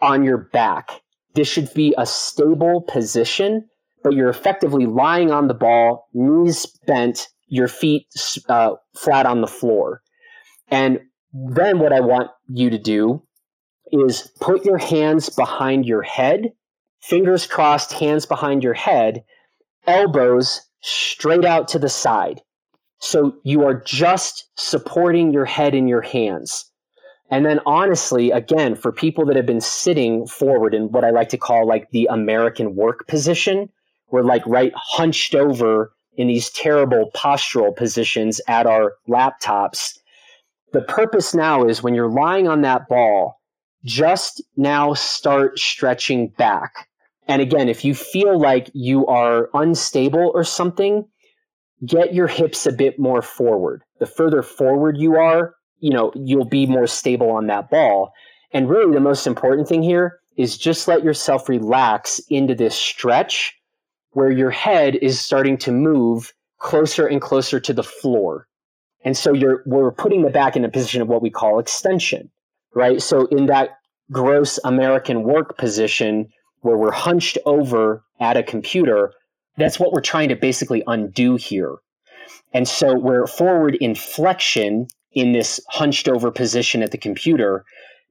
on 0.02 0.24
your 0.24 0.38
back. 0.38 0.89
This 1.36 1.47
should 1.47 1.74
be 1.74 1.93
a 1.97 2.06
stable 2.06 2.82
position, 2.82 3.70
but 4.04 4.14
you're 4.14 4.30
effectively 4.30 4.86
lying 4.86 5.32
on 5.32 5.47
the 5.47 5.54
ball, 5.54 6.10
knees 6.14 6.66
bent, 6.88 7.28
your 7.47 7.68
feet 7.68 8.08
uh, 8.49 8.72
flat 8.95 9.26
on 9.26 9.41
the 9.41 9.47
floor. 9.47 10.02
And 10.70 10.99
then 11.34 11.80
what 11.80 11.93
I 11.93 11.99
want 11.99 12.32
you 12.49 12.70
to 12.70 12.80
do 12.80 13.24
is 13.92 14.32
put 14.39 14.66
your 14.66 14.78
hands 14.78 15.30
behind 15.30 15.86
your 15.86 16.02
head, 16.02 16.54
fingers 17.02 17.46
crossed, 17.46 17.94
hands 17.94 18.26
behind 18.26 18.64
your 18.64 18.74
head, 18.74 19.24
elbows 19.88 20.62
straight 20.82 21.46
out 21.46 21.68
to 21.70 21.80
the 21.80 21.89
side. 21.89 22.42
So 23.00 23.34
you 23.44 23.64
are 23.66 23.74
just 23.74 24.48
supporting 24.56 25.34
your 25.34 25.46
head 25.46 25.74
in 25.74 25.88
your 25.88 26.02
hands. 26.02 26.72
And 27.32 27.46
then 27.46 27.60
honestly, 27.66 28.30
again, 28.32 28.76
for 28.76 28.92
people 28.92 29.26
that 29.26 29.36
have 29.38 29.46
been 29.46 29.62
sitting 29.62 30.28
forward 30.28 30.74
in 30.74 30.92
what 30.92 31.06
I 31.06 31.12
like 31.12 31.30
to 31.30 31.38
call 31.38 31.66
like 31.66 31.89
the 31.92 32.08
American 32.12 32.76
work 32.76 33.08
position, 33.08 33.70
we're 34.12 34.24
like 34.24 34.46
right 34.46 34.74
hunched 34.76 35.34
over 35.34 35.94
in 36.18 36.28
these 36.28 36.50
terrible 36.52 37.10
postural 37.16 37.76
positions 37.76 38.42
at 38.48 38.68
our 38.68 38.94
laptops. 39.10 39.98
The 40.74 40.82
purpose 40.82 41.34
now 41.34 41.66
is 41.66 41.82
when 41.82 41.96
you're 41.96 42.12
lying 42.12 42.48
on 42.48 42.62
that 42.62 42.88
ball, 42.88 43.41
just 43.84 44.44
now 44.56 44.94
start 44.94 45.58
stretching 45.60 46.30
back. 46.30 46.88
And 47.28 47.42
again, 47.42 47.70
if 47.70 47.86
you 47.86 47.96
feel 47.96 48.40
like 48.40 48.70
you 48.74 49.06
are 49.08 49.50
unstable 49.54 50.32
or 50.34 50.44
something, 50.44 51.06
get 51.86 52.14
your 52.14 52.28
hips 52.28 52.66
a 52.66 52.72
bit 52.72 53.00
more 53.00 53.22
forward. 53.22 53.84
The 54.00 54.06
further 54.06 54.42
forward 54.42 54.98
you 54.98 55.16
are, 55.16 55.56
you 55.80 55.92
know, 55.92 56.12
you'll 56.16 56.46
be 56.46 56.66
more 56.66 56.88
stable 56.88 57.32
on 57.32 57.48
that 57.48 57.70
ball. 57.70 58.12
And 58.52 58.70
really 58.70 58.94
the 58.94 59.00
most 59.00 59.28
important 59.28 59.68
thing 59.68 59.82
here 59.82 60.20
is 60.38 60.58
just 60.58 60.88
let 60.88 61.04
yourself 61.04 61.50
relax 61.50 62.20
into 62.30 62.56
this 62.56 62.76
stretch 62.76 63.56
where 64.12 64.32
your 64.32 64.52
head 64.52 64.96
is 64.96 65.20
starting 65.20 65.58
to 65.58 65.72
move 65.72 66.34
closer 66.60 67.08
and 67.08 67.22
closer 67.22 67.60
to 67.60 67.74
the 67.74 67.84
floor. 67.84 68.48
And 69.04 69.18
so 69.18 69.34
you're 69.34 69.64
we're 69.66 69.92
putting 69.92 70.22
the 70.22 70.30
back 70.30 70.56
in 70.56 70.64
a 70.64 70.70
position 70.70 71.02
of 71.02 71.08
what 71.08 71.22
we 71.22 71.30
call 71.30 71.60
extension, 71.60 72.30
right? 72.74 73.01
So 73.01 73.26
in 73.28 73.47
that 73.47 73.78
gross 74.11 74.59
American 74.63 75.24
work 75.24 75.57
position 75.57 76.30
where 76.61 76.78
we're 76.78 76.91
hunched 76.91 77.38
over 77.45 78.03
at 78.19 78.38
a 78.38 78.43
computer, 78.43 79.13
that's 79.57 79.80
what 79.80 79.91
we're 79.91 80.01
trying 80.01 80.30
to 80.30 80.36
basically 80.36 80.84
undo 80.88 81.36
here. 81.36 81.78
And 82.53 82.67
so 82.67 82.93
we're 82.97 83.28
forward 83.28 83.76
inflection 83.76 84.88
in 85.13 85.32
this 85.32 85.59
hunched 85.69 86.07
over 86.07 86.32
position 86.32 86.84
at 86.84 86.91
the 86.91 86.97
computer. 86.97 87.65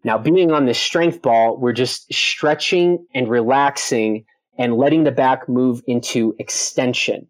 Now, 0.05 0.19
being 0.19 0.51
on 0.51 0.67
this 0.67 0.79
strength 0.79 1.23
ball, 1.23 1.59
we're 1.59 1.73
just 1.73 2.13
stretching 2.13 3.07
and 3.15 3.29
relaxing 3.29 4.25
and 4.59 4.77
letting 4.77 5.05
the 5.05 5.13
back 5.13 5.49
move 5.49 5.83
into 5.87 6.35
extension, 6.39 7.29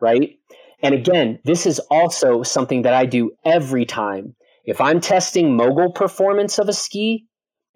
right? 0.00 0.38
And 0.82 0.94
again, 0.94 1.38
this 1.44 1.66
is 1.66 1.78
also 1.90 2.42
something 2.42 2.82
that 2.82 2.94
I 2.94 3.06
do 3.06 3.32
every 3.44 3.84
time. 3.84 4.34
If 4.64 4.80
I'm 4.80 5.00
testing 5.00 5.56
mogul 5.56 5.92
performance 5.92 6.58
of 6.58 6.68
a 6.68 6.72
ski 6.72 7.26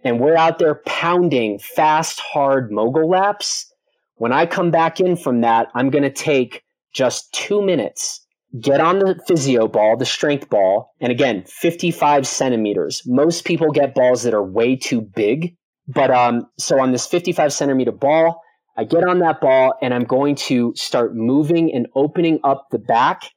and 0.05 0.20
we're 0.20 0.37
out 0.37 0.59
there 0.59 0.82
pounding 0.87 1.59
fast, 1.59 2.20
hard 2.20 2.70
mogul 2.70 3.09
laps, 3.09 3.72
when 4.16 4.32
I 4.32 4.47
come 4.47 4.70
back 4.70 5.01
in 5.01 5.16
from 5.16 5.41
that, 5.43 5.68
I'm 5.74 5.91
going 5.91 6.05
to 6.05 6.11
take 6.11 6.62
just 6.93 7.32
two 7.32 7.61
minutes 7.62 8.26
get 8.61 8.80
on 8.80 8.99
the 8.99 9.18
physio 9.26 9.68
ball, 9.68 9.97
the 9.97 10.07
strength 10.07 10.49
ball, 10.49 10.95
and 11.01 11.11
again, 11.11 11.45
55 11.47 12.26
centimeters. 12.26 13.03
Most 13.07 13.45
people 13.45 13.70
get 13.70 13.95
balls 13.95 14.22
that 14.22 14.34
are 14.34 14.43
way 14.43 14.76
too 14.76 15.01
big. 15.01 15.55
But 15.89 16.11
um, 16.11 16.47
so 16.59 16.80
on 16.80 16.93
this 16.93 17.07
55 17.07 17.53
centimeter 17.53 17.93
ball, 17.93 18.43
I 18.76 18.84
get 18.84 19.05
on 19.05 19.20
that 19.20 19.41
ball 19.41 19.74
and 19.80 19.95
I'm 19.95 20.05
going 20.05 20.34
to 20.37 20.72
start 20.74 21.14
moving 21.14 21.72
and 21.72 21.87
opening 21.95 22.41
up 22.45 22.66
the 22.70 22.78
back, 22.78 23.30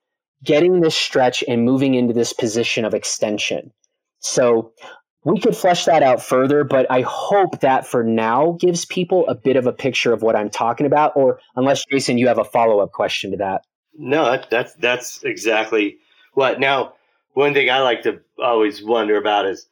getting 0.44 0.82
this 0.82 0.96
stretch 0.96 1.44
and 1.48 1.64
moving 1.64 1.96
into 1.96 2.14
this 2.14 2.34
position 2.34 2.86
of 2.86 2.94
extension. 2.94 3.72
So 4.20 4.74
we 5.24 5.40
could 5.40 5.56
flesh 5.56 5.86
that 5.86 6.04
out 6.04 6.22
further, 6.22 6.64
but 6.64 6.90
I 6.90 7.02
hope 7.02 7.60
that 7.60 7.86
for 7.86 8.04
now 8.04 8.58
gives 8.60 8.86
people 8.86 9.28
a 9.28 9.36
bit 9.36 9.58
of 9.58 9.68
a 9.68 9.74
picture 9.74 10.14
of 10.14 10.22
what 10.22 10.36
I'm 10.36 10.50
talking 10.50 10.86
about. 10.86 11.14
Or 11.16 11.40
unless, 11.56 11.84
Jason, 11.92 12.18
you 12.18 12.28
have 12.28 12.38
a 12.38 12.46
follow 12.46 12.80
up 12.80 12.92
question 12.92 13.32
to 13.32 13.38
that. 13.38 13.64
No, 13.98 14.26
that, 14.26 14.50
that's 14.50 14.74
that's 14.76 15.24
exactly 15.24 15.98
what. 16.34 16.60
Now, 16.60 16.94
one 17.34 17.54
thing 17.54 17.70
I 17.70 17.80
like 17.80 18.04
to 18.04 18.22
always 18.42 18.84
wonder 18.84 19.18
about 19.18 19.46
is 19.46 19.68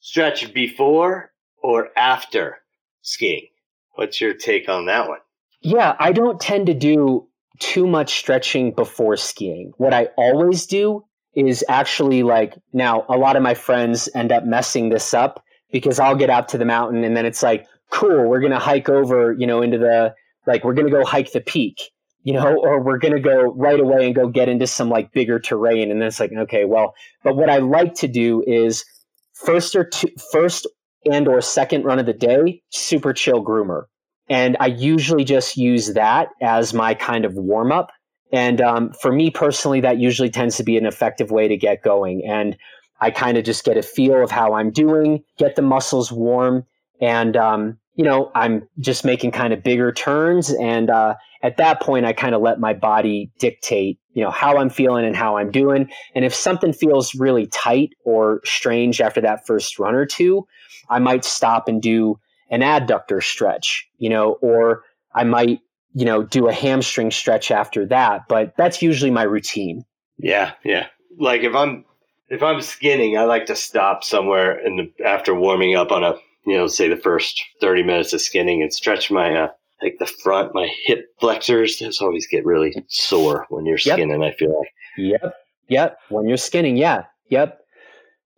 stretch 0.00 0.52
before 0.54 1.30
or 1.62 1.90
after 1.96 2.58
skiing. 3.02 3.48
What's 3.96 4.20
your 4.20 4.34
take 4.34 4.68
on 4.68 4.86
that 4.86 5.08
one? 5.08 5.18
Yeah, 5.60 5.96
I 5.98 6.12
don't 6.12 6.40
tend 6.40 6.66
to 6.66 6.74
do 6.74 7.26
too 7.58 7.86
much 7.86 8.18
stretching 8.18 8.72
before 8.72 9.16
skiing. 9.16 9.72
What 9.76 9.94
I 9.94 10.08
always 10.16 10.66
do 10.66 11.04
is 11.34 11.64
actually 11.68 12.22
like 12.22 12.54
now 12.72 13.04
a 13.08 13.16
lot 13.16 13.36
of 13.36 13.42
my 13.42 13.54
friends 13.54 14.08
end 14.14 14.32
up 14.32 14.44
messing 14.44 14.88
this 14.88 15.12
up 15.12 15.42
because 15.70 15.98
I'll 15.98 16.16
get 16.16 16.30
out 16.30 16.48
to 16.50 16.58
the 16.58 16.64
mountain 16.64 17.04
and 17.04 17.16
then 17.16 17.26
it's 17.26 17.42
like, 17.42 17.66
cool, 17.90 18.28
we're 18.28 18.40
going 18.40 18.52
to 18.52 18.58
hike 18.58 18.88
over, 18.88 19.32
you 19.32 19.46
know, 19.46 19.62
into 19.62 19.78
the 19.78 20.14
like 20.46 20.64
we're 20.64 20.74
going 20.74 20.86
to 20.86 20.92
go 20.92 21.04
hike 21.04 21.32
the 21.32 21.40
peak 21.40 21.90
you 22.26 22.32
know, 22.32 22.56
or 22.62 22.82
we're 22.82 22.98
going 22.98 23.14
to 23.14 23.20
go 23.20 23.54
right 23.54 23.80
away 23.80 24.04
and 24.04 24.14
go 24.14 24.28
get 24.28 24.50
into 24.50 24.66
some 24.66 24.90
like 24.90 25.12
bigger 25.12 25.38
terrain. 25.38 25.90
And 25.90 26.02
then 26.02 26.08
it's 26.08 26.20
like, 26.20 26.32
okay, 26.36 26.66
well, 26.66 26.94
but 27.22 27.36
what 27.36 27.48
I 27.48 27.58
like 27.58 27.94
to 27.94 28.08
do 28.08 28.44
is 28.46 28.84
first 29.32 29.74
or 29.74 29.84
two, 29.84 30.08
first 30.32 30.66
and 31.10 31.28
or 31.28 31.40
second 31.40 31.84
run 31.84 31.98
of 31.98 32.06
the 32.06 32.12
day, 32.12 32.62
super 32.70 33.14
chill 33.14 33.42
groomer. 33.42 33.84
And 34.28 34.56
I 34.60 34.66
usually 34.66 35.24
just 35.24 35.56
use 35.56 35.94
that 35.94 36.28
as 36.40 36.74
my 36.74 36.94
kind 36.94 37.24
of 37.24 37.34
warm 37.34 37.72
up. 37.72 37.92
And 38.32 38.60
um, 38.60 38.92
for 39.00 39.12
me 39.12 39.30
personally, 39.30 39.80
that 39.80 39.98
usually 39.98 40.30
tends 40.30 40.56
to 40.56 40.64
be 40.64 40.76
an 40.76 40.86
effective 40.86 41.30
way 41.30 41.46
to 41.48 41.56
get 41.56 41.82
going. 41.82 42.24
And 42.26 42.56
I 43.00 43.10
kind 43.10 43.38
of 43.38 43.44
just 43.44 43.64
get 43.64 43.76
a 43.76 43.82
feel 43.82 44.22
of 44.22 44.30
how 44.30 44.54
I'm 44.54 44.70
doing, 44.70 45.22
get 45.38 45.54
the 45.54 45.62
muscles 45.62 46.10
warm, 46.10 46.64
and 47.00 47.36
um, 47.36 47.78
you 47.94 48.04
know, 48.04 48.30
I'm 48.34 48.68
just 48.78 49.04
making 49.04 49.32
kind 49.32 49.52
of 49.52 49.62
bigger 49.62 49.90
turns. 49.92 50.50
And 50.50 50.90
uh, 50.90 51.14
at 51.42 51.56
that 51.56 51.80
point, 51.80 52.04
I 52.04 52.12
kind 52.12 52.34
of 52.34 52.42
let 52.42 52.60
my 52.60 52.74
body 52.74 53.30
dictate, 53.38 53.98
you 54.12 54.22
know, 54.22 54.30
how 54.30 54.58
I'm 54.58 54.70
feeling 54.70 55.04
and 55.04 55.16
how 55.16 55.38
I'm 55.38 55.50
doing. 55.50 55.90
And 56.14 56.24
if 56.24 56.34
something 56.34 56.72
feels 56.72 57.14
really 57.14 57.46
tight 57.46 57.90
or 58.04 58.42
strange 58.44 59.00
after 59.00 59.20
that 59.22 59.46
first 59.46 59.78
run 59.78 59.94
or 59.94 60.04
two, 60.04 60.46
I 60.90 60.98
might 60.98 61.24
stop 61.24 61.68
and 61.68 61.80
do 61.80 62.18
an 62.50 62.60
adductor 62.60 63.22
stretch, 63.22 63.88
you 63.98 64.08
know, 64.08 64.32
or 64.42 64.82
I 65.14 65.24
might, 65.24 65.60
you 65.94 66.04
know, 66.04 66.22
do 66.22 66.48
a 66.48 66.52
hamstring 66.52 67.10
stretch 67.10 67.50
after 67.50 67.86
that. 67.86 68.28
But 68.28 68.54
that's 68.56 68.82
usually 68.82 69.10
my 69.10 69.22
routine. 69.22 69.84
Yeah, 70.18 70.52
yeah. 70.64 70.86
Like 71.18 71.42
if 71.42 71.54
I'm 71.54 71.84
if 72.28 72.42
I'm 72.42 72.60
skinning, 72.60 73.16
I 73.16 73.24
like 73.24 73.46
to 73.46 73.56
stop 73.56 74.02
somewhere 74.02 74.58
in 74.64 74.76
the, 74.76 75.04
after 75.04 75.34
warming 75.34 75.76
up 75.76 75.92
on 75.92 76.04
a 76.04 76.16
you 76.46 76.56
know, 76.56 76.66
say 76.68 76.88
the 76.88 76.96
first 76.96 77.44
30 77.60 77.82
minutes 77.82 78.12
of 78.12 78.20
skinning 78.20 78.62
and 78.62 78.72
stretch 78.72 79.10
my, 79.10 79.34
uh, 79.34 79.48
like 79.82 79.96
the 79.98 80.06
front, 80.06 80.54
my 80.54 80.68
hip 80.84 81.06
flexors. 81.20 81.78
Those 81.78 82.00
always 82.00 82.26
get 82.26 82.46
really 82.46 82.72
sore 82.88 83.46
when 83.50 83.66
you're 83.66 83.76
skinning, 83.76 84.22
yep. 84.22 84.32
I 84.32 84.36
feel 84.36 84.56
like. 84.56 84.72
Yep. 84.96 85.34
Yep. 85.68 85.98
When 86.08 86.28
you're 86.28 86.36
skinning. 86.38 86.76
Yeah. 86.76 87.04
Yep. 87.28 87.58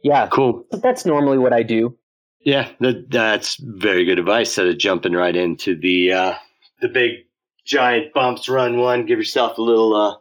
Yeah. 0.03 0.27
Cool. 0.29 0.65
But 0.71 0.83
that's 0.83 1.05
normally 1.05 1.39
what 1.39 1.53
I 1.53 1.63
do. 1.63 1.97
Yeah. 2.41 2.71
That, 2.81 3.11
that's 3.11 3.57
very 3.57 4.05
good 4.05 4.19
advice. 4.19 4.49
Instead 4.49 4.69
of 4.69 4.79
jumping 4.79 5.13
right 5.13 5.37
into 5.37 5.77
the, 5.77 6.13
uh, 6.13 6.35
the 6.81 6.89
big 6.89 7.11
giant 7.65 8.13
bumps, 8.15 8.49
run 8.49 8.79
one, 8.79 9.07
give 9.07 9.19
yourself 9.19 9.59
a 9.59 9.63
little, 9.63 9.95
uh, 9.95 10.17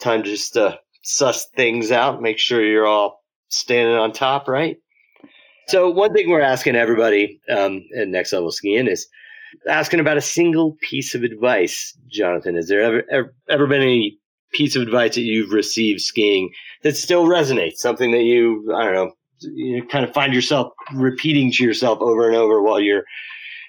time 0.00 0.22
just 0.24 0.54
to 0.54 0.78
suss 1.02 1.46
things 1.56 1.90
out, 1.90 2.22
make 2.22 2.38
sure 2.38 2.64
you're 2.64 2.86
all 2.86 3.22
standing 3.48 3.94
on 3.94 4.12
top, 4.12 4.48
right? 4.48 4.76
So 5.68 5.90
one 5.90 6.12
thing 6.12 6.28
we're 6.28 6.40
asking 6.40 6.76
everybody 6.76 7.40
um, 7.48 7.84
at 7.96 8.08
Next 8.08 8.32
Level 8.32 8.50
Skiing 8.50 8.88
is 8.88 9.06
asking 9.68 10.00
about 10.00 10.16
a 10.16 10.22
single 10.22 10.76
piece 10.82 11.14
of 11.14 11.22
advice. 11.22 11.96
Jonathan, 12.10 12.56
has 12.56 12.68
there 12.68 12.80
ever, 12.80 13.02
ever 13.10 13.34
ever 13.48 13.66
been 13.66 13.82
any 13.82 14.18
piece 14.52 14.76
of 14.76 14.82
advice 14.82 15.14
that 15.14 15.22
you've 15.22 15.52
received 15.52 16.00
skiing 16.00 16.50
that 16.82 16.96
still 16.96 17.26
resonates? 17.26 17.76
Something 17.76 18.10
that 18.12 18.22
you 18.22 18.72
I 18.74 18.84
don't 18.84 18.94
know 18.94 19.12
you 19.54 19.86
kind 19.90 20.04
of 20.04 20.12
find 20.12 20.34
yourself 20.34 20.72
repeating 20.94 21.50
to 21.52 21.64
yourself 21.64 21.98
over 22.00 22.28
and 22.28 22.36
over 22.36 22.62
while 22.62 22.80
you're 22.80 23.04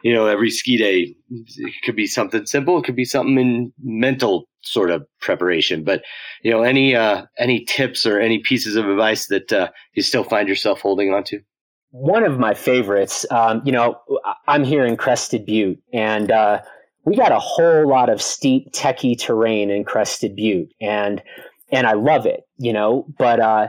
you 0.04 0.14
know 0.14 0.28
every 0.28 0.50
ski 0.50 0.78
day. 0.78 1.16
It 1.30 1.74
could 1.84 1.96
be 1.96 2.08
something 2.08 2.46
simple. 2.46 2.78
It 2.78 2.86
could 2.86 2.96
be 2.96 3.06
something 3.06 3.38
in 3.38 3.74
mental 3.82 4.48
sort 4.62 4.92
of 4.92 5.06
preparation. 5.22 5.84
But 5.84 6.04
you 6.44 6.52
know 6.52 6.64
any 6.64 6.96
uh, 6.96 7.26
any 7.38 7.66
tips 7.66 8.06
or 8.06 8.20
any 8.20 8.40
pieces 8.40 8.76
of 8.76 8.88
advice 8.88 9.28
that 9.28 9.52
uh, 9.52 9.70
you 9.94 10.04
still 10.04 10.24
find 10.24 10.48
yourself 10.48 10.82
holding 10.82 11.14
on 11.14 11.24
to? 11.26 11.40
one 11.94 12.24
of 12.24 12.40
my 12.40 12.56
favorites, 12.56 13.24
um, 13.30 13.62
you 13.64 13.72
know, 13.72 13.96
I'm 14.48 14.64
here 14.64 14.84
in 14.84 14.98
Crested 14.98 15.46
Butte, 15.46 15.80
and 15.94 16.32
uh, 16.32 16.60
we 17.06 17.16
got 17.16 17.32
a 17.32 17.38
whole 17.38 17.88
lot 17.88 18.10
of 18.10 18.20
steep, 18.20 18.72
techie 18.74 19.18
terrain 19.18 19.70
in 19.70 19.84
Crested 19.84 20.36
Butte, 20.36 20.74
and 20.82 21.22
and 21.72 21.86
I 21.86 21.94
love 21.94 22.26
it, 22.26 22.42
you 22.58 22.74
know. 22.74 23.06
But 23.20 23.40
uh, 23.40 23.68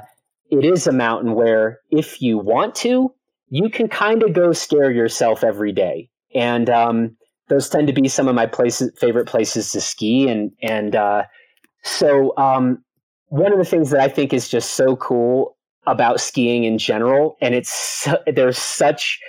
it 0.54 0.64
is 0.64 0.86
a 0.86 0.92
mountain 0.92 1.34
where, 1.34 1.80
if 1.90 2.22
you 2.22 2.38
want 2.38 2.74
to, 2.76 3.12
you 3.48 3.68
can 3.68 3.88
kind 3.88 4.22
of 4.22 4.32
go 4.32 4.52
scare 4.52 4.92
yourself 4.92 5.42
every 5.42 5.72
day, 5.72 6.08
and 6.34 6.70
um, 6.70 7.16
those 7.48 7.68
tend 7.68 7.88
to 7.88 7.92
be 7.92 8.08
some 8.08 8.28
of 8.28 8.34
my 8.34 8.46
places, 8.46 8.92
favorite 8.98 9.26
places 9.26 9.72
to 9.72 9.80
ski, 9.80 10.28
and 10.28 10.52
and 10.62 10.94
uh, 10.94 11.24
so 11.82 12.36
um, 12.36 12.84
one 13.28 13.52
of 13.52 13.58
the 13.58 13.64
things 13.64 13.90
that 13.90 14.00
I 14.00 14.08
think 14.08 14.32
is 14.32 14.48
just 14.48 14.74
so 14.74 14.96
cool 14.96 15.56
about 15.86 16.20
skiing 16.20 16.64
in 16.64 16.78
general, 16.78 17.36
and 17.40 17.54
it's 17.54 18.08
there's 18.26 18.58
such 18.58 19.20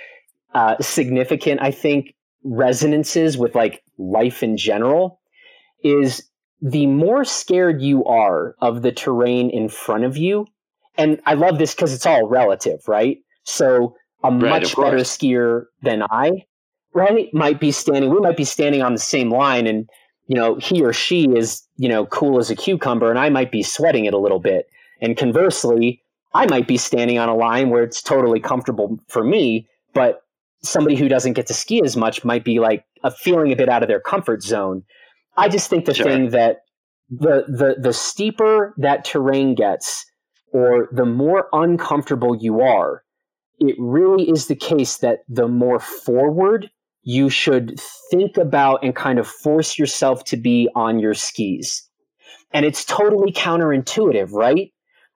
uh, 0.54 0.76
significant, 0.80 1.60
I 1.60 1.72
think, 1.72 2.14
resonances 2.44 3.36
with 3.36 3.54
like 3.54 3.82
life 3.98 4.42
in 4.42 4.56
general. 4.56 5.20
Is 5.82 6.22
the 6.62 6.86
more 6.86 7.24
scared 7.24 7.82
you 7.82 8.04
are 8.04 8.54
of 8.60 8.82
the 8.82 8.92
terrain 8.92 9.50
in 9.50 9.68
front 9.68 10.04
of 10.04 10.16
you, 10.16 10.46
and 10.98 11.20
I 11.26 11.34
love 11.34 11.58
this 11.58 11.74
because 11.74 11.92
it's 11.92 12.06
all 12.06 12.26
relative, 12.28 12.80
right? 12.88 13.18
So 13.44 13.96
a 14.24 14.30
Right, 14.40 14.50
much 14.50 14.74
better 14.76 14.98
skier 14.98 15.66
than 15.82 16.02
I, 16.10 16.44
right, 16.94 17.32
might 17.32 17.60
be 17.60 17.70
standing. 17.72 18.10
We 18.10 18.20
might 18.20 18.36
be 18.36 18.44
standing 18.44 18.82
on 18.82 18.92
the 18.92 18.98
same 19.00 19.30
line, 19.30 19.66
and 19.66 19.88
you 20.26 20.34
know, 20.34 20.56
he 20.56 20.82
or 20.82 20.92
she 20.92 21.24
is 21.36 21.62
you 21.76 21.88
know 21.88 22.06
cool 22.06 22.38
as 22.38 22.50
a 22.50 22.56
cucumber, 22.56 23.10
and 23.10 23.18
I 23.18 23.28
might 23.30 23.50
be 23.52 23.62
sweating 23.62 24.04
it 24.06 24.14
a 24.14 24.18
little 24.18 24.40
bit. 24.40 24.66
And 25.00 25.16
conversely, 25.16 26.02
I 26.34 26.46
might 26.46 26.66
be 26.66 26.76
standing 26.78 27.18
on 27.18 27.28
a 27.28 27.34
line 27.36 27.70
where 27.70 27.82
it's 27.82 28.02
totally 28.02 28.40
comfortable 28.40 28.98
for 29.08 29.22
me, 29.24 29.68
but 29.94 30.22
somebody 30.62 30.96
who 30.96 31.08
doesn't 31.08 31.34
get 31.34 31.46
to 31.46 31.54
ski 31.54 31.82
as 31.84 31.96
much 31.96 32.24
might 32.24 32.44
be 32.44 32.58
like 32.58 32.84
a 33.04 33.10
feeling 33.10 33.52
a 33.52 33.56
bit 33.56 33.68
out 33.68 33.82
of 33.82 33.88
their 33.88 34.00
comfort 34.00 34.42
zone. 34.42 34.82
I 35.36 35.48
just 35.48 35.70
think 35.70 35.84
the 35.84 35.94
Sure. 35.94 36.06
thing 36.06 36.30
that 36.30 36.62
the 37.10 37.44
the 37.48 37.76
the 37.80 37.92
steeper 37.92 38.74
that 38.78 39.04
terrain 39.04 39.54
gets, 39.54 40.04
or 40.56 40.88
the 40.90 41.04
more 41.04 41.48
uncomfortable 41.52 42.34
you 42.34 42.62
are, 42.62 43.04
it 43.58 43.76
really 43.78 44.26
is 44.30 44.46
the 44.46 44.56
case 44.56 44.96
that 44.98 45.18
the 45.28 45.46
more 45.46 45.78
forward 45.78 46.70
you 47.02 47.28
should 47.28 47.78
think 48.10 48.38
about 48.38 48.82
and 48.82 48.96
kind 48.96 49.18
of 49.18 49.28
force 49.28 49.78
yourself 49.78 50.24
to 50.24 50.38
be 50.38 50.66
on 50.74 50.98
your 50.98 51.12
skis. 51.12 51.86
And 52.54 52.64
it's 52.64 52.86
totally 52.86 53.32
counterintuitive, 53.32 54.32
right? 54.32 54.72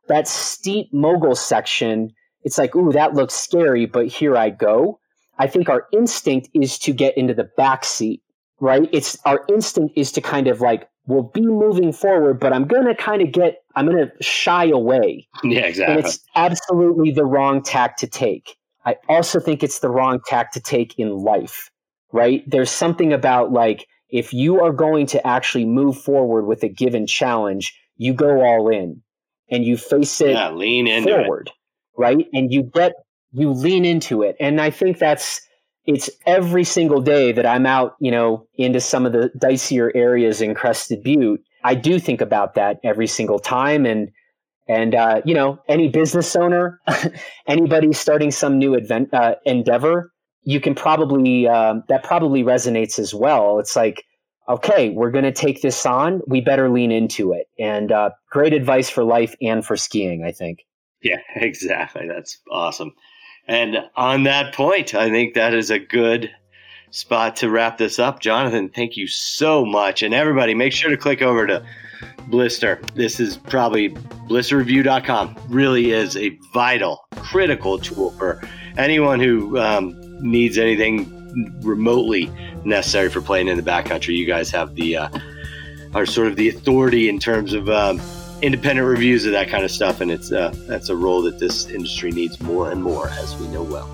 That 0.09 0.29
steep 0.29 0.93
mogul 0.93 1.35
section, 1.35 2.11
it's 2.43 2.59
like, 2.59 2.77
ooh, 2.77 2.93
that 2.93 3.15
looks 3.15 3.33
scary, 3.33 3.87
but 3.87 4.09
here 4.09 4.37
I 4.37 4.51
go. 4.51 5.01
I 5.39 5.47
think 5.47 5.71
our 5.71 5.87
instinct 5.91 6.51
is 6.53 6.79
to 6.81 6.93
get 6.93 7.17
into 7.17 7.33
the 7.33 7.49
back 7.57 7.87
seat, 7.87 8.21
right? 8.61 8.91
It's 8.93 9.17
our 9.25 9.47
instinct 9.49 9.95
is 9.97 10.13
to 10.13 10.21
kind 10.21 10.49
of 10.49 10.61
like, 10.61 10.87
we'll 11.11 11.25
be 11.25 11.47
moving 11.47 11.93
forward, 11.93 12.41
but 12.41 12.53
I'm 12.53 12.67
going 12.67 12.87
to 12.87 12.95
kind 12.95 13.21
of 13.21 13.33
get, 13.33 13.63
I'm 13.77 13.87
going 13.87 13.99
to 13.99 14.23
shy 14.23 14.67
away. 14.67 15.29
Yeah, 15.43 15.61
exactly. 15.61 15.97
And 15.97 16.05
it's 16.05 16.21
absolutely 16.37 17.11
the 17.11 17.25
wrong 17.25 17.63
tack 17.63 17.97
to 17.99 18.07
take. 18.07 18.57
I 18.87 18.97
also 19.09 19.41
think 19.41 19.63
it's 19.63 19.81
the 19.81 19.91
wrong 19.91 20.21
tack 20.27 20.53
to 20.53 20.61
take 20.61 20.99
in 20.99 21.11
life, 21.17 21.71
right? 22.13 22.43
There's 22.47 22.71
something 22.71 23.13
about 23.13 23.53
like, 23.53 23.87
if 24.09 24.33
you 24.33 24.61
are 24.61 24.73
going 24.73 25.07
to 25.07 25.27
actually 25.27 25.67
move 25.67 26.01
forward 26.01 26.47
with 26.47 26.63
a 26.63 26.69
given 26.69 27.07
challenge, 27.07 27.79
you 27.97 28.15
go 28.15 28.41
all 28.41 28.69
in 28.69 29.03
and 29.51 29.65
you 29.65 29.77
face 29.77 30.21
it 30.21 30.31
Yeah, 30.31 30.51
lean 30.51 30.87
into 30.87 31.11
it. 31.11 31.25
forward, 31.25 31.51
right? 31.97 32.27
And 32.33 32.53
you 32.53 32.63
get 32.63 32.93
you 33.33 33.51
lean 33.51 33.85
into 33.85 34.23
it. 34.23 34.37
And 34.41 34.61
I 34.61 34.71
think 34.71 34.99
that's 34.99 35.41
it's 35.95 36.11
every 36.27 36.65
single 36.65 37.01
day 37.01 37.33
that 37.33 37.47
I'm 37.47 37.67
out, 37.67 37.97
you 38.01 38.11
know, 38.11 38.47
into 38.55 38.81
some 38.81 39.07
of 39.07 39.13
the 39.13 39.31
dicier 39.37 39.91
areas 39.95 40.41
in 40.41 40.55
Crested 40.55 41.03
Butte. 41.03 41.43
I 41.65 41.75
do 41.75 41.99
think 41.99 42.21
about 42.21 42.55
that 42.55 42.81
every 42.85 43.07
single 43.07 43.39
time. 43.39 43.87
And 43.87 44.11
and 44.69 44.95
uh, 44.95 45.23
you 45.25 45.35
know, 45.35 45.59
any 45.69 45.89
business 45.89 46.37
owner, 46.37 46.81
anybody 47.47 47.93
starting 47.93 48.31
some 48.31 48.59
new 48.59 48.77
advent, 48.77 49.13
uh, 49.13 49.35
endeavor, 49.45 50.13
you 50.43 50.61
can 50.61 50.75
probably 50.75 51.49
um, 51.49 51.83
that 51.89 52.05
probably 52.05 52.43
resonates 52.43 52.99
as 52.99 53.13
well. 53.13 53.59
It's 53.59 53.75
like, 53.75 54.05
okay, 54.49 54.91
we're 54.91 55.11
going 55.11 55.25
to 55.25 55.33
take 55.33 55.61
this 55.63 55.85
on. 55.87 56.21
We 56.27 56.41
better 56.41 56.71
lean 56.71 56.93
into 56.93 57.33
it. 57.33 57.47
And 57.59 57.91
uh, 57.91 58.11
great 58.31 58.53
advice 58.53 58.89
for 58.89 59.05
life 59.05 59.35
and 59.43 59.65
for 59.65 59.77
skiing, 59.77 60.25
I 60.25 60.33
think. 60.33 60.61
Yeah, 61.03 61.19
exactly. 61.37 62.07
That's 62.09 62.39
awesome. 62.51 62.93
And 63.51 63.79
on 63.97 64.23
that 64.23 64.55
point, 64.55 64.95
I 64.95 65.11
think 65.11 65.35
that 65.35 65.55
is 65.55 65.73
a 65.73 65.79
good 65.81 66.31
spot 66.93 67.35
to 67.37 67.51
wrap 67.51 67.79
this 67.79 67.99
up. 67.99 68.21
Jonathan, 68.21 68.69
thank 68.69 68.97
you 68.97 69.09
so 69.09 69.67
much. 69.67 70.05
And 70.05 70.15
everybody, 70.15 70.55
make 70.55 70.73
sure 70.73 70.89
to 70.89 70.97
click 70.97 71.21
over 71.21 71.49
to 71.49 71.67
Blister. 72.29 72.81
This 72.95 73.19
is 73.19 73.39
probably 73.39 73.89
blisterreview.com. 74.29 75.37
Really 75.49 75.91
is 75.91 76.17
a 76.17 76.39
vital, 76.55 77.09
critical 77.17 77.81
tool 77.81 78.13
for 78.13 78.41
anyone 78.79 79.19
who 79.19 79.59
um, 79.59 80.01
needs 80.23 80.57
anything 80.57 81.11
remotely 81.63 82.31
necessary 82.65 83.11
for 83.11 83.21
playing 83.21 83.49
in 83.49 83.57
the 83.57 83.69
backcountry. 83.69 84.17
You 84.17 84.27
guys 84.27 84.49
have 84.53 84.77
the 84.77 84.97
uh, 84.97 85.09
are 85.93 86.07
sort 86.07 86.29
of 86.29 86.37
the 86.37 86.49
authority 86.49 87.09
in 87.09 87.19
terms 87.19 87.53
of 87.53 87.69
um, 87.69 88.01
independent 88.43 88.87
reviews 88.87 89.27
of 89.27 89.33
that 89.33 89.49
kind 89.49 89.65
of 89.65 89.71
stuff, 89.71 90.01
and 90.01 90.11
it's 90.11 90.33
uh, 90.33 90.55
that's 90.67 90.89
a 90.89 90.97
role 90.97 91.23
that 91.23 91.39
this 91.39 91.67
industry 91.67 92.11
needs 92.11 92.41
more 92.41 92.71
and 92.71 92.83
more, 92.83 93.09
as 93.11 93.37
we 93.37 93.47
know 93.49 93.63
well. 93.63 93.89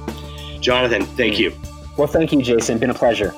Jonathan, 0.61 1.05
thank 1.05 1.39
you. 1.39 1.53
Well, 1.97 2.09
thank 2.09 2.33
you, 2.33 2.43
Jason. 2.43 2.79
Been 2.79 2.91
a 2.91 2.95
pleasure. 2.95 3.35